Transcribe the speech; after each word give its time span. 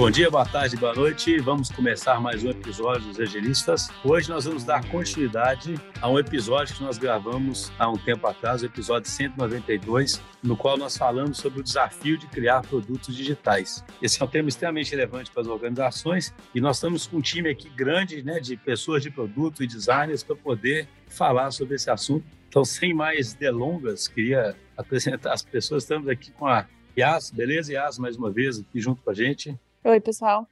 Bom 0.00 0.10
dia, 0.10 0.30
boa 0.30 0.46
tarde, 0.46 0.78
boa 0.78 0.94
noite. 0.94 1.36
Vamos 1.40 1.68
começar 1.68 2.18
mais 2.18 2.42
um 2.42 2.48
episódio 2.48 3.06
dos 3.08 3.20
Agilistas. 3.20 3.90
Hoje 4.02 4.30
nós 4.30 4.46
vamos 4.46 4.64
dar 4.64 4.82
continuidade 4.88 5.74
a 6.00 6.08
um 6.08 6.18
episódio 6.18 6.74
que 6.74 6.82
nós 6.82 6.96
gravamos 6.96 7.70
há 7.78 7.86
um 7.86 7.98
tempo 7.98 8.26
atrás, 8.26 8.62
o 8.62 8.64
episódio 8.64 9.10
192, 9.10 10.18
no 10.42 10.56
qual 10.56 10.78
nós 10.78 10.96
falamos 10.96 11.36
sobre 11.36 11.60
o 11.60 11.62
desafio 11.62 12.16
de 12.16 12.26
criar 12.28 12.62
produtos 12.62 13.14
digitais. 13.14 13.84
Esse 14.00 14.22
é 14.22 14.24
um 14.24 14.28
tema 14.28 14.48
extremamente 14.48 14.90
relevante 14.90 15.30
para 15.30 15.42
as 15.42 15.48
organizações 15.48 16.34
e 16.54 16.62
nós 16.62 16.78
estamos 16.78 17.06
com 17.06 17.18
um 17.18 17.20
time 17.20 17.50
aqui 17.50 17.68
grande 17.68 18.22
né, 18.22 18.40
de 18.40 18.56
pessoas 18.56 19.02
de 19.02 19.10
produto 19.10 19.62
e 19.62 19.66
designers 19.66 20.22
para 20.22 20.34
poder 20.34 20.88
falar 21.08 21.50
sobre 21.50 21.74
esse 21.74 21.90
assunto. 21.90 22.24
Então, 22.48 22.64
sem 22.64 22.94
mais 22.94 23.34
delongas, 23.34 24.08
queria 24.08 24.56
apresentar 24.78 25.34
as 25.34 25.42
pessoas. 25.42 25.82
Estamos 25.82 26.08
aqui 26.08 26.30
com 26.30 26.46
a 26.46 26.66
Yas, 26.98 27.30
beleza, 27.30 27.74
Yas, 27.74 27.98
mais 27.98 28.16
uma 28.16 28.30
vez 28.30 28.58
aqui 28.58 28.80
junto 28.80 29.02
com 29.02 29.10
a 29.10 29.14
gente. 29.14 29.54
Oi, 29.82 29.98
pessoal. 29.98 30.46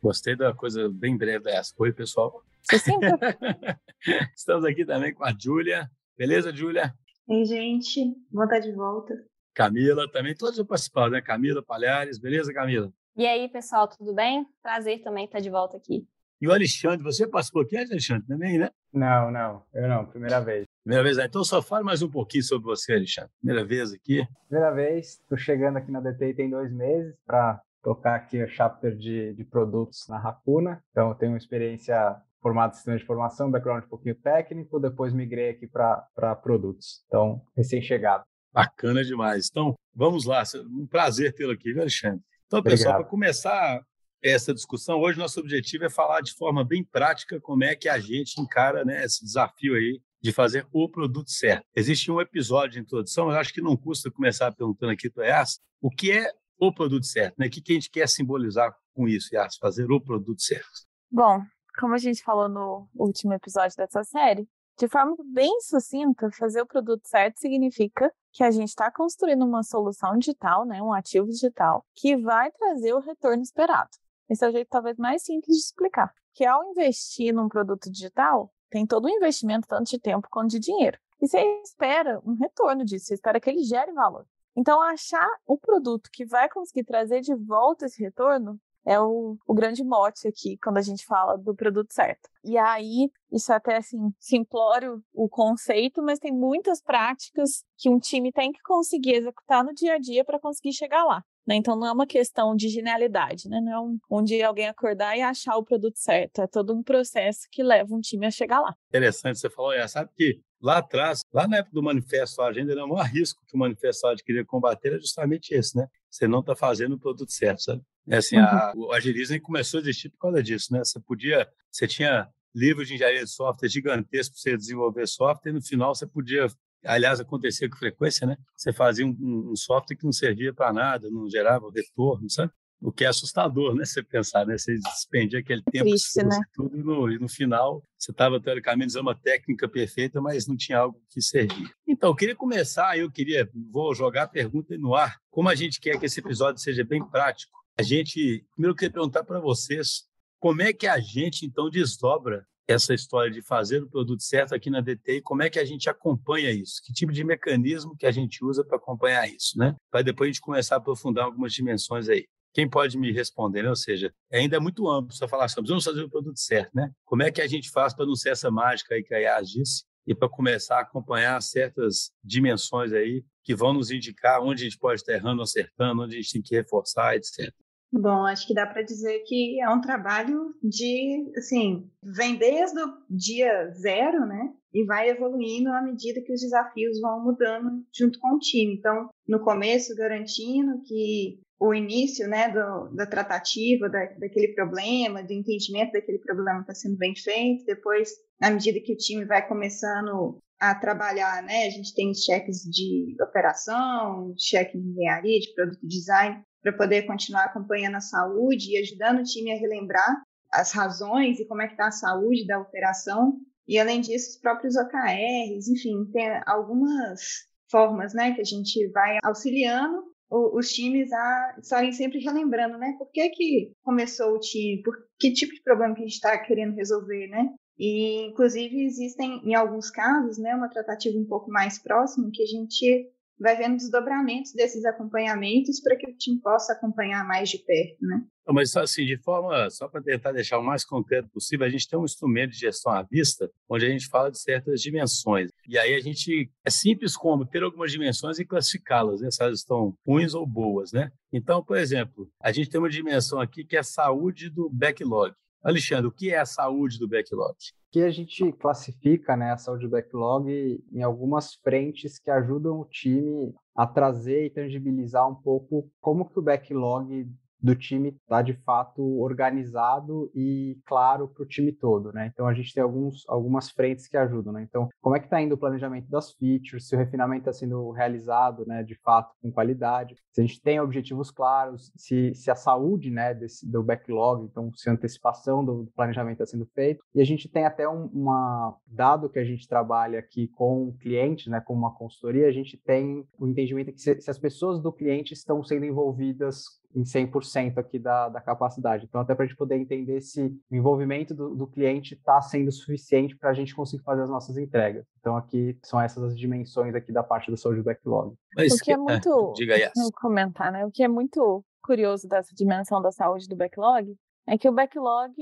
Gostei 0.00 0.36
da 0.36 0.54
coisa 0.54 0.88
bem 0.88 1.16
breve 1.16 1.42
dessa. 1.42 1.74
Oi, 1.76 1.92
pessoal. 1.92 2.40
Estamos 4.32 4.64
aqui 4.64 4.84
também 4.84 5.12
com 5.12 5.24
a 5.24 5.34
Júlia. 5.36 5.90
Beleza, 6.16 6.54
Júlia? 6.54 6.94
Oi, 7.26 7.44
gente. 7.46 8.14
Vou 8.30 8.44
estar 8.44 8.60
de 8.60 8.70
volta. 8.70 9.12
Camila 9.52 10.08
também. 10.12 10.36
Todos 10.36 10.56
já 10.56 10.64
participaram, 10.64 11.10
né? 11.10 11.20
Camila 11.20 11.60
Palhares. 11.60 12.16
Beleza, 12.16 12.54
Camila? 12.54 12.92
E 13.16 13.26
aí, 13.26 13.48
pessoal, 13.48 13.88
tudo 13.88 14.14
bem? 14.14 14.46
Prazer 14.62 15.02
também 15.02 15.24
estar 15.24 15.40
de 15.40 15.50
volta 15.50 15.76
aqui. 15.76 16.06
E 16.40 16.46
o 16.46 16.52
Alexandre, 16.52 17.02
você 17.02 17.26
participou 17.26 17.62
aqui, 17.62 17.76
Alexandre, 17.76 18.24
também, 18.28 18.56
né? 18.56 18.70
Não, 18.92 19.32
não. 19.32 19.64
Eu 19.74 19.88
não. 19.88 20.06
Primeira 20.06 20.40
vez. 20.40 20.64
Primeira 20.84 21.02
vez. 21.02 21.18
Então, 21.18 21.42
só 21.42 21.60
fale 21.60 21.84
mais 21.84 22.02
um 22.02 22.08
pouquinho 22.08 22.44
sobre 22.44 22.66
você, 22.66 22.92
Alexandre. 22.92 23.32
Primeira 23.40 23.66
vez 23.66 23.92
aqui. 23.92 24.24
Primeira 24.48 24.72
vez. 24.72 25.18
Estou 25.18 25.36
chegando 25.36 25.76
aqui 25.76 25.90
na 25.90 26.00
DTI 26.00 26.34
tem 26.34 26.48
dois 26.48 26.72
meses 26.72 27.16
para 27.26 27.60
tocar 27.82 28.16
aqui 28.16 28.42
o 28.42 28.48
chapter 28.48 28.96
de, 28.96 29.34
de 29.34 29.44
produtos 29.44 30.06
na 30.08 30.18
Racuna. 30.18 30.82
Então, 30.90 31.08
eu 31.08 31.14
tenho 31.14 31.32
uma 31.32 31.38
experiência 31.38 32.16
formada 32.40 32.72
em 32.72 32.76
sistema 32.76 32.96
de 32.96 33.04
formação, 33.04 33.50
background 33.50 33.84
um 33.84 33.88
pouquinho 33.88 34.14
técnico, 34.14 34.80
depois 34.80 35.12
migrei 35.12 35.50
aqui 35.50 35.66
para 35.66 36.36
produtos. 36.42 37.04
Então, 37.06 37.42
recém-chegado. 37.56 38.24
Bacana 38.52 39.04
demais. 39.04 39.48
Então, 39.50 39.74
vamos 39.94 40.24
lá. 40.24 40.42
Um 40.70 40.86
prazer 40.86 41.34
tê-lo 41.34 41.52
aqui, 41.52 41.72
viu, 41.72 41.82
Alexandre? 41.82 42.20
Então, 42.46 42.62
pessoal, 42.62 42.96
para 42.96 43.04
começar 43.04 43.80
essa 44.22 44.52
discussão, 44.52 44.98
hoje 44.98 45.18
nosso 45.18 45.40
objetivo 45.40 45.84
é 45.84 45.90
falar 45.90 46.20
de 46.20 46.34
forma 46.34 46.64
bem 46.64 46.84
prática 46.84 47.40
como 47.40 47.64
é 47.64 47.74
que 47.74 47.88
a 47.88 47.98
gente 47.98 48.40
encara 48.40 48.84
né, 48.84 49.04
esse 49.04 49.24
desafio 49.24 49.74
aí 49.74 50.00
de 50.20 50.32
fazer 50.32 50.66
o 50.72 50.88
produto 50.88 51.30
certo. 51.30 51.64
Existe 51.74 52.10
um 52.10 52.20
episódio 52.20 52.72
de 52.72 52.80
introdução, 52.80 53.30
eu 53.30 53.38
acho 53.38 53.54
que 53.54 53.62
não 53.62 53.76
custa 53.76 54.10
começar 54.10 54.52
perguntando 54.52 54.92
aqui 54.92 55.08
para 55.08 55.26
Yas, 55.26 55.58
o 55.80 55.90
que 55.90 56.12
é 56.12 56.30
o 56.60 56.72
produto 56.72 57.06
certo, 57.06 57.36
né? 57.38 57.46
O 57.46 57.50
que, 57.50 57.62
a 57.68 57.72
gente 57.72 57.90
quer 57.90 58.08
simbolizar 58.08 58.76
com 58.94 59.08
isso, 59.08 59.34
Yas? 59.34 59.56
Fazer 59.56 59.90
o 59.90 60.00
produto 60.00 60.42
certo. 60.42 60.86
Bom, 61.10 61.42
como 61.78 61.94
a 61.94 61.98
gente 61.98 62.22
falou 62.22 62.48
no 62.48 62.88
último 62.94 63.32
episódio 63.32 63.76
dessa 63.76 64.04
série, 64.04 64.46
de 64.78 64.86
forma 64.88 65.16
bem 65.32 65.60
sucinta, 65.60 66.30
fazer 66.30 66.62
o 66.62 66.66
produto 66.66 67.06
certo 67.06 67.38
significa 67.38 68.12
que 68.32 68.44
a 68.44 68.50
gente 68.50 68.68
está 68.68 68.90
construindo 68.90 69.44
uma 69.44 69.62
solução 69.62 70.16
digital, 70.16 70.64
né, 70.64 70.80
um 70.82 70.92
ativo 70.92 71.26
digital, 71.26 71.84
que 71.94 72.16
vai 72.16 72.50
trazer 72.52 72.92
o 72.92 73.00
retorno 73.00 73.42
esperado. 73.42 73.90
Esse 74.28 74.44
é 74.44 74.48
o 74.48 74.52
jeito 74.52 74.68
talvez 74.68 74.96
mais 74.96 75.22
simples 75.22 75.56
de 75.56 75.62
explicar. 75.62 76.14
Que 76.32 76.44
ao 76.44 76.70
investir 76.70 77.34
num 77.34 77.48
produto 77.48 77.90
digital, 77.90 78.52
tem 78.70 78.86
todo 78.86 79.06
um 79.06 79.10
investimento, 79.10 79.66
tanto 79.66 79.90
de 79.90 79.98
tempo 79.98 80.28
quanto 80.30 80.50
de 80.50 80.60
dinheiro. 80.60 80.96
E 81.20 81.26
você 81.26 81.40
espera 81.62 82.20
um 82.24 82.34
retorno 82.34 82.84
disso, 82.84 83.06
você 83.06 83.14
espera 83.14 83.40
que 83.40 83.50
ele 83.50 83.64
gere 83.64 83.92
valor. 83.92 84.24
Então, 84.56 84.80
achar 84.80 85.28
o 85.46 85.56
produto 85.56 86.10
que 86.12 86.24
vai 86.24 86.48
conseguir 86.48 86.84
trazer 86.84 87.20
de 87.20 87.34
volta 87.34 87.86
esse 87.86 88.02
retorno 88.02 88.58
é 88.84 88.98
o, 88.98 89.36
o, 89.46 89.54
grande 89.54 89.84
mote 89.84 90.26
aqui 90.26 90.56
quando 90.62 90.78
a 90.78 90.82
gente 90.82 91.04
fala 91.04 91.36
do 91.36 91.54
produto 91.54 91.92
certo. 91.92 92.28
E 92.42 92.56
aí, 92.56 93.10
isso 93.30 93.52
é 93.52 93.56
até 93.56 93.76
assim, 93.76 94.12
simplório 94.18 95.02
o 95.12 95.28
conceito, 95.28 96.02
mas 96.02 96.18
tem 96.18 96.32
muitas 96.32 96.80
práticas 96.82 97.62
que 97.76 97.90
um 97.90 97.98
time 97.98 98.32
tem 98.32 98.50
que 98.50 98.62
conseguir 98.62 99.16
executar 99.16 99.62
no 99.62 99.74
dia 99.74 99.94
a 99.94 99.98
dia 99.98 100.24
para 100.24 100.40
conseguir 100.40 100.72
chegar 100.72 101.04
lá. 101.04 101.22
Né? 101.46 101.56
Então 101.56 101.76
não 101.76 101.86
é 101.86 101.92
uma 101.92 102.06
questão 102.06 102.54
de 102.54 102.68
genialidade, 102.68 103.48
né? 103.48 103.60
Não 103.60 103.72
é 103.72 103.80
um, 103.80 103.98
um 104.10 104.22
dia 104.22 104.46
alguém 104.46 104.68
acordar 104.68 105.16
e 105.16 105.22
achar 105.22 105.56
o 105.56 105.64
produto 105.64 105.96
certo. 105.96 106.42
É 106.42 106.46
todo 106.46 106.74
um 106.74 106.82
processo 106.82 107.48
que 107.50 107.62
leva 107.62 107.94
um 107.94 108.00
time 108.00 108.26
a 108.26 108.30
chegar 108.30 108.60
lá. 108.60 108.74
Interessante, 108.88 109.38
você 109.38 109.50
falou, 109.50 109.72
é, 109.72 109.86
sabe 109.88 110.10
que 110.16 110.40
lá 110.60 110.78
atrás, 110.78 111.22
lá 111.32 111.48
na 111.48 111.58
época 111.58 111.74
do 111.74 111.82
Manifesto 111.82 112.42
Agenda, 112.42 112.72
era 112.72 112.84
o 112.84 112.88
maior 112.88 113.06
risco 113.06 113.42
que 113.46 113.56
o 113.56 113.58
Manifesto 113.58 114.06
Agenda 114.06 114.22
queria 114.24 114.44
combater 114.44 114.88
era 114.88 114.98
justamente 115.00 115.54
esse, 115.54 115.76
né? 115.76 115.86
Você 116.10 116.28
não 116.28 116.40
está 116.40 116.54
fazendo 116.54 116.94
o 116.94 116.98
produto 116.98 117.30
certo, 117.32 117.62
sabe? 117.62 117.82
É 118.08 118.16
assim, 118.16 118.36
uhum. 118.36 118.44
a, 118.44 118.72
o 118.76 118.92
agilismo 118.92 119.40
começou 119.40 119.78
a 119.78 119.82
existir 119.82 120.10
por 120.10 120.18
causa 120.18 120.42
disso, 120.42 120.72
né? 120.72 120.80
Você 120.80 121.00
podia, 121.00 121.48
você 121.70 121.86
tinha 121.86 122.28
livros 122.54 122.88
de 122.88 122.94
engenharia 122.94 123.24
de 123.24 123.30
software 123.30 123.68
gigantescos 123.68 124.42
para 124.42 124.52
você 124.52 124.56
desenvolver 124.56 125.06
software 125.06 125.52
e 125.52 125.54
no 125.54 125.62
final 125.62 125.94
você 125.94 126.06
podia 126.06 126.46
aliás, 126.84 127.20
acontecia 127.20 127.68
com 127.68 127.76
frequência, 127.76 128.26
né? 128.26 128.36
Você 128.56 128.72
fazia 128.72 129.06
um, 129.06 129.50
um 129.50 129.56
software 129.56 129.96
que 129.96 130.04
não 130.04 130.12
servia 130.12 130.52
para 130.52 130.72
nada, 130.72 131.10
não 131.10 131.28
gerava 131.28 131.70
retorno, 131.74 132.28
sabe? 132.30 132.52
O 132.80 132.90
que 132.90 133.04
é 133.04 133.08
assustador, 133.08 133.74
né? 133.74 133.84
Você 133.84 134.02
pensar, 134.02 134.46
né? 134.46 134.56
Você 134.56 134.74
despendia 134.74 135.40
aquele 135.40 135.62
tempo, 135.70 135.84
Triste, 135.84 136.22
né? 136.22 136.40
tudo 136.54 136.78
e 136.78 136.82
no, 136.82 137.10
e 137.12 137.18
no 137.18 137.28
final 137.28 137.84
você 137.98 138.10
estava 138.10 138.40
teoricamente 138.40 138.88
usando 138.88 139.02
uma 139.02 139.14
técnica 139.14 139.68
perfeita, 139.68 140.20
mas 140.20 140.46
não 140.46 140.56
tinha 140.56 140.78
algo 140.78 141.02
que 141.10 141.20
servia. 141.20 141.68
Então, 141.86 142.08
eu 142.10 142.16
queria 142.16 142.34
começar, 142.34 142.96
eu 142.96 143.10
queria, 143.10 143.50
vou 143.70 143.94
jogar 143.94 144.22
a 144.22 144.28
pergunta 144.28 144.76
no 144.78 144.94
ar. 144.94 145.18
Como 145.30 145.50
a 145.50 145.54
gente 145.54 145.78
quer 145.78 145.98
que 145.98 146.06
esse 146.06 146.20
episódio 146.20 146.62
seja 146.62 146.82
bem 146.82 147.04
prático, 147.04 147.52
a 147.78 147.82
gente, 147.82 148.44
primeiro 148.52 148.72
eu 148.72 148.76
queria 148.76 148.92
perguntar 148.92 149.24
para 149.24 149.40
vocês, 149.40 150.04
como 150.38 150.62
é 150.62 150.72
que 150.72 150.86
a 150.86 150.98
gente 150.98 151.44
então 151.44 151.68
desdobra 151.68 152.46
essa 152.72 152.94
história 152.94 153.30
de 153.30 153.42
fazer 153.42 153.82
o 153.82 153.88
produto 153.88 154.22
certo 154.22 154.54
aqui 154.54 154.70
na 154.70 154.80
DTI, 154.80 155.20
como 155.22 155.42
é 155.42 155.50
que 155.50 155.58
a 155.58 155.64
gente 155.64 155.88
acompanha 155.88 156.50
isso? 156.50 156.80
Que 156.84 156.92
tipo 156.92 157.12
de 157.12 157.24
mecanismo 157.24 157.96
que 157.96 158.06
a 158.06 158.10
gente 158.10 158.44
usa 158.44 158.64
para 158.64 158.76
acompanhar 158.76 159.28
isso, 159.28 159.58
né? 159.58 159.74
Para 159.90 160.02
depois 160.02 160.28
a 160.28 160.32
gente 160.32 160.40
começar 160.40 160.76
a 160.76 160.78
aprofundar 160.78 161.24
algumas 161.24 161.52
dimensões 161.52 162.08
aí. 162.08 162.26
Quem 162.52 162.68
pode 162.68 162.98
me 162.98 163.12
responder, 163.12 163.62
né? 163.62 163.68
Ou 163.68 163.76
seja, 163.76 164.12
ainda 164.32 164.56
é 164.56 164.60
muito 164.60 164.88
amplo 164.88 165.14
só 165.14 165.28
falar 165.28 165.48
sobre 165.48 165.68
vamos 165.68 165.84
fazer 165.84 166.02
o 166.02 166.10
produto 166.10 166.38
certo, 166.38 166.70
né? 166.74 166.90
Como 167.04 167.22
é 167.22 167.30
que 167.30 167.40
a 167.40 167.46
gente 167.46 167.70
faz 167.70 167.94
para 167.94 168.06
não 168.06 168.16
ser 168.16 168.30
essa 168.30 168.50
mágica 168.50 168.94
aí 168.94 169.02
que 169.02 169.14
a 169.14 169.18
Yas 169.18 169.48
disse 169.48 169.84
e 170.06 170.14
para 170.14 170.28
começar 170.28 170.78
a 170.78 170.80
acompanhar 170.80 171.40
certas 171.40 172.10
dimensões 172.24 172.92
aí 172.92 173.24
que 173.44 173.54
vão 173.54 173.72
nos 173.72 173.90
indicar 173.90 174.42
onde 174.42 174.62
a 174.62 174.64
gente 174.64 174.78
pode 174.78 175.00
estar 175.00 175.12
errando 175.12 175.42
acertando, 175.42 176.02
onde 176.02 176.16
a 176.16 176.20
gente 176.20 176.32
tem 176.32 176.42
que 176.42 176.56
reforçar, 176.56 177.16
etc. 177.16 177.54
Bom, 177.92 178.24
acho 178.24 178.46
que 178.46 178.54
dá 178.54 178.66
para 178.66 178.82
dizer 178.82 179.24
que 179.26 179.60
é 179.60 179.68
um 179.68 179.80
trabalho 179.80 180.54
de, 180.62 181.32
assim, 181.36 181.90
vem 182.00 182.36
desde 182.36 182.80
o 182.80 182.94
dia 183.10 183.68
zero, 183.72 184.26
né? 184.26 184.54
E 184.72 184.84
vai 184.84 185.08
evoluindo 185.08 185.70
à 185.70 185.82
medida 185.82 186.22
que 186.22 186.32
os 186.32 186.40
desafios 186.40 187.00
vão 187.00 187.24
mudando 187.24 187.84
junto 187.92 188.20
com 188.20 188.36
o 188.36 188.38
time. 188.38 188.76
Então, 188.76 189.08
no 189.26 189.40
começo, 189.40 189.96
garantindo 189.96 190.80
que 190.82 191.40
o 191.58 191.74
início, 191.74 192.28
né, 192.28 192.48
do, 192.48 192.94
da 192.94 193.06
tratativa 193.06 193.88
da, 193.88 194.06
daquele 194.18 194.54
problema, 194.54 195.22
do 195.22 195.32
entendimento 195.32 195.92
daquele 195.92 196.18
problema 196.18 196.60
está 196.60 196.74
sendo 196.74 196.96
bem 196.96 197.14
feito. 197.16 197.64
Depois, 197.66 198.12
na 198.40 198.50
medida 198.50 198.80
que 198.80 198.94
o 198.94 198.96
time 198.96 199.24
vai 199.24 199.46
começando 199.46 200.38
a 200.60 200.74
trabalhar, 200.74 201.42
né, 201.42 201.66
a 201.66 201.70
gente 201.70 201.94
tem 201.94 202.14
cheques 202.14 202.62
de 202.62 203.16
operação, 203.20 204.32
cheque 204.38 204.78
de 204.78 204.88
engenharia, 204.88 205.40
de 205.40 205.54
produto 205.54 205.86
design, 205.86 206.42
para 206.62 206.72
poder 206.72 207.02
continuar 207.02 207.44
acompanhando 207.44 207.96
a 207.96 208.00
saúde 208.00 208.72
e 208.72 208.78
ajudando 208.78 209.20
o 209.20 209.24
time 209.24 209.52
a 209.52 209.58
relembrar 209.58 210.22
as 210.52 210.72
razões 210.72 211.38
e 211.38 211.46
como 211.46 211.62
é 211.62 211.66
que 211.66 211.74
está 211.74 211.86
a 211.86 211.92
saúde 211.92 212.46
da 212.46 212.58
operação. 212.58 213.38
E, 213.66 213.78
além 213.78 214.00
disso, 214.00 214.30
os 214.30 214.36
próprios 214.36 214.76
OKRs, 214.76 215.68
enfim, 215.68 216.04
tem 216.12 216.28
algumas 216.46 217.48
formas 217.70 218.12
né, 218.12 218.32
que 218.32 218.40
a 218.40 218.44
gente 218.44 218.88
vai 218.88 219.18
auxiliando 219.24 220.10
os 220.30 220.70
times 220.72 221.12
a 221.12 221.56
estarem 221.60 221.92
sempre 221.92 222.20
relembrando, 222.20 222.78
né? 222.78 222.94
Por 222.96 223.10
que, 223.10 223.28
que 223.30 223.72
começou 223.82 224.34
o 224.34 224.38
time? 224.38 224.80
Por 224.82 224.94
que 225.18 225.32
tipo 225.32 225.52
de 225.52 225.62
problema 225.62 225.94
que 225.94 226.02
a 226.02 226.04
gente 226.04 226.14
está 226.14 226.38
querendo 226.38 226.76
resolver, 226.76 227.26
né? 227.26 227.52
E, 227.76 228.26
inclusive, 228.26 228.84
existem, 228.84 229.40
em 229.44 229.54
alguns 229.54 229.90
casos, 229.90 230.38
né, 230.38 230.54
uma 230.54 230.68
tratativa 230.68 231.18
um 231.18 231.24
pouco 231.24 231.50
mais 231.50 231.78
próxima 231.82 232.30
que 232.32 232.42
a 232.42 232.46
gente 232.46 233.10
vai 233.40 233.56
vendo 233.56 233.76
desdobramentos 233.76 234.52
desses 234.52 234.84
acompanhamentos 234.84 235.80
para 235.80 235.96
que 235.96 236.08
o 236.08 236.16
time 236.16 236.40
possa 236.40 236.72
acompanhar 236.72 237.26
mais 237.26 237.48
de 237.48 237.58
perto, 237.58 237.96
né? 238.02 238.22
Mas 238.52 238.76
assim, 238.76 239.06
de 239.06 239.16
forma, 239.16 239.70
só 239.70 239.88
para 239.88 240.02
tentar 240.02 240.32
deixar 240.32 240.58
o 240.58 240.62
mais 240.62 240.84
concreto 240.84 241.28
possível, 241.28 241.66
a 241.66 241.70
gente 241.70 241.88
tem 241.88 241.98
um 241.98 242.04
instrumento 242.04 242.50
de 242.50 242.58
gestão 242.58 242.92
à 242.92 243.02
vista, 243.02 243.50
onde 243.68 243.86
a 243.86 243.88
gente 243.88 244.08
fala 244.08 244.30
de 244.30 244.40
certas 244.40 244.80
dimensões. 244.80 245.50
E 245.68 245.78
aí 245.78 245.94
a 245.94 246.00
gente, 246.00 246.50
é 246.64 246.70
simples 246.70 247.16
como 247.16 247.46
ter 247.46 247.62
algumas 247.62 247.92
dimensões 247.92 248.38
e 248.38 248.44
classificá-las, 248.44 249.20
né? 249.20 249.30
se 249.30 249.42
elas 249.42 249.60
estão 249.60 249.94
ruins 250.06 250.34
ou 250.34 250.46
boas, 250.46 250.92
né? 250.92 251.12
Então, 251.32 251.62
por 251.62 251.76
exemplo, 251.76 252.28
a 252.42 252.50
gente 252.50 252.68
tem 252.68 252.80
uma 252.80 252.90
dimensão 252.90 253.40
aqui 253.40 253.64
que 253.64 253.76
é 253.76 253.80
a 253.80 253.84
saúde 253.84 254.50
do 254.50 254.68
backlog. 254.68 255.32
Alexandre, 255.62 256.06
o 256.06 256.12
que 256.12 256.30
é 256.30 256.38
a 256.38 256.46
saúde 256.46 256.98
do 256.98 257.08
backlog? 257.08 257.54
que 257.90 258.00
a 258.02 258.10
gente 258.10 258.52
classifica 258.52 259.36
né, 259.36 259.50
a 259.50 259.56
saúde 259.56 259.86
do 259.86 259.90
backlog 259.90 260.80
em 260.92 261.02
algumas 261.02 261.54
frentes 261.54 262.18
que 262.18 262.30
ajudam 262.30 262.80
o 262.80 262.84
time 262.84 263.52
a 263.74 263.86
trazer 263.86 264.46
e 264.46 264.50
tangibilizar 264.50 265.28
um 265.28 265.34
pouco 265.34 265.90
como 266.00 266.28
que 266.28 266.38
o 266.38 266.42
backlog 266.42 267.28
do 267.62 267.74
time 267.74 268.08
estar 268.08 268.36
tá, 268.36 268.42
de 268.42 268.54
fato 268.64 269.02
organizado 269.20 270.30
e 270.34 270.78
claro 270.86 271.28
para 271.28 271.42
o 271.42 271.46
time 271.46 271.72
todo, 271.72 272.12
né? 272.12 272.30
Então 272.32 272.46
a 272.46 272.54
gente 272.54 272.72
tem 272.72 272.82
alguns, 272.82 273.24
algumas 273.28 273.70
frentes 273.70 274.06
que 274.06 274.16
ajudam, 274.16 274.52
né? 274.52 274.66
Então, 274.68 274.88
como 275.00 275.16
é 275.16 275.20
que 275.20 275.26
está 275.26 275.40
indo 275.40 275.54
o 275.54 275.58
planejamento 275.58 276.08
das 276.08 276.32
features, 276.32 276.88
se 276.88 276.94
o 276.94 276.98
refinamento 276.98 277.48
está 277.48 277.52
sendo 277.52 277.90
realizado, 277.90 278.64
né, 278.66 278.82
de 278.82 278.94
fato, 279.02 279.34
com 279.42 279.50
qualidade, 279.50 280.14
se 280.32 280.40
a 280.40 280.44
gente 280.44 280.60
tem 280.60 280.80
objetivos 280.80 281.30
claros, 281.30 281.92
se, 281.96 282.34
se 282.34 282.50
a 282.50 282.54
saúde, 282.54 283.10
né, 283.10 283.34
desse, 283.34 283.68
do 283.70 283.82
backlog, 283.82 284.44
então 284.44 284.72
se 284.74 284.88
a 284.88 284.92
antecipação 284.92 285.64
do, 285.64 285.84
do 285.84 285.90
planejamento 285.92 286.42
está 286.42 286.46
sendo 286.46 286.66
feito, 286.74 287.02
e 287.14 287.20
a 287.20 287.24
gente 287.24 287.48
tem 287.48 287.64
até 287.64 287.88
um 287.88 288.10
uma, 288.12 288.76
dado 288.86 289.28
que 289.28 289.38
a 289.38 289.44
gente 289.44 289.68
trabalha 289.68 290.18
aqui 290.18 290.48
com 290.48 290.92
clientes, 291.00 291.46
né, 291.46 291.60
com 291.60 291.74
uma 291.74 291.94
consultoria, 291.94 292.46
a 292.46 292.52
gente 292.52 292.76
tem 292.76 293.26
o 293.38 293.46
entendimento 293.46 293.92
que 293.92 294.00
se, 294.00 294.20
se 294.20 294.30
as 294.30 294.38
pessoas 294.38 294.80
do 294.80 294.92
cliente 294.92 295.32
estão 295.32 295.62
sendo 295.62 295.84
envolvidas 295.84 296.80
em 296.94 297.02
100% 297.02 297.78
aqui 297.78 297.98
da, 297.98 298.28
da 298.28 298.40
capacidade. 298.40 299.04
Então, 299.04 299.20
até 299.20 299.34
para 299.34 299.44
a 299.44 299.46
gente 299.46 299.56
poder 299.56 299.76
entender 299.76 300.20
se 300.20 300.42
o 300.70 300.74
envolvimento 300.74 301.34
do, 301.34 301.54
do 301.54 301.66
cliente 301.66 302.14
está 302.14 302.40
sendo 302.40 302.70
suficiente 302.72 303.36
para 303.36 303.50
a 303.50 303.54
gente 303.54 303.74
conseguir 303.74 304.02
fazer 304.02 304.22
as 304.22 304.30
nossas 304.30 304.56
entregas. 304.56 305.04
Então, 305.20 305.36
aqui 305.36 305.78
são 305.84 306.00
essas 306.00 306.22
as 306.22 306.38
dimensões 306.38 306.94
aqui 306.94 307.12
da 307.12 307.22
parte 307.22 307.50
da 307.50 307.56
saúde 307.56 307.82
backlog. 307.82 308.34
Mas, 308.56 308.72
o 308.72 308.78
que 308.78 308.92
é 308.92 308.96
muito... 308.96 309.52
Diga 309.56 309.74
aí. 309.74 309.82
comentar, 310.20 310.72
né? 310.72 310.84
O 310.84 310.90
que 310.90 311.02
é 311.02 311.08
muito 311.08 311.64
curioso 311.82 312.28
dessa 312.28 312.54
dimensão 312.54 313.00
da 313.00 313.10
saúde 313.10 313.48
do 313.48 313.56
backlog 313.56 314.16
é 314.50 314.58
que 314.58 314.68
o 314.68 314.72
backlog 314.72 315.32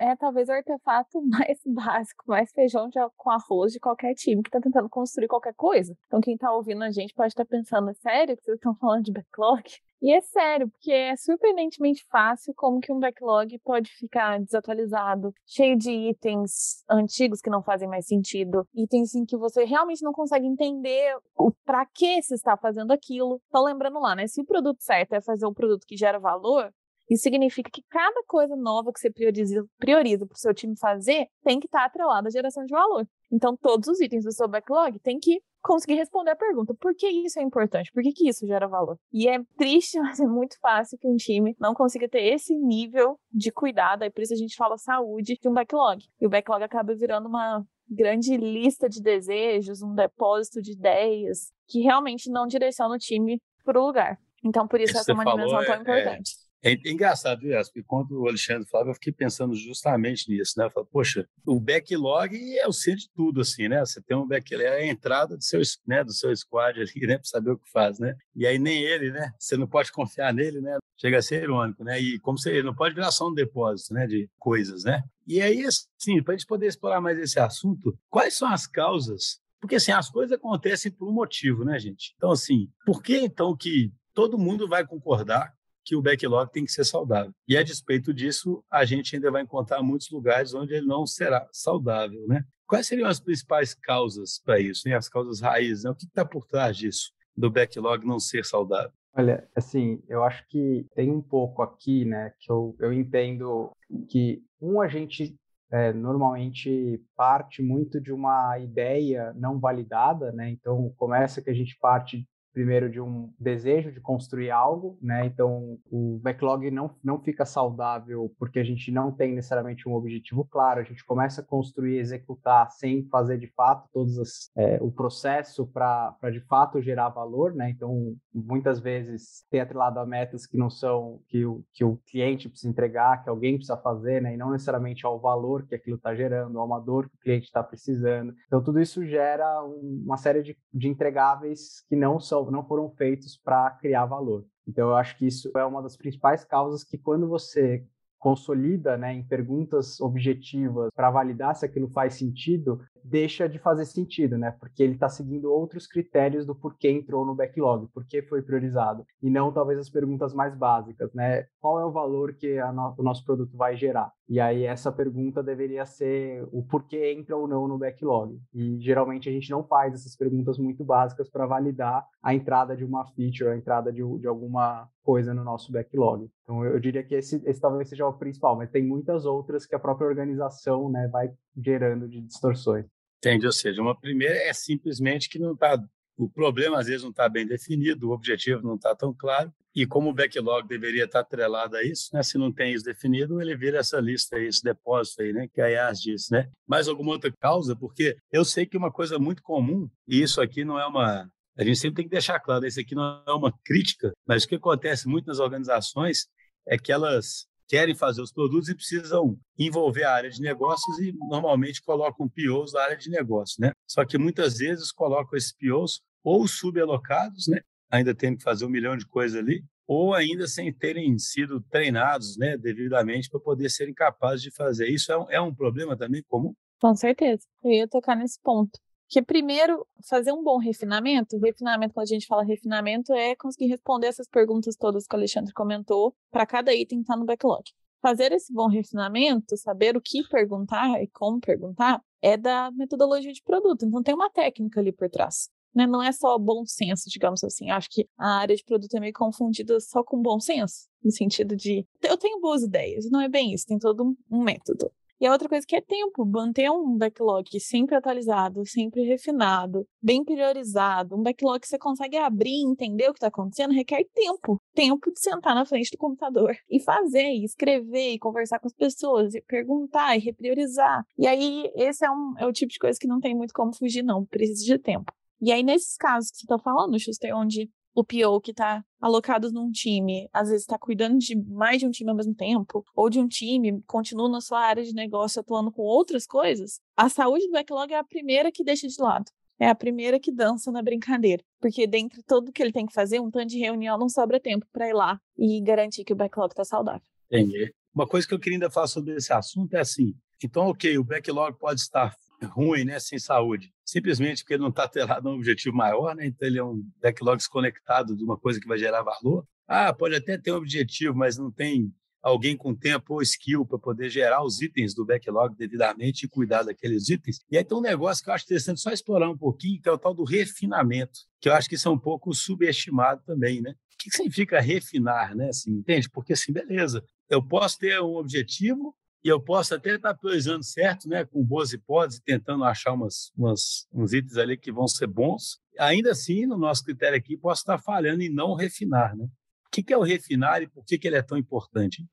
é 0.00 0.16
talvez 0.16 0.48
o 0.48 0.52
artefato 0.52 1.22
mais 1.30 1.60
básico, 1.64 2.24
mais 2.26 2.50
feijão 2.50 2.88
de, 2.88 2.98
com 3.16 3.30
arroz 3.30 3.72
de 3.72 3.78
qualquer 3.78 4.12
time 4.14 4.42
que 4.42 4.48
está 4.48 4.60
tentando 4.60 4.88
construir 4.88 5.28
qualquer 5.28 5.54
coisa. 5.54 5.96
Então, 6.08 6.20
quem 6.20 6.34
está 6.34 6.52
ouvindo 6.52 6.82
a 6.82 6.90
gente 6.90 7.14
pode 7.14 7.28
estar 7.28 7.44
tá 7.44 7.48
pensando, 7.48 7.90
é 7.90 7.94
sério 7.94 8.36
que 8.36 8.42
vocês 8.42 8.56
estão 8.56 8.74
falando 8.74 9.04
de 9.04 9.12
backlog? 9.12 9.62
E 10.02 10.12
é 10.12 10.20
sério, 10.20 10.68
porque 10.68 10.92
é 10.92 11.16
surpreendentemente 11.16 12.04
fácil 12.10 12.52
como 12.54 12.80
que 12.80 12.92
um 12.92 13.00
backlog 13.00 13.58
pode 13.64 13.90
ficar 13.92 14.38
desatualizado, 14.38 15.32
cheio 15.46 15.74
de 15.74 15.90
itens 15.90 16.84
antigos 16.88 17.40
que 17.40 17.48
não 17.48 17.62
fazem 17.62 17.88
mais 17.88 18.06
sentido, 18.06 18.68
itens 18.74 19.14
em 19.14 19.24
que 19.24 19.38
você 19.38 19.64
realmente 19.64 20.04
não 20.04 20.12
consegue 20.12 20.46
entender 20.46 21.16
o 21.34 21.50
para 21.64 21.86
que 21.86 22.22
se 22.22 22.34
está 22.34 22.58
fazendo 22.58 22.92
aquilo. 22.92 23.40
Então 23.48 23.64
lembrando 23.64 23.98
lá, 23.98 24.14
né, 24.14 24.26
se 24.26 24.42
o 24.42 24.44
produto 24.44 24.82
certo 24.82 25.14
é 25.14 25.20
fazer 25.22 25.46
um 25.46 25.54
produto 25.54 25.86
que 25.86 25.96
gera 25.96 26.18
valor, 26.18 26.70
isso 27.08 27.22
significa 27.22 27.70
que 27.70 27.82
cada 27.88 28.22
coisa 28.26 28.56
nova 28.56 28.92
que 28.92 28.98
você 28.98 29.10
prioriza, 29.10 29.64
prioriza 29.78 30.26
para 30.26 30.34
o 30.34 30.38
seu 30.38 30.52
time 30.52 30.76
fazer 30.78 31.26
tem 31.42 31.60
que 31.60 31.66
estar 31.66 31.80
tá 31.80 31.84
atrelada 31.86 32.28
à 32.28 32.30
geração 32.30 32.64
de 32.64 32.72
valor. 32.72 33.06
Então, 33.30 33.56
todos 33.56 33.88
os 33.88 34.00
itens 34.00 34.24
do 34.24 34.32
seu 34.32 34.48
backlog 34.48 34.98
tem 35.00 35.18
que 35.18 35.40
conseguir 35.62 35.94
responder 35.94 36.30
a 36.30 36.36
pergunta: 36.36 36.74
por 36.74 36.94
que 36.94 37.08
isso 37.08 37.38
é 37.38 37.42
importante? 37.42 37.90
Por 37.92 38.02
que, 38.02 38.12
que 38.12 38.28
isso 38.28 38.46
gera 38.46 38.68
valor? 38.68 38.96
E 39.12 39.28
é 39.28 39.38
triste, 39.56 39.98
mas 40.00 40.20
é 40.20 40.26
muito 40.26 40.56
fácil 40.60 40.98
que 40.98 41.08
um 41.08 41.16
time 41.16 41.56
não 41.60 41.74
consiga 41.74 42.08
ter 42.08 42.22
esse 42.22 42.56
nível 42.56 43.18
de 43.32 43.50
cuidado, 43.50 44.04
e 44.04 44.10
por 44.10 44.22
isso 44.22 44.34
a 44.34 44.36
gente 44.36 44.56
fala 44.56 44.78
saúde 44.78 45.36
de 45.40 45.48
um 45.48 45.52
backlog. 45.52 46.04
E 46.20 46.26
o 46.26 46.30
backlog 46.30 46.62
acaba 46.62 46.94
virando 46.94 47.28
uma 47.28 47.64
grande 47.88 48.36
lista 48.36 48.88
de 48.88 49.00
desejos, 49.00 49.82
um 49.82 49.94
depósito 49.94 50.60
de 50.60 50.72
ideias 50.72 51.52
que 51.68 51.80
realmente 51.80 52.30
não 52.30 52.46
direciona 52.46 52.94
o 52.94 52.98
time 52.98 53.40
para 53.64 53.80
o 53.80 53.86
lugar. 53.86 54.18
Então, 54.44 54.66
por 54.66 54.80
isso, 54.80 54.92
isso 54.92 55.00
essa 55.00 55.12
é 55.12 55.14
uma 55.14 55.24
dimensão 55.24 55.64
tão 55.64 55.74
é, 55.74 55.76
é 55.76 55.80
importante. 55.80 56.32
É 56.32 56.45
é 56.62 56.72
engraçado, 56.90 57.46
Yas, 57.46 57.68
porque 57.68 57.82
quando 57.82 58.20
o 58.20 58.28
Alexandre 58.28 58.68
falava, 58.68 58.90
eu 58.90 58.94
fiquei 58.94 59.12
pensando 59.12 59.54
justamente 59.54 60.28
nisso, 60.28 60.54
né? 60.56 60.70
Eu 60.74 60.84
poxa, 60.84 61.28
o 61.46 61.60
backlog 61.60 62.36
é 62.58 62.66
o 62.66 62.72
centro 62.72 63.00
de 63.00 63.10
tudo, 63.10 63.40
assim, 63.40 63.68
né? 63.68 63.80
Você 63.80 64.00
tem 64.02 64.16
um 64.16 64.26
backlog, 64.26 64.64
é 64.64 64.76
a 64.76 64.86
entrada 64.86 65.36
do 65.36 65.44
seu, 65.44 65.60
né, 65.86 66.02
do 66.02 66.12
seu 66.12 66.34
squad 66.34 66.80
ali, 66.80 66.92
né? 67.06 67.18
Para 67.18 67.24
saber 67.24 67.50
o 67.50 67.58
que 67.58 67.70
faz, 67.70 67.98
né? 67.98 68.16
E 68.34 68.46
aí 68.46 68.58
nem 68.58 68.82
ele, 68.82 69.10
né? 69.10 69.30
Você 69.38 69.56
não 69.56 69.66
pode 69.66 69.92
confiar 69.92 70.32
nele, 70.34 70.60
né? 70.60 70.78
Chega 70.98 71.18
a 71.18 71.22
ser 71.22 71.42
irônico, 71.42 71.84
né? 71.84 72.00
E 72.00 72.18
como 72.20 72.38
você 72.38 72.62
não 72.62 72.74
pode 72.74 72.94
virar 72.94 73.10
só 73.10 73.28
um 73.28 73.34
depósito, 73.34 73.94
né? 73.94 74.06
De 74.06 74.28
coisas, 74.38 74.84
né? 74.84 75.02
E 75.26 75.40
aí, 75.40 75.64
assim, 75.64 76.22
para 76.22 76.34
a 76.34 76.36
gente 76.36 76.46
poder 76.46 76.66
explorar 76.66 77.00
mais 77.00 77.18
esse 77.18 77.38
assunto, 77.38 77.96
quais 78.08 78.34
são 78.34 78.48
as 78.48 78.66
causas? 78.66 79.40
Porque, 79.60 79.76
assim, 79.76 79.92
as 79.92 80.10
coisas 80.10 80.32
acontecem 80.32 80.92
por 80.92 81.08
um 81.08 81.12
motivo, 81.12 81.64
né, 81.64 81.78
gente? 81.78 82.14
Então, 82.16 82.30
assim, 82.30 82.68
por 82.84 83.02
que 83.02 83.18
então 83.18 83.56
que 83.56 83.92
todo 84.14 84.38
mundo 84.38 84.68
vai 84.68 84.86
concordar 84.86 85.55
que 85.86 85.94
o 85.94 86.02
backlog 86.02 86.50
tem 86.50 86.64
que 86.64 86.72
ser 86.72 86.84
saudável. 86.84 87.32
E 87.46 87.56
a 87.56 87.62
despeito 87.62 88.12
disso, 88.12 88.62
a 88.68 88.84
gente 88.84 89.14
ainda 89.14 89.30
vai 89.30 89.42
encontrar 89.42 89.80
muitos 89.82 90.10
lugares 90.10 90.52
onde 90.52 90.74
ele 90.74 90.86
não 90.86 91.06
será 91.06 91.48
saudável, 91.52 92.26
né? 92.26 92.44
Quais 92.66 92.88
seriam 92.88 93.08
as 93.08 93.20
principais 93.20 93.72
causas 93.72 94.40
para 94.44 94.58
isso, 94.58 94.88
né? 94.88 94.96
as 94.96 95.08
causas 95.08 95.40
raízes? 95.40 95.84
Né? 95.84 95.90
O 95.90 95.94
que 95.94 96.04
está 96.04 96.24
por 96.24 96.44
trás 96.44 96.76
disso, 96.76 97.12
do 97.36 97.48
backlog 97.48 98.04
não 98.04 98.18
ser 98.18 98.44
saudável? 98.44 98.90
Olha, 99.14 99.48
assim, 99.54 100.02
eu 100.08 100.24
acho 100.24 100.44
que 100.48 100.84
tem 100.94 101.10
um 101.10 101.22
pouco 101.22 101.62
aqui, 101.62 102.04
né, 102.04 102.34
que 102.38 102.50
eu, 102.52 102.76
eu 102.78 102.92
entendo 102.92 103.70
que, 104.10 104.42
um, 104.60 104.80
a 104.80 104.88
gente 104.88 105.34
é, 105.70 105.92
normalmente 105.92 107.02
parte 107.16 107.62
muito 107.62 108.00
de 108.00 108.12
uma 108.12 108.58
ideia 108.58 109.32
não 109.34 109.58
validada, 109.58 110.32
né? 110.32 110.50
Então 110.50 110.92
começa 110.96 111.42
que 111.42 111.50
a 111.50 111.54
gente 111.54 111.78
parte 111.80 112.26
primeiro 112.56 112.88
de 112.88 112.98
um 112.98 113.30
desejo 113.38 113.92
de 113.92 114.00
construir 114.00 114.50
algo, 114.50 114.98
né? 115.02 115.26
Então 115.26 115.78
o 115.90 116.18
backlog 116.22 116.70
não, 116.70 116.90
não 117.04 117.20
fica 117.20 117.44
saudável 117.44 118.32
porque 118.38 118.58
a 118.58 118.64
gente 118.64 118.90
não 118.90 119.12
tem 119.12 119.34
necessariamente 119.34 119.86
um 119.86 119.92
objetivo 119.92 120.42
claro, 120.42 120.80
a 120.80 120.82
gente 120.82 121.04
começa 121.04 121.42
a 121.42 121.44
construir, 121.44 121.98
executar 121.98 122.70
sem 122.70 123.06
fazer 123.10 123.36
de 123.36 123.48
fato 123.48 123.86
todos 123.92 124.18
as, 124.18 124.50
é, 124.56 124.78
o 124.80 124.90
processo 124.90 125.66
para 125.66 126.16
de 126.32 126.40
fato 126.40 126.80
gerar 126.80 127.10
valor, 127.10 127.54
né? 127.54 127.68
Então 127.68 128.16
muitas 128.32 128.80
vezes 128.80 129.44
tem 129.50 129.60
atrelado 129.60 130.00
a 130.00 130.06
metas 130.06 130.46
que 130.46 130.56
não 130.56 130.70
são 130.70 131.20
que 131.28 131.44
o, 131.44 131.62
que 131.74 131.84
o 131.84 131.98
cliente 132.10 132.48
precisa 132.48 132.70
entregar, 132.70 133.22
que 133.22 133.28
alguém 133.28 133.56
precisa 133.56 133.76
fazer, 133.76 134.22
né? 134.22 134.32
E 134.32 134.38
não 134.38 134.50
necessariamente 134.50 135.04
ao 135.04 135.20
valor 135.20 135.66
que 135.66 135.74
aquilo 135.74 135.96
está 135.96 136.14
gerando, 136.14 136.58
ao 136.58 136.80
dor 136.80 137.06
que 137.10 137.16
o 137.16 137.20
cliente 137.20 137.44
está 137.44 137.62
precisando. 137.62 138.34
Então 138.46 138.64
tudo 138.64 138.80
isso 138.80 139.04
gera 139.04 139.62
uma 139.62 140.16
série 140.16 140.42
de, 140.42 140.56
de 140.72 140.88
entregáveis 140.88 141.84
que 141.86 141.94
não 141.94 142.18
são 142.18 142.45
não 142.50 142.64
foram 142.64 142.90
feitos 142.90 143.36
para 143.36 143.70
criar 143.72 144.06
valor. 144.06 144.44
Então, 144.66 144.88
eu 144.88 144.96
acho 144.96 145.16
que 145.16 145.26
isso 145.26 145.50
é 145.56 145.64
uma 145.64 145.82
das 145.82 145.96
principais 145.96 146.44
causas 146.44 146.82
que, 146.82 146.98
quando 146.98 147.28
você 147.28 147.86
consolida 148.18 148.96
né, 148.96 149.12
em 149.14 149.22
perguntas 149.22 150.00
objetivas 150.00 150.90
para 150.94 151.10
validar 151.10 151.54
se 151.54 151.64
aquilo 151.64 151.88
faz 151.88 152.14
sentido, 152.14 152.80
deixa 153.08 153.48
de 153.48 153.58
fazer 153.58 153.84
sentido, 153.84 154.36
né? 154.36 154.50
Porque 154.58 154.82
ele 154.82 154.94
está 154.94 155.08
seguindo 155.08 155.52
outros 155.52 155.86
critérios 155.86 156.44
do 156.44 156.54
porquê 156.54 156.90
entrou 156.90 157.24
no 157.24 157.34
backlog, 157.34 157.86
por 157.92 158.04
que 158.04 158.22
foi 158.22 158.42
priorizado, 158.42 159.04
e 159.22 159.30
não 159.30 159.52
talvez 159.52 159.78
as 159.78 159.88
perguntas 159.88 160.34
mais 160.34 160.56
básicas, 160.56 161.12
né? 161.14 161.46
Qual 161.60 161.80
é 161.80 161.84
o 161.84 161.92
valor 161.92 162.34
que 162.34 162.60
no, 162.72 162.94
o 162.98 163.02
nosso 163.02 163.24
produto 163.24 163.56
vai 163.56 163.76
gerar? 163.76 164.12
E 164.28 164.40
aí 164.40 164.64
essa 164.64 164.90
pergunta 164.90 165.42
deveria 165.42 165.86
ser 165.86 166.46
o 166.50 166.62
porquê 166.64 167.12
entra 167.12 167.36
ou 167.36 167.46
não 167.46 167.68
no 167.68 167.78
backlog. 167.78 168.36
E 168.52 168.80
geralmente 168.80 169.28
a 169.28 169.32
gente 169.32 169.50
não 169.50 169.62
faz 169.62 169.94
essas 169.94 170.16
perguntas 170.16 170.58
muito 170.58 170.84
básicas 170.84 171.30
para 171.30 171.46
validar 171.46 172.04
a 172.22 172.34
entrada 172.34 172.76
de 172.76 172.84
uma 172.84 173.06
feature, 173.12 173.50
a 173.50 173.56
entrada 173.56 173.92
de, 173.92 174.02
de 174.18 174.26
alguma 174.26 174.88
coisa 175.04 175.32
no 175.32 175.44
nosso 175.44 175.70
backlog. 175.70 176.28
Então 176.42 176.64
eu, 176.64 176.72
eu 176.72 176.80
diria 176.80 177.04
que 177.04 177.14
esse, 177.14 177.40
esse 177.46 177.60
talvez 177.60 177.88
seja 177.88 178.06
o 178.06 178.12
principal, 178.12 178.56
mas 178.56 178.70
tem 178.70 178.84
muitas 178.84 179.24
outras 179.24 179.64
que 179.64 179.76
a 179.76 179.78
própria 179.78 180.08
organização 180.08 180.90
né, 180.90 181.06
vai 181.06 181.30
gerando 181.56 182.08
de 182.08 182.20
distorções. 182.20 182.84
Entende? 183.18 183.46
Ou 183.46 183.52
seja, 183.52 183.80
uma 183.82 183.98
primeira 183.98 184.34
é 184.34 184.52
simplesmente 184.52 185.28
que 185.28 185.38
não 185.38 185.52
está. 185.52 185.78
O 186.16 186.28
problema 186.28 186.78
às 186.78 186.86
vezes 186.86 187.02
não 187.02 187.10
está 187.10 187.28
bem 187.28 187.46
definido, 187.46 188.08
o 188.08 188.12
objetivo 188.12 188.62
não 188.62 188.76
está 188.76 188.94
tão 188.94 189.12
claro, 189.12 189.52
e 189.74 189.86
como 189.86 190.08
o 190.08 190.14
backlog 190.14 190.66
deveria 190.66 191.04
estar 191.04 191.22
tá 191.22 191.26
atrelado 191.26 191.76
a 191.76 191.82
isso, 191.82 192.08
né? 192.14 192.22
se 192.22 192.38
não 192.38 192.50
tem 192.50 192.72
isso 192.72 192.82
definido, 192.82 193.42
ele 193.42 193.54
vira 193.54 193.78
essa 193.78 194.00
lista, 194.00 194.38
esse 194.40 194.62
depósito 194.62 195.20
aí, 195.20 195.34
né? 195.34 195.46
que 195.52 195.60
a 195.60 195.68
IAS 195.68 196.00
disse. 196.00 196.32
Né? 196.32 196.48
Mais 196.66 196.88
alguma 196.88 197.12
outra 197.12 197.30
causa? 197.38 197.76
Porque 197.76 198.16
eu 198.32 198.42
sei 198.42 198.64
que 198.64 198.78
uma 198.78 198.90
coisa 198.90 199.18
muito 199.18 199.42
comum, 199.42 199.86
e 200.08 200.22
isso 200.22 200.40
aqui 200.40 200.64
não 200.64 200.80
é 200.80 200.86
uma. 200.86 201.30
A 201.58 201.62
gente 201.62 201.78
sempre 201.78 201.96
tem 201.96 202.04
que 202.06 202.10
deixar 202.10 202.40
claro, 202.40 202.66
isso 202.66 202.80
aqui 202.80 202.94
não 202.94 203.22
é 203.26 203.32
uma 203.32 203.52
crítica, 203.62 204.12
mas 204.26 204.44
o 204.44 204.48
que 204.48 204.54
acontece 204.54 205.06
muito 205.06 205.26
nas 205.26 205.40
organizações 205.40 206.26
é 206.66 206.78
que 206.78 206.90
elas 206.90 207.46
querem 207.68 207.94
fazer 207.94 208.22
os 208.22 208.32
produtos 208.32 208.68
e 208.68 208.74
precisam 208.74 209.36
envolver 209.58 210.04
a 210.04 210.12
área 210.12 210.30
de 210.30 210.40
negócios 210.40 210.98
e 210.98 211.12
normalmente 211.28 211.82
colocam 211.82 212.28
POs 212.28 212.72
na 212.72 212.82
área 212.82 212.96
de 212.96 213.10
negócio, 213.10 213.60
né? 213.60 213.72
Só 213.86 214.04
que 214.04 214.18
muitas 214.18 214.58
vezes 214.58 214.92
colocam 214.92 215.36
esses 215.36 215.52
POs 215.52 216.00
ou 216.22 216.46
subalocados, 216.46 217.46
né? 217.48 217.60
Ainda 217.90 218.14
tendo 218.14 218.38
que 218.38 218.42
fazer 218.42 218.64
um 218.64 218.70
milhão 218.70 218.96
de 218.96 219.06
coisas 219.06 219.38
ali, 219.38 219.64
ou 219.86 220.14
ainda 220.14 220.46
sem 220.48 220.72
terem 220.72 221.16
sido 221.18 221.60
treinados, 221.70 222.36
né, 222.36 222.56
devidamente 222.56 223.30
para 223.30 223.38
poder 223.38 223.70
serem 223.70 223.94
capazes 223.94 224.42
de 224.42 224.50
fazer. 224.50 224.88
Isso 224.88 225.12
é 225.12 225.18
um, 225.18 225.30
é 225.30 225.40
um 225.40 225.54
problema 225.54 225.96
também 225.96 226.22
comum? 226.28 226.52
Com 226.80 226.94
certeza. 226.94 227.46
Eu 227.62 227.70
ia 227.70 227.88
tocar 227.88 228.16
nesse 228.16 228.40
ponto. 228.42 228.78
Que 229.08 229.22
primeiro, 229.22 229.86
fazer 230.08 230.32
um 230.32 230.42
bom 230.42 230.58
refinamento, 230.58 231.38
refinamento, 231.38 231.94
quando 231.94 232.04
a 232.04 232.08
gente 232.08 232.26
fala 232.26 232.42
refinamento, 232.42 233.12
é 233.12 233.36
conseguir 233.36 233.66
responder 233.66 234.08
essas 234.08 234.28
perguntas 234.28 234.76
todas 234.76 235.06
que 235.06 235.14
o 235.14 235.18
Alexandre 235.18 235.52
comentou 235.52 236.14
para 236.30 236.44
cada 236.44 236.74
item 236.74 236.98
que 236.98 237.02
está 237.02 237.16
no 237.16 237.24
backlog. 237.24 237.62
Fazer 238.02 238.32
esse 238.32 238.52
bom 238.52 238.68
refinamento, 238.68 239.56
saber 239.56 239.96
o 239.96 240.00
que 240.00 240.26
perguntar 240.28 241.00
e 241.02 241.06
como 241.08 241.40
perguntar, 241.40 242.02
é 242.20 242.36
da 242.36 242.70
metodologia 242.72 243.32
de 243.32 243.42
produto. 243.42 243.84
Então 243.86 244.02
tem 244.02 244.14
uma 244.14 244.30
técnica 244.30 244.80
ali 244.80 244.92
por 244.92 245.08
trás. 245.08 245.48
né? 245.74 245.86
Não 245.86 246.02
é 246.02 246.10
só 246.10 246.36
bom 246.38 246.64
senso, 246.66 247.08
digamos 247.08 247.44
assim. 247.44 247.70
Acho 247.70 247.88
que 247.90 248.08
a 248.18 248.38
área 248.38 248.56
de 248.56 248.64
produto 248.64 248.94
é 248.94 249.00
meio 249.00 249.12
confundida 249.12 249.78
só 249.78 250.02
com 250.02 250.20
bom 250.20 250.40
senso, 250.40 250.88
no 251.02 251.12
sentido 251.12 251.54
de 251.54 251.86
eu 252.02 252.16
tenho 252.16 252.40
boas 252.40 252.62
ideias, 252.62 253.08
não 253.10 253.20
é 253.20 253.28
bem 253.28 253.52
isso, 253.52 253.66
tem 253.66 253.78
todo 253.78 254.16
um 254.30 254.42
método. 254.42 254.90
E 255.20 255.26
a 255.26 255.32
outra 255.32 255.48
coisa 255.48 255.66
que 255.66 255.74
é 255.74 255.80
tempo, 255.80 256.26
manter 256.26 256.70
um 256.70 256.96
backlog 256.96 257.48
sempre 257.58 257.96
atualizado, 257.96 258.66
sempre 258.66 259.02
refinado, 259.02 259.86
bem 260.02 260.22
priorizado, 260.22 261.16
um 261.16 261.22
backlog 261.22 261.60
que 261.60 261.68
você 261.68 261.78
consegue 261.78 262.16
abrir 262.18 262.50
e 262.50 262.66
entender 262.66 263.08
o 263.08 263.12
que 263.12 263.18
está 263.18 263.28
acontecendo, 263.28 263.72
requer 263.72 264.04
tempo. 264.14 264.60
Tempo 264.74 265.10
de 265.10 265.18
sentar 265.18 265.54
na 265.54 265.64
frente 265.64 265.90
do 265.90 265.98
computador 265.98 266.54
e 266.70 266.78
fazer, 266.80 267.24
e 267.24 267.44
escrever, 267.44 268.12
e 268.12 268.18
conversar 268.18 268.58
com 268.58 268.66
as 268.66 268.74
pessoas, 268.74 269.34
e 269.34 269.40
perguntar, 269.40 270.16
e 270.16 270.20
repriorizar. 270.20 271.04
E 271.18 271.26
aí, 271.26 271.70
esse 271.74 272.04
é, 272.04 272.10
um, 272.10 272.34
é 272.38 272.46
o 272.46 272.52
tipo 272.52 272.72
de 272.72 272.78
coisa 272.78 272.98
que 272.98 273.08
não 273.08 273.20
tem 273.20 273.34
muito 273.34 273.54
como 273.54 273.74
fugir, 273.74 274.02
não. 274.02 274.26
Precisa 274.26 274.64
de 274.64 274.78
tempo. 274.78 275.12
E 275.40 275.50
aí, 275.52 275.62
nesses 275.62 275.96
casos 275.96 276.30
que 276.30 276.38
você 276.38 276.44
está 276.44 276.58
falando, 276.58 276.98
Schuster, 276.98 277.34
onde 277.34 277.70
o 277.96 278.04
PO 278.04 278.42
que 278.42 278.50
está 278.50 278.84
alocado 279.00 279.50
num 279.50 279.72
time, 279.72 280.28
às 280.30 280.50
vezes 280.50 280.64
está 280.64 280.78
cuidando 280.78 281.18
de 281.18 281.34
mais 281.34 281.80
de 281.80 281.86
um 281.86 281.90
time 281.90 282.10
ao 282.10 282.16
mesmo 282.16 282.34
tempo, 282.34 282.84
ou 282.94 283.08
de 283.08 283.18
um 283.18 283.26
time, 283.26 283.82
continua 283.86 284.28
na 284.28 284.42
sua 284.42 284.60
área 284.60 284.84
de 284.84 284.92
negócio 284.92 285.40
atuando 285.40 285.72
com 285.72 285.80
outras 285.80 286.26
coisas, 286.26 286.78
a 286.94 287.08
saúde 287.08 287.46
do 287.46 287.52
backlog 287.52 287.90
é 287.94 287.98
a 287.98 288.04
primeira 288.04 288.52
que 288.52 288.62
deixa 288.62 288.86
de 288.86 289.00
lado. 289.00 289.24
É 289.58 289.70
a 289.70 289.74
primeira 289.74 290.20
que 290.20 290.30
dança 290.30 290.70
na 290.70 290.82
brincadeira. 290.82 291.42
Porque 291.58 291.86
dentre 291.86 292.22
tudo 292.22 292.52
que 292.52 292.62
ele 292.62 292.72
tem 292.72 292.84
que 292.84 292.92
fazer, 292.92 293.18
um 293.18 293.30
tanto 293.30 293.48
de 293.48 293.58
reunião 293.58 293.96
não 293.96 294.10
sobra 294.10 294.38
tempo 294.38 294.66
para 294.70 294.90
ir 294.90 294.92
lá 294.92 295.18
e 295.38 295.62
garantir 295.62 296.04
que 296.04 296.12
o 296.12 296.16
backlog 296.16 296.52
está 296.52 296.62
saudável. 296.62 297.00
Entendi. 297.30 297.74
Uma 297.94 298.06
coisa 298.06 298.28
que 298.28 298.34
eu 298.34 298.38
queria 298.38 298.56
ainda 298.56 298.70
falar 298.70 298.88
sobre 298.88 299.14
esse 299.14 299.32
assunto 299.32 299.72
é 299.72 299.80
assim: 299.80 300.14
então, 300.44 300.66
ok, 300.66 300.98
o 300.98 301.04
backlog 301.04 301.56
pode 301.58 301.80
estar 301.80 302.14
ruim, 302.44 302.84
né, 302.84 302.98
sem 302.98 303.18
saúde, 303.18 303.72
simplesmente 303.84 304.42
porque 304.42 304.54
ele 304.54 304.62
não 304.62 304.70
está 304.70 304.84
atrelado 304.84 305.28
a 305.28 305.32
um 305.32 305.36
objetivo 305.36 305.76
maior, 305.76 306.14
né? 306.14 306.26
Então 306.26 306.46
ele 306.46 306.58
é 306.58 306.64
um 306.64 306.82
backlog 307.00 307.36
desconectado 307.36 308.16
de 308.16 308.24
uma 308.24 308.36
coisa 308.36 308.60
que 308.60 308.68
vai 308.68 308.78
gerar 308.78 309.02
valor. 309.02 309.46
Ah, 309.66 309.92
pode 309.92 310.14
até 310.14 310.38
ter 310.38 310.52
um 310.52 310.56
objetivo, 310.56 311.14
mas 311.14 311.36
não 311.36 311.50
tem 311.50 311.92
alguém 312.22 312.56
com 312.56 312.74
tempo 312.74 313.14
ou 313.14 313.22
skill 313.22 313.64
para 313.64 313.78
poder 313.78 314.10
gerar 314.10 314.42
os 314.44 314.60
itens 314.60 314.92
do 314.92 315.06
backlog 315.06 315.54
devidamente 315.56 316.26
e 316.26 316.28
cuidar 316.28 316.64
daqueles 316.64 317.08
itens. 317.08 317.38
E 317.48 317.56
aí 317.56 317.64
tem 317.64 317.78
um 317.78 317.80
negócio 317.80 318.22
que 318.22 318.28
eu 318.28 318.34
acho 318.34 318.44
interessante 318.44 318.80
só 318.80 318.90
explorar 318.90 319.30
um 319.30 319.38
pouquinho, 319.38 319.80
que 319.80 319.88
é 319.88 319.92
o 319.92 319.98
tal 319.98 320.12
do 320.12 320.24
refinamento, 320.24 321.20
que 321.40 321.48
eu 321.48 321.54
acho 321.54 321.68
que 321.68 321.76
isso 321.76 321.88
é 321.88 321.90
um 321.90 321.98
pouco 321.98 322.34
subestimado 322.34 323.22
também, 323.24 323.60
né? 323.60 323.70
O 323.70 323.96
que 323.96 324.10
significa 324.10 324.60
refinar, 324.60 325.36
né? 325.36 325.50
Assim, 325.50 325.70
entende? 325.70 326.10
Porque 326.10 326.32
assim, 326.32 326.52
beleza, 326.52 327.04
eu 327.30 327.40
posso 327.40 327.78
ter 327.78 328.00
um 328.00 328.16
objetivo, 328.16 328.92
e 329.24 329.28
eu 329.28 329.40
posso 329.40 329.74
até 329.74 329.96
estar 329.96 330.14
priorizando 330.14 330.64
certo, 330.64 331.08
né, 331.08 331.24
com 331.24 331.44
boas 331.44 331.72
hipóteses, 331.72 332.20
tentando 332.20 332.64
achar 332.64 332.92
umas, 332.92 333.32
umas, 333.36 333.86
uns 333.92 334.12
itens 334.12 334.36
ali 334.36 334.56
que 334.56 334.70
vão 334.70 334.86
ser 334.86 335.06
bons. 335.06 335.60
Ainda 335.78 336.12
assim, 336.12 336.46
no 336.46 336.56
nosso 336.56 336.84
critério 336.84 337.18
aqui, 337.18 337.36
posso 337.36 337.62
estar 337.62 337.78
falhando 337.78 338.22
em 338.22 338.32
não 338.32 338.54
refinar. 338.54 339.16
Né? 339.16 339.24
O 339.24 339.70
que 339.70 339.92
é 339.92 339.96
o 339.96 340.02
refinar 340.02 340.62
e 340.62 340.68
por 340.68 340.84
que 340.84 341.00
ele 341.02 341.16
é 341.16 341.22
tão 341.22 341.36
importante? 341.36 342.06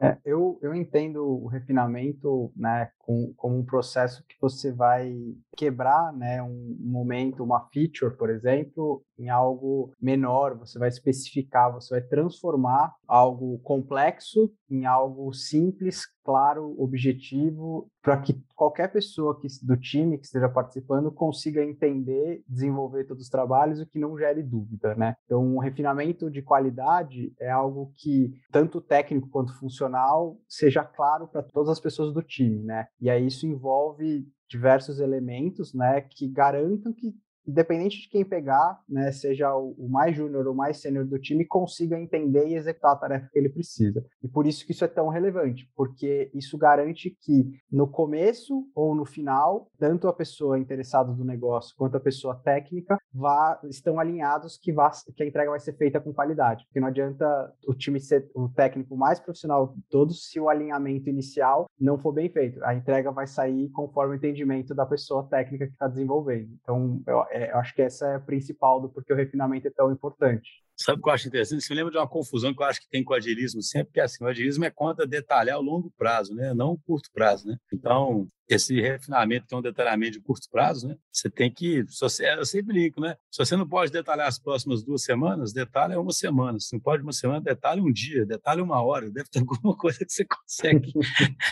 É, 0.00 0.18
eu, 0.24 0.58
eu 0.60 0.74
entendo 0.74 1.24
o 1.24 1.46
refinamento 1.46 2.52
né, 2.54 2.90
com, 3.06 3.32
como 3.36 3.56
um 3.56 3.64
processo 3.64 4.24
que 4.28 4.34
você 4.40 4.72
vai 4.72 5.14
quebrar 5.56 6.12
né, 6.12 6.42
um 6.42 6.76
momento, 6.80 7.44
uma 7.44 7.68
feature, 7.72 8.16
por 8.16 8.28
exemplo, 8.28 9.02
em 9.16 9.30
algo 9.30 9.92
menor, 10.00 10.58
você 10.58 10.78
vai 10.78 10.88
especificar, 10.88 11.72
você 11.72 11.94
vai 11.94 12.02
transformar 12.02 12.92
algo 13.06 13.58
complexo 13.60 14.52
em 14.68 14.84
algo 14.84 15.32
simples, 15.32 16.02
claro, 16.24 16.74
objetivo, 16.78 17.88
para 18.02 18.20
que 18.20 18.34
qualquer 18.54 18.88
pessoa 18.92 19.38
que, 19.38 19.46
do 19.62 19.76
time 19.76 20.18
que 20.18 20.26
esteja 20.26 20.48
participando 20.48 21.10
consiga 21.12 21.64
entender, 21.64 22.42
desenvolver 22.48 23.04
todos 23.04 23.24
os 23.24 23.28
trabalhos 23.28 23.80
e 23.80 23.86
que 23.86 23.98
não 23.98 24.18
gere 24.18 24.42
dúvida, 24.42 24.94
né? 24.96 25.14
Então, 25.24 25.42
um 25.42 25.58
refinamento 25.58 26.30
de 26.30 26.42
qualidade 26.42 27.32
é 27.40 27.50
algo 27.50 27.92
que 27.96 28.32
tanto 28.50 28.80
técnico 28.80 29.28
quanto 29.28 29.56
funcional 29.58 30.36
seja 30.48 30.84
claro 30.84 31.28
para 31.28 31.42
todas 31.42 31.70
as 31.70 31.80
pessoas 31.80 32.12
do 32.12 32.22
time, 32.22 32.62
né? 32.64 32.88
E 33.00 33.10
aí 33.10 33.26
isso 33.26 33.46
envolve 33.46 34.26
diversos 34.48 35.00
elementos, 35.00 35.74
né, 35.74 36.00
que 36.00 36.28
garantam 36.28 36.92
que 36.92 37.14
independente 37.46 38.02
de 38.02 38.08
quem 38.08 38.24
pegar, 38.24 38.80
né, 38.88 39.12
seja 39.12 39.54
o, 39.54 39.88
mais 39.88 40.16
júnior 40.16 40.46
ou 40.46 40.54
mais 40.54 40.78
sênior 40.78 41.06
do 41.06 41.18
time, 41.18 41.44
consiga 41.44 41.98
entender 41.98 42.48
e 42.48 42.54
executar 42.54 42.92
a 42.92 42.96
tarefa 42.96 43.28
que 43.32 43.38
ele 43.38 43.48
precisa. 43.48 44.04
E 44.22 44.28
por 44.28 44.46
isso 44.46 44.64
que 44.66 44.72
isso 44.72 44.84
é 44.84 44.88
tão 44.88 45.08
relevante, 45.08 45.70
porque 45.74 46.30
isso 46.34 46.58
garante 46.58 47.16
que 47.20 47.58
no 47.70 47.86
começo 47.86 48.66
ou 48.74 48.94
no 48.94 49.04
final, 49.04 49.70
tanto 49.78 50.08
a 50.08 50.12
pessoa 50.12 50.58
interessada 50.58 51.12
do 51.12 51.24
negócio 51.24 51.74
quanto 51.76 51.96
a 51.96 52.00
pessoa 52.00 52.34
técnica 52.34 52.98
vá, 53.12 53.60
estão 53.64 53.98
alinhados 53.98 54.58
que, 54.58 54.72
vá, 54.72 54.90
que 55.14 55.22
a 55.22 55.26
entrega 55.26 55.50
vai 55.50 55.60
ser 55.60 55.76
feita 55.76 56.00
com 56.00 56.12
qualidade. 56.12 56.64
Porque 56.66 56.80
não 56.80 56.88
adianta 56.88 57.52
o 57.66 57.74
time 57.74 58.00
ser 58.00 58.28
o 58.34 58.48
técnico 58.48 58.96
mais 58.96 59.20
profissional 59.20 59.68
de 59.68 59.82
todos 59.90 60.28
se 60.30 60.40
o 60.40 60.48
alinhamento 60.48 61.08
inicial 61.08 61.66
não 61.78 61.98
for 61.98 62.12
bem 62.12 62.28
feito. 62.28 62.62
A 62.64 62.74
entrega 62.74 63.10
vai 63.10 63.26
sair 63.26 63.68
conforme 63.70 64.14
o 64.14 64.16
entendimento 64.16 64.74
da 64.74 64.86
pessoa 64.86 65.26
técnica 65.28 65.66
que 65.66 65.72
está 65.72 65.88
desenvolvendo. 65.88 66.50
Então, 66.62 67.02
eu, 67.06 67.24
é, 67.36 67.52
acho 67.52 67.74
que 67.74 67.82
essa 67.82 68.06
é 68.06 68.16
a 68.16 68.20
principal 68.20 68.80
do 68.80 68.88
porquê 68.88 69.12
o 69.12 69.16
refinamento 69.16 69.68
é 69.68 69.70
tão 69.70 69.92
importante. 69.92 70.64
Sabe 70.76 70.98
o 70.98 71.02
que 71.02 71.08
eu 71.08 71.12
acho 71.12 71.28
interessante? 71.28 71.64
Você 71.64 71.72
me 71.72 71.78
lembra 71.78 71.92
de 71.92 71.98
uma 71.98 72.08
confusão 72.08 72.54
que 72.54 72.62
eu 72.62 72.66
acho 72.66 72.80
que 72.80 72.88
tem 72.88 73.02
com 73.02 73.14
o 73.14 73.16
agilismo 73.16 73.62
sempre, 73.62 73.94
que 73.94 74.00
é 74.00 74.02
assim, 74.02 74.22
o 74.22 74.26
agilismo 74.26 74.64
é 74.64 74.70
conta 74.70 75.06
detalhar 75.06 75.58
o 75.58 75.62
longo 75.62 75.90
prazo, 75.96 76.34
né? 76.34 76.52
não 76.52 76.72
o 76.72 76.78
curto 76.78 77.10
prazo. 77.12 77.48
Né? 77.48 77.56
Então, 77.72 78.28
esse 78.48 78.80
refinamento 78.80 79.46
que 79.46 79.54
é 79.54 79.58
um 79.58 79.62
detalhamento 79.62 80.12
de 80.12 80.20
curto 80.20 80.48
prazo, 80.50 80.88
né? 80.88 80.96
Você 81.12 81.28
tem 81.28 81.50
que, 81.50 81.84
você, 81.98 82.28
eu 82.34 82.44
sempre 82.44 82.74
brinco, 82.74 83.00
né? 83.00 83.16
Se 83.30 83.38
você 83.44 83.56
não 83.56 83.66
pode 83.66 83.90
detalhar 83.90 84.28
as 84.28 84.38
próximas 84.38 84.82
duas 84.82 85.02
semanas, 85.02 85.52
detalhe 85.52 85.96
uma 85.96 86.12
semana. 86.12 86.58
Se 86.60 86.72
não 86.72 86.80
pode 86.80 87.02
uma 87.02 87.12
semana, 87.12 87.40
detalhe 87.40 87.80
um 87.80 87.92
dia, 87.92 88.24
detalhe 88.24 88.60
uma 88.60 88.80
hora. 88.82 89.10
Deve 89.10 89.28
ter 89.28 89.40
alguma 89.40 89.74
coisa 89.76 90.04
que 90.04 90.12
você 90.12 90.24
consegue. 90.24 90.92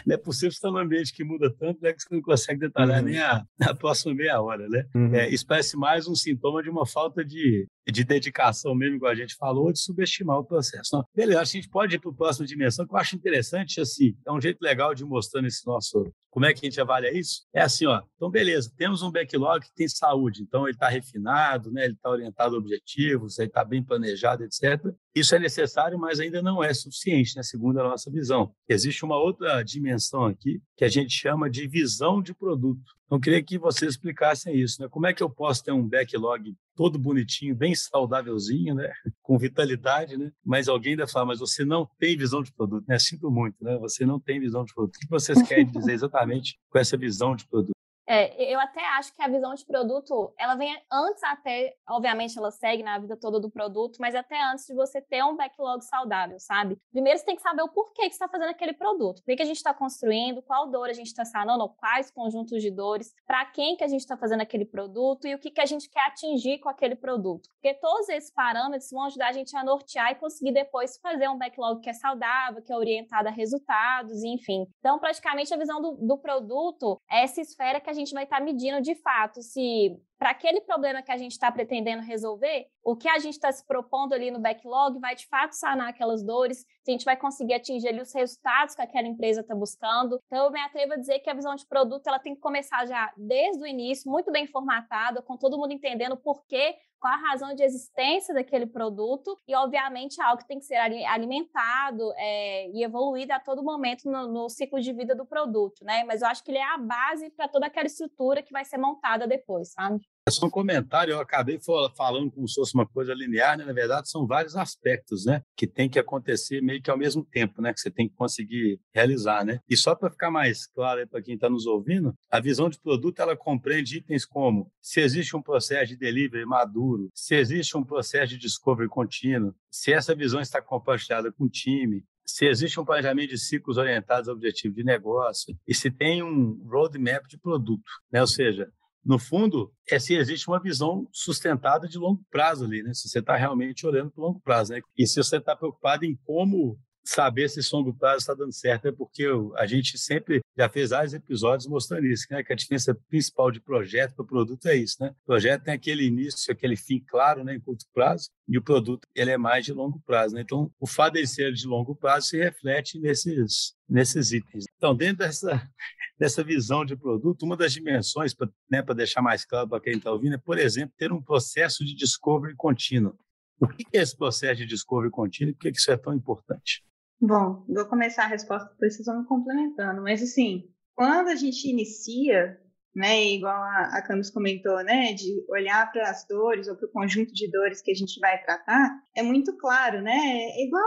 não 0.07 0.15
é 0.15 0.19
possível 0.19 0.51
estar 0.51 0.71
num 0.71 0.79
ambiente 0.79 1.13
que 1.13 1.25
muda 1.25 1.51
tanto, 1.51 1.83
né? 1.83 1.93
Que 1.93 2.03
você 2.03 2.15
não 2.15 2.23
consegue 2.23 2.61
detalhar 2.61 3.01
uhum. 3.01 3.09
nem 3.09 3.19
a, 3.19 3.45
a 3.63 3.75
próxima 3.75 4.15
meia 4.15 4.41
hora, 4.41 4.69
né? 4.69 4.87
Uhum. 4.95 5.15
É, 5.15 5.29
isso 5.29 5.47
parece 5.47 5.77
mais 5.77 6.07
um 6.07 6.15
sintoma 6.15 6.63
de 6.63 6.71
uma 6.71 6.87
falta 6.87 7.25
de, 7.25 7.67
de 7.87 8.05
dedicação 8.05 8.75
mesmo, 8.75 8.97
igual 8.97 9.13
a 9.13 9.17
gente 9.17 9.35
falou, 9.35 9.73
de 9.73 9.81
subestimar 9.81 10.39
o 10.39 10.45
processo. 10.45 10.97
Não, 10.97 11.05
beleza, 11.15 11.41
a 11.41 11.45
gente 11.45 11.69
pode 11.69 11.97
ir 11.97 11.99
para 11.99 12.11
a 12.11 12.15
próxima 12.15 12.47
dimensão, 12.47 12.87
que 12.87 12.95
eu 12.95 12.99
acho 12.99 13.17
interessante, 13.17 13.81
assim, 13.81 14.17
é 14.27 14.33
um 14.33 14.41
jeito 14.41 14.59
legal 14.63 14.95
de 14.95 15.05
mostrar 15.05 15.43
nesse 15.43 15.67
nosso 15.67 16.13
como 16.35 16.47
é 16.47 16.53
que 16.53 16.67
a 16.67 16.69
gente 16.69 16.81
avalia 16.81 17.17
isso? 17.17 17.47
É 17.55 17.63
assim, 17.63 17.87
ó. 17.87 18.03
Então, 18.17 18.29
beleza, 18.29 18.69
temos 18.77 19.03
um 19.03 19.13
backlog 19.13 19.65
que 19.65 19.73
tem 19.73 19.87
saúde, 19.87 20.43
então 20.43 20.65
ele 20.65 20.73
está 20.73 20.89
refinado, 20.89 21.71
né? 21.71 21.85
ele 21.85 21.95
está 21.95 22.11
orientado 22.11 22.57
a 22.57 22.59
objetivos, 22.59 23.39
ele 23.39 23.47
está 23.47 23.65
bem 23.65 23.85
planejado, 23.85 24.43
etc. 24.43 24.85
Isso 25.15 25.35
é 25.35 25.39
necessário, 25.39 25.97
mas 25.97 26.19
ainda 26.19 26.43
não 26.43 26.63
é 26.63 26.75
suficiente, 26.75 27.37
né? 27.37 27.43
segundo 27.43 27.79
a 27.79 27.85
nossa 27.85 28.11
visão. 28.11 28.53
Existe 28.69 29.05
uma 29.05 29.17
outra 29.17 29.63
dimensão 29.63 30.25
aqui 30.25 30.61
que 30.77 30.85
a 30.85 30.89
gente 30.89 31.13
chama 31.13 31.49
de 31.49 31.69
visão 31.69 32.21
de 32.21 32.35
produto. 32.35 32.83
Então, 33.07 33.21
queria 33.21 33.43
que 33.43 33.57
vocês 33.57 33.93
explicassem 33.93 34.59
isso. 34.59 34.83
Né? 34.83 34.89
Como 34.89 35.07
é 35.07 35.15
que 35.15 35.23
eu 35.23 35.31
posso 35.31 35.63
ter 35.63 35.71
um 35.71 35.87
backlog 35.87 36.53
todo 36.75 36.99
bonitinho, 36.99 37.55
bem 37.55 37.73
saudávelzinho, 37.75 38.75
né? 38.75 38.91
com 39.23 39.39
vitalidade, 39.39 40.17
né? 40.17 40.33
mas 40.45 40.69
alguém 40.69 40.95
ainda 40.95 41.07
fala, 41.07 41.27
mas 41.27 41.39
você 41.39 41.65
não 41.65 41.89
tem 41.99 42.17
visão 42.17 42.43
de 42.43 42.53
produto. 42.53 42.85
Né? 42.89 42.99
Sinto 42.99 43.31
muito, 43.31 43.63
né? 43.63 43.79
você 43.79 44.05
não 44.05 44.19
tem 44.19 44.41
visão 44.41 44.65
de 44.65 44.75
produto. 44.75 44.97
O 44.97 44.99
que 44.99 45.09
vocês 45.09 45.41
querem 45.43 45.71
dizer 45.71 45.93
exatamente 45.95 46.59
com 46.69 46.79
essa 46.79 46.97
visão 46.97 47.37
de 47.37 47.47
produto? 47.47 47.75
É, 48.07 48.53
eu 48.53 48.61
até 48.61 48.85
acho 48.99 49.15
que 49.15 49.23
a 49.23 49.29
visão 49.29 49.55
de 49.55 49.65
produto, 49.65 50.33
ela 50.39 50.55
vem 50.55 50.75
antes 50.93 51.23
até, 51.23 51.75
obviamente 51.89 52.39
ela 52.39 52.51
segue 52.51 52.83
na 52.83 52.99
vida 52.99 53.17
toda 53.17 53.41
do 53.41 53.51
produto, 53.51 53.97
mas 53.99 54.15
até 54.15 54.43
antes 54.43 54.67
de 54.67 54.75
você 54.75 55.01
ter 55.01 55.25
um 55.25 55.37
backlog 55.37 55.83
saudável, 55.83 56.39
sabe? 56.39 56.79
Primeiro 56.93 57.19
você 57.19 57.25
tem 57.25 57.37
que 57.37 57.43
saber 57.43 57.63
o 57.63 57.69
porquê 57.69 58.03
que 58.03 58.13
está 58.13 58.29
fazendo 58.29 58.51
aquele 58.51 58.75
produto, 58.75 59.23
por 59.23 59.27
que, 59.27 59.37
que 59.37 59.43
a 59.43 59.47
gente 59.47 59.57
está 59.57 59.73
construindo, 59.73 60.43
qual 60.43 60.71
dor 60.71 60.91
a 60.91 60.93
gente 60.93 61.07
está 61.07 61.25
sanando, 61.25 61.69
quais 61.79 62.11
conjuntos 62.11 62.61
de 62.61 62.71
dores, 62.71 63.15
para 63.27 63.45
quem 63.47 63.77
que 63.77 63.85
a 63.85 63.89
gente 63.89 64.01
está 64.01 64.17
fazendo 64.17 64.43
aquele 64.43 64.67
produto 64.67 65.27
e 65.27 65.35
o 65.35 65.39
que, 65.39 65.51
que 65.51 65.61
a 65.61 65.67
gente 65.67 65.89
quer 65.89 66.07
atingir 66.07 66.59
com 66.59 66.69
aquele 66.69 66.97
produto. 66.97 67.49
Porque 67.55 67.75
todos 67.75 68.09
esses 68.11 68.31
parâmetros 68.31 68.91
vão 68.91 69.05
ajudar 69.05 69.29
a 69.29 69.33
gente 69.33 69.57
a 69.57 69.65
nortear 69.65 70.13
e 70.13 70.17
conseguir 70.17 70.53
depois 70.53 70.99
fazer 70.99 71.29
um 71.29 71.39
backlog 71.39 71.81
que 71.81 71.89
é 71.89 71.95
saudável, 71.95 72.63
que 72.63 72.73
é 72.73 72.77
orientado 72.77 73.29
a 73.29 73.33
resultados, 73.33 74.23
enfim. 74.23 74.67
Então, 74.79 74.99
praticamente 74.99 75.55
a 75.55 75.57
visão 75.57 75.81
do, 75.81 75.93
do 75.93 76.19
produto 76.19 77.01
é 77.11 77.23
essa 77.23 77.41
esfera 77.41 77.81
que 77.81 77.91
a 77.91 77.94
gente 77.95 78.13
vai 78.13 78.25
estar 78.25 78.39
tá 78.39 78.45
medindo 78.45 78.81
de 78.81 78.95
fato 78.95 79.41
se 79.43 79.97
para 80.19 80.31
aquele 80.31 80.61
problema 80.63 81.03
que 81.03 81.13
a 81.13 81.19
gente 81.19 81.33
está 81.33 81.51
pretendendo 81.53 82.03
resolver, 82.03 82.67
o 82.83 82.97
que 82.97 83.09
a 83.09 83.19
gente 83.19 83.35
está 83.35 83.53
se 83.53 83.67
propondo 83.67 84.15
ali 84.15 84.31
no 84.31 84.39
backlog 84.39 84.99
vai 84.99 85.15
de 85.15 85.27
fato 85.27 85.53
sanar 85.53 85.89
aquelas 85.89 86.23
dores, 86.23 86.61
se 86.61 86.91
a 86.91 86.93
gente 86.93 87.05
vai 87.05 87.17
conseguir 87.17 87.55
atingir 87.55 87.89
ali 87.89 88.01
os 88.01 88.15
resultados 88.15 88.75
que 88.75 88.81
aquela 88.81 89.07
empresa 89.07 89.43
está 89.43 89.55
buscando. 89.55 90.19
Então, 90.27 90.47
eu 90.47 90.51
me 90.51 90.61
atrevo 90.61 90.95
a 90.95 90.97
dizer 90.97 91.19
que 91.19 91.29
a 91.29 91.35
visão 91.35 91.55
de 91.55 91.67
produto 91.67 92.07
ela 92.07 92.19
tem 92.19 92.35
que 92.35 92.41
começar 92.41 92.87
já 92.87 93.13
desde 93.17 93.63
o 93.63 93.67
início, 93.67 94.11
muito 94.11 94.31
bem 94.33 94.47
formatada, 94.47 95.21
com 95.21 95.37
todo 95.37 95.59
mundo 95.59 95.73
entendendo 95.73 96.13
o 96.13 96.17
porquê, 96.17 96.77
qual 97.05 97.13
a 97.13 97.19
razão 97.19 97.55
de 97.55 97.63
existência 97.63 98.33
daquele 98.33 98.65
produto 98.65 99.39
e, 99.47 99.55
obviamente, 99.55 100.23
algo 100.23 100.41
que 100.41 100.49
tem 100.49 100.59
que 100.59 100.65
ser 100.65 100.77
alimentado 100.77 102.15
é, 102.17 102.71
e 102.71 102.83
evoluído 102.83 103.31
a 103.35 103.39
todo 103.39 103.63
momento 103.63 104.11
no, 104.11 104.27
no 104.27 104.49
ciclo 104.49 104.81
de 104.81 104.91
vida 104.91 105.15
do 105.15 105.27
produto, 105.27 105.85
né? 105.85 106.03
Mas 106.05 106.23
eu 106.23 106.29
acho 106.29 106.43
que 106.43 106.51
ele 106.51 106.57
é 106.57 106.65
a 106.65 106.79
base 106.79 107.29
para 107.29 107.47
toda 107.47 107.67
aquela 107.67 107.85
estrutura 107.85 108.43
que 108.43 108.51
vai 108.51 108.65
ser 108.65 108.79
montada 108.79 109.27
depois, 109.27 109.71
sabe? 109.73 110.01
É 110.27 110.31
só 110.31 110.47
um 110.47 110.51
comentário, 110.51 111.13
eu 111.13 111.21
acabei 111.21 111.61
falando 111.95 112.31
como 112.31 112.49
se 112.49 112.55
fosse 112.55 112.73
uma 112.73 112.87
coisa 112.87 113.13
linear, 113.13 113.59
né? 113.59 113.65
na 113.67 113.75
verdade 113.75 114.09
são 114.09 114.27
vários 114.27 114.57
aspectos, 114.57 115.27
né, 115.27 115.43
que 115.55 115.67
tem 115.67 115.87
que 115.87 115.99
acontecer 115.99 116.63
meio 116.63 116.81
que 116.81 116.91
ao 116.91 116.97
mesmo 116.97 117.23
tempo, 117.23 117.61
né, 117.61 117.75
que 117.75 117.81
você 117.81 117.91
tem 117.91 118.09
que 118.09 118.15
conseguir 118.15 118.81
realizar, 118.95 119.45
né. 119.45 119.61
E 119.69 119.77
só 119.77 119.95
para 119.95 120.11
ficar 120.11 120.31
mais 120.31 120.67
claro 120.67 121.07
para 121.07 121.21
quem 121.21 121.35
está 121.35 121.51
nos 121.51 121.67
ouvindo, 121.67 122.15
a 122.31 122.41
visão 122.41 122.71
de 122.71 122.81
produto 122.81 123.21
ela 123.21 123.37
compreende 123.37 123.99
itens 123.99 124.25
como 124.25 124.73
se 124.81 124.99
existe 124.99 125.37
um 125.37 125.43
processo 125.43 125.89
de 125.89 125.99
delivery 125.99 126.47
maduro, 126.47 127.11
se 127.15 127.35
existe 127.35 127.77
um 127.77 127.85
processo 127.85 128.29
de 128.33 128.39
discovery 128.39 128.89
contínuo, 128.89 129.55
se 129.71 129.93
essa 129.93 130.15
visão 130.15 130.41
está 130.41 130.63
compartilhada 130.63 131.31
com 131.31 131.45
o 131.45 131.51
time, 131.51 132.03
se 132.25 132.47
existe 132.47 132.81
um 132.81 132.85
planejamento 132.87 133.29
de 133.29 133.39
ciclos 133.39 133.77
orientados 133.77 134.27
ao 134.27 134.35
objetivo 134.35 134.75
de 134.75 134.85
negócio 134.85 135.55
e 135.69 135.75
se 135.75 135.91
tem 135.91 136.23
um 136.23 136.67
roadmap 136.67 137.27
de 137.29 137.37
produto, 137.37 137.85
né? 138.11 138.23
ou 138.23 138.27
seja, 138.27 138.73
no 139.05 139.19
fundo, 139.19 139.73
é 139.91 139.99
se 139.99 140.15
existe 140.15 140.49
uma 140.49 140.61
visão 140.61 141.07
sustentada 141.13 141.87
de 141.87 141.99
longo 141.99 142.25
prazo 142.31 142.65
ali, 142.65 142.83
né? 142.83 142.95
Se 142.95 143.09
você 143.09 143.19
está 143.19 143.37
realmente 143.37 143.87
olhando 143.87 144.11
para 144.11 144.23
o 144.23 144.27
longo 144.27 144.41
prazo, 144.41 144.73
né? 144.73 144.81
E 144.97 145.07
se 145.07 145.23
você 145.23 145.37
está 145.37 145.55
preocupado 145.55 146.05
em 146.05 146.19
como 146.25 146.79
saber 147.05 147.49
se 147.49 147.61
esse 147.61 147.75
longo 147.75 147.93
prazo 147.93 148.19
está 148.19 148.35
dando 148.35 148.53
certo, 148.53 148.89
é 148.89 148.93
porque 148.93 149.27
a 149.57 149.67
gente 149.67 149.99
sempre 149.99 150.41
já 150.57 150.69
fez 150.69 150.91
vários 150.91 151.13
episódios 151.13 151.69
mostrando 151.69 152.07
isso, 152.07 152.27
né? 152.31 152.43
Que 152.43 152.53
a 152.53 152.57
diferença 152.57 152.95
principal 153.09 153.51
de 153.51 153.61
projeto 153.61 154.15
para 154.15 154.25
produto 154.25 154.67
é 154.67 154.77
isso, 154.77 154.97
né? 155.01 155.11
O 155.23 155.27
projeto 155.27 155.65
tem 155.65 155.75
aquele 155.75 156.05
início, 156.05 156.53
aquele 156.53 156.77
fim 156.77 157.01
claro, 157.07 157.45
né? 157.45 157.55
Em 157.55 157.61
curto 157.61 157.85
prazo, 157.93 158.31
e 158.49 158.57
o 158.57 158.63
produto 158.63 159.07
ele 159.15 159.31
é 159.31 159.37
mais 159.37 159.65
de 159.65 159.73
longo 159.73 160.01
prazo, 160.07 160.35
né? 160.35 160.41
Então, 160.41 160.71
o 160.81 160.87
fato 160.87 161.15
de 161.15 161.27
ser 161.27 161.53
de 161.53 161.67
longo 161.67 161.95
prazo 161.95 162.29
se 162.29 162.39
reflete 162.39 162.99
nesses 162.99 163.75
nesses 163.87 164.33
itens. 164.33 164.65
Então, 164.77 164.95
dentro 164.97 165.19
dessa 165.19 165.69
dessa 166.19 166.45
visão 166.45 166.85
de 166.85 166.97
produto, 166.97 167.43
uma 167.43 167.57
das 167.57 167.73
dimensões, 167.73 168.33
para 168.33 168.49
né, 168.71 168.83
deixar 168.95 169.21
mais 169.21 169.45
claro 169.45 169.69
para 169.69 169.81
quem 169.81 169.95
está 169.95 170.13
ouvindo, 170.13 170.37
é, 170.37 170.39
por 170.39 170.59
exemplo, 170.59 170.95
ter 170.97 171.13
um 171.13 171.21
processo 171.21 171.85
de 171.85 171.95
discovery 171.95 172.55
contínuo. 172.55 173.19
O 173.61 173.69
que 173.69 173.85
é 173.93 174.01
esse 174.01 174.17
processo 174.17 174.57
de 174.57 174.67
discovery 174.67 175.11
contínuo 175.11 175.51
e 175.51 175.55
por 175.55 175.61
que 175.61 175.79
isso 175.79 175.91
é 175.91 175.97
tão 175.97 176.15
importante? 176.15 176.83
Bom, 177.27 177.65
vou 177.67 177.87
começar 177.87 178.25
a 178.25 178.29
resposta, 178.29 178.69
depois 178.73 178.95
vocês 178.95 179.07
vão 179.07 179.21
me 179.21 179.27
complementando. 179.27 180.03
Mas, 180.03 180.23
assim, 180.23 180.69
quando 180.95 181.29
a 181.29 181.35
gente 181.35 181.67
inicia, 181.67 182.61
né, 182.95 183.25
igual 183.25 183.57
a, 183.63 183.97
a 183.97 184.03
Camis 184.03 184.29
comentou, 184.29 184.85
né, 184.85 185.15
de 185.15 185.43
olhar 185.49 185.91
para 185.91 186.11
as 186.11 186.27
dores 186.29 186.69
ou 186.69 186.77
para 186.77 186.87
o 186.87 186.93
conjunto 186.93 187.33
de 187.33 187.51
dores 187.51 187.81
que 187.81 187.91
a 187.91 187.95
gente 187.95 188.21
vai 188.21 188.43
tratar, 188.43 189.01
é 189.17 189.23
muito 189.23 189.57
claro, 189.57 190.03
né? 190.03 190.13
É 190.13 190.67
igual, 190.67 190.85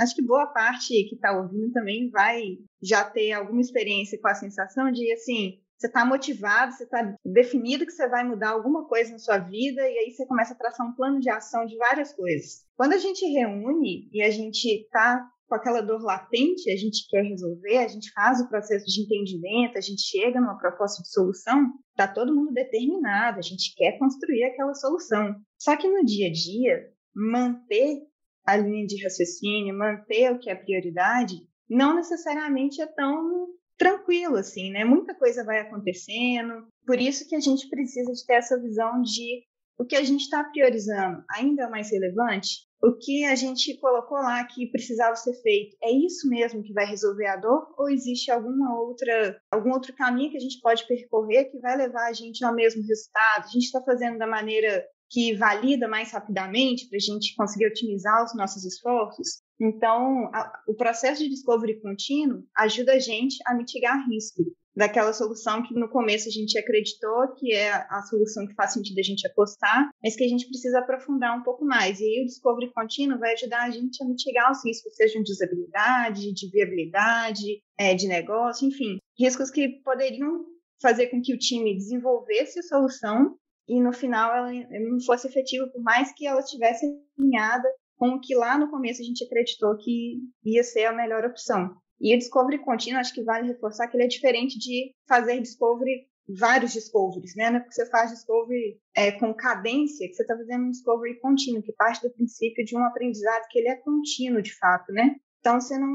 acho 0.00 0.16
que 0.16 0.26
boa 0.26 0.48
parte 0.48 0.88
que 0.88 1.14
está 1.14 1.30
ouvindo 1.30 1.70
também 1.70 2.10
vai 2.10 2.56
já 2.82 3.04
ter 3.04 3.30
alguma 3.30 3.60
experiência 3.60 4.18
com 4.20 4.26
a 4.26 4.34
sensação 4.34 4.90
de, 4.90 5.12
assim, 5.12 5.60
você 5.78 5.86
está 5.86 6.04
motivado, 6.04 6.72
você 6.72 6.82
está 6.82 7.16
definido 7.24 7.86
que 7.86 7.92
você 7.92 8.08
vai 8.08 8.24
mudar 8.24 8.50
alguma 8.50 8.88
coisa 8.88 9.12
na 9.12 9.18
sua 9.18 9.38
vida 9.38 9.82
e 9.82 9.98
aí 9.98 10.10
você 10.10 10.26
começa 10.26 10.52
a 10.54 10.56
traçar 10.56 10.84
um 10.84 10.94
plano 10.94 11.20
de 11.20 11.30
ação 11.30 11.64
de 11.64 11.76
várias 11.76 12.12
coisas. 12.12 12.64
Quando 12.76 12.94
a 12.94 12.98
gente 12.98 13.24
reúne 13.26 14.08
e 14.12 14.20
a 14.20 14.30
gente 14.30 14.66
está 14.66 15.30
com 15.46 15.54
aquela 15.54 15.80
dor 15.80 16.02
latente, 16.02 16.70
a 16.70 16.76
gente 16.76 17.06
quer 17.08 17.22
resolver, 17.22 17.78
a 17.78 17.88
gente 17.88 18.10
faz 18.12 18.40
o 18.40 18.48
processo 18.48 18.86
de 18.86 19.02
entendimento, 19.02 19.76
a 19.76 19.80
gente 19.80 20.02
chega 20.02 20.40
numa 20.40 20.58
proposta 20.58 21.02
de 21.02 21.10
solução, 21.10 21.72
está 21.90 22.08
todo 22.08 22.34
mundo 22.34 22.52
determinado, 22.52 23.38
a 23.38 23.42
gente 23.42 23.74
quer 23.76 23.98
construir 23.98 24.44
aquela 24.44 24.74
solução. 24.74 25.34
Só 25.58 25.76
que 25.76 25.88
no 25.88 26.04
dia 26.04 26.28
a 26.28 26.32
dia, 26.32 26.90
manter 27.14 28.02
a 28.46 28.56
linha 28.56 28.86
de 28.86 29.02
raciocínio, 29.02 29.76
manter 29.76 30.32
o 30.32 30.38
que 30.38 30.50
é 30.50 30.54
prioridade, 30.54 31.34
não 31.68 31.96
necessariamente 31.96 32.80
é 32.80 32.86
tão 32.86 33.48
tranquilo 33.76 34.36
assim, 34.36 34.70
né? 34.70 34.84
Muita 34.84 35.14
coisa 35.14 35.44
vai 35.44 35.60
acontecendo, 35.60 36.66
por 36.86 37.00
isso 37.00 37.28
que 37.28 37.34
a 37.34 37.40
gente 37.40 37.68
precisa 37.68 38.12
de 38.12 38.24
ter 38.26 38.34
essa 38.34 38.60
visão 38.60 39.00
de 39.02 39.44
o 39.78 39.84
que 39.84 39.96
a 39.96 40.02
gente 40.02 40.22
está 40.22 40.44
priorizando 40.44 41.22
ainda 41.30 41.68
mais 41.68 41.90
relevante? 41.90 42.64
O 42.82 42.96
que 42.98 43.24
a 43.24 43.34
gente 43.34 43.78
colocou 43.78 44.18
lá 44.18 44.44
que 44.44 44.70
precisava 44.70 45.16
ser 45.16 45.34
feito 45.42 45.76
é 45.82 45.90
isso 45.90 46.28
mesmo 46.28 46.62
que 46.62 46.72
vai 46.72 46.84
resolver 46.84 47.26
a 47.26 47.36
dor? 47.36 47.74
Ou 47.78 47.88
existe 47.88 48.30
alguma 48.30 48.78
outra, 48.78 49.40
algum 49.50 49.72
outro 49.72 49.94
caminho 49.94 50.30
que 50.30 50.36
a 50.36 50.40
gente 50.40 50.60
pode 50.60 50.86
percorrer 50.86 51.46
que 51.46 51.58
vai 51.60 51.76
levar 51.76 52.08
a 52.08 52.12
gente 52.12 52.44
ao 52.44 52.54
mesmo 52.54 52.86
resultado? 52.86 53.44
A 53.44 53.50
gente 53.50 53.64
está 53.64 53.82
fazendo 53.82 54.18
da 54.18 54.26
maneira 54.26 54.84
que 55.10 55.34
valida 55.34 55.88
mais 55.88 56.12
rapidamente 56.12 56.88
para 56.88 56.96
a 56.96 57.00
gente 57.00 57.34
conseguir 57.34 57.66
otimizar 57.66 58.24
os 58.24 58.34
nossos 58.36 58.64
esforços? 58.64 59.42
Então, 59.60 60.30
a, 60.34 60.52
o 60.68 60.74
processo 60.74 61.22
de 61.22 61.30
discovery 61.30 61.80
contínuo 61.80 62.44
ajuda 62.56 62.94
a 62.94 62.98
gente 62.98 63.36
a 63.46 63.54
mitigar 63.54 64.04
risco 64.08 64.42
daquela 64.76 65.12
solução 65.12 65.62
que 65.62 65.74
no 65.74 65.88
começo 65.88 66.28
a 66.28 66.32
gente 66.32 66.58
acreditou 66.58 67.34
que 67.34 67.52
é 67.52 67.72
a 67.72 68.02
solução 68.08 68.46
que 68.46 68.54
faz 68.54 68.72
sentido 68.72 68.98
a 68.98 69.02
gente 69.02 69.26
apostar, 69.26 69.90
mas 70.02 70.16
que 70.16 70.24
a 70.24 70.28
gente 70.28 70.46
precisa 70.48 70.80
aprofundar 70.80 71.38
um 71.38 71.42
pouco 71.42 71.64
mais. 71.64 72.00
E 72.00 72.04
aí 72.04 72.22
o 72.22 72.26
Discovery 72.26 72.72
contínuo 72.72 73.18
vai 73.18 73.32
ajudar 73.34 73.62
a 73.62 73.70
gente 73.70 74.02
a 74.02 74.06
mitigar 74.06 74.50
os 74.50 74.64
riscos, 74.64 74.96
sejam 74.96 75.22
de 75.22 75.32
usabilidade, 75.32 76.32
de 76.32 76.50
viabilidade, 76.50 77.62
é, 77.78 77.94
de 77.94 78.08
negócio, 78.08 78.66
enfim, 78.66 78.98
riscos 79.18 79.50
que 79.50 79.80
poderiam 79.84 80.44
fazer 80.82 81.06
com 81.06 81.20
que 81.22 81.34
o 81.34 81.38
time 81.38 81.76
desenvolvesse 81.76 82.58
a 82.58 82.62
solução 82.62 83.36
e 83.66 83.80
no 83.80 83.92
final 83.92 84.34
ela 84.34 84.52
não 84.80 85.00
fosse 85.00 85.26
efetiva, 85.26 85.66
por 85.68 85.82
mais 85.82 86.12
que 86.14 86.26
ela 86.26 86.40
estivesse 86.40 86.84
alinhada 87.18 87.68
com 87.96 88.08
o 88.08 88.20
que 88.20 88.34
lá 88.34 88.58
no 88.58 88.70
começo 88.70 89.00
a 89.00 89.04
gente 89.04 89.24
acreditou 89.24 89.76
que 89.76 90.18
ia 90.44 90.62
ser 90.62 90.84
a 90.84 90.92
melhor 90.92 91.24
opção. 91.24 91.74
E 92.04 92.14
o 92.14 92.18
discovery 92.18 92.58
contínuo, 92.58 93.00
acho 93.00 93.14
que 93.14 93.24
vale 93.24 93.48
reforçar 93.48 93.88
que 93.88 93.96
ele 93.96 94.04
é 94.04 94.08
diferente 94.08 94.58
de 94.58 94.94
fazer 95.08 95.40
discovery, 95.40 96.06
vários 96.38 96.74
discoveries, 96.74 97.34
né? 97.34 97.44
É 97.44 97.58
porque 97.58 97.72
você 97.72 97.88
faz 97.88 98.10
discovery 98.10 98.78
é, 98.94 99.12
com 99.12 99.32
cadência 99.32 100.06
que 100.06 100.12
você 100.12 100.22
está 100.22 100.36
fazendo 100.36 100.66
um 100.66 100.70
discovery 100.70 101.18
contínuo, 101.18 101.62
que 101.62 101.72
parte 101.72 102.06
do 102.06 102.12
princípio 102.12 102.62
de 102.62 102.76
um 102.76 102.84
aprendizado 102.84 103.48
que 103.48 103.58
ele 103.58 103.68
é 103.68 103.76
contínuo, 103.76 104.42
de 104.42 104.54
fato, 104.54 104.92
né? 104.92 105.16
Então, 105.40 105.58
você 105.58 105.78
não 105.78 105.94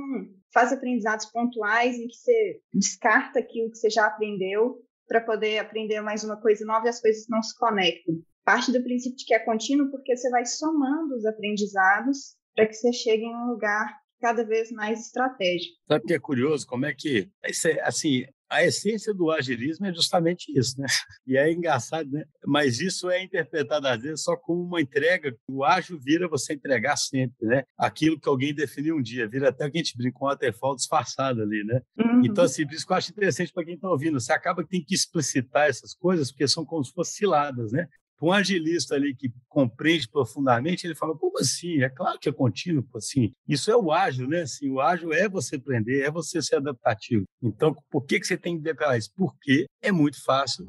faz 0.51 0.73
aprendizados 0.73 1.27
pontuais 1.27 1.95
em 1.95 2.07
que 2.07 2.15
você 2.15 2.61
descarta 2.73 3.37
aquilo 3.37 3.69
que 3.69 3.77
você 3.77 3.91
já 3.91 4.07
aprendeu 4.07 4.83
para 5.07 5.21
poder 5.21 5.59
aprender 5.59 6.01
mais 6.01 6.23
uma 6.23 6.41
coisa 6.41 6.65
nova 6.65 6.87
e 6.87 6.89
as 6.89 6.99
coisas 6.99 7.27
não 7.29 7.43
se 7.43 7.55
conectam. 7.55 8.15
Parte 8.43 8.71
do 8.71 8.81
princípio 8.81 9.15
de 9.15 9.25
que 9.25 9.33
é 9.35 9.39
contínuo 9.39 9.91
porque 9.91 10.17
você 10.17 10.27
vai 10.31 10.43
somando 10.47 11.15
os 11.15 11.25
aprendizados 11.25 12.35
para 12.55 12.65
que 12.65 12.73
você 12.73 12.91
chegue 12.91 13.25
em 13.25 13.35
um 13.35 13.51
lugar 13.51 13.95
cada 14.19 14.43
vez 14.43 14.71
mais 14.71 15.07
estratégico. 15.07 15.75
Sabe 15.87 16.03
o 16.03 16.07
que 16.07 16.13
é 16.13 16.19
curioso? 16.19 16.67
Como 16.67 16.85
é 16.85 16.93
que, 16.93 17.29
é, 17.43 17.81
assim, 17.81 18.25
a 18.49 18.63
essência 18.63 19.13
do 19.13 19.29
agilismo 19.29 19.85
é 19.85 19.93
justamente 19.93 20.51
isso, 20.57 20.79
né? 20.79 20.87
E 21.27 21.37
é 21.37 21.51
engraçado, 21.51 22.09
né? 22.09 22.25
Mas 22.43 22.79
isso 22.79 23.07
é 23.09 23.23
interpretado 23.23 23.87
às 23.87 24.01
vezes 24.01 24.23
só 24.23 24.35
como 24.35 24.63
uma 24.63 24.81
entrega. 24.81 25.35
O 25.47 25.63
ágil 25.63 25.99
vira 25.99 26.27
você 26.27 26.53
entregar 26.53 26.97
sempre, 26.97 27.45
né? 27.45 27.63
Aquilo 27.77 28.19
que 28.19 28.27
alguém 28.27 28.53
definiu 28.53 28.95
um 28.95 29.01
dia, 29.01 29.27
vira 29.27 29.49
até 29.49 29.67
o 29.67 29.71
que 29.71 29.77
a 29.77 29.83
gente 29.83 29.95
brinca 29.95 30.17
com 30.17 30.25
um 30.25 30.29
waterfall 30.29 30.75
disfarçado 30.75 31.43
ali, 31.43 31.63
né? 31.63 31.81
Uhum. 31.99 32.25
Então, 32.25 32.43
assim, 32.43 32.65
por 32.65 32.73
isso 32.73 32.85
que 32.85 32.91
eu 32.91 32.97
acho 32.97 33.11
interessante 33.11 33.53
para 33.53 33.63
quem 33.63 33.75
está 33.75 33.87
ouvindo. 33.87 34.19
Você 34.19 34.33
acaba 34.33 34.63
que 34.63 34.69
tem 34.69 34.83
que 34.83 34.95
explicitar 34.95 35.69
essas 35.69 35.93
coisas, 35.93 36.31
porque 36.31 36.47
são 36.47 36.65
como 36.65 36.83
se 36.83 36.91
fossem 36.91 37.13
ciladas, 37.13 37.71
né? 37.71 37.87
Um 38.21 38.31
agilista 38.31 38.95
ali 38.95 39.15
que 39.15 39.31
compreende 39.47 40.07
profundamente, 40.07 40.85
ele 40.85 40.95
fala, 40.95 41.17
como 41.17 41.39
assim? 41.39 41.81
É 41.81 41.89
claro 41.89 42.19
que 42.19 42.27
é 42.27 42.31
contínuo, 42.31 42.85
assim. 42.95 43.33
Isso 43.47 43.71
é 43.71 43.77
o 43.77 43.91
ágil, 43.91 44.27
né? 44.27 44.41
Assim, 44.41 44.69
o 44.69 44.81
ágil 44.81 45.13
é 45.13 45.27
você 45.29 45.55
aprender, 45.55 46.01
é 46.01 46.11
você 46.11 46.41
ser 46.41 46.57
adaptativo. 46.57 47.25
Então, 47.41 47.75
por 47.89 48.05
que, 48.05 48.19
que 48.19 48.27
você 48.27 48.37
tem 48.37 48.57
que 48.57 48.63
declarar 48.63 48.97
isso? 48.97 49.11
Porque 49.15 49.65
é 49.81 49.91
muito 49.91 50.21
fácil 50.23 50.67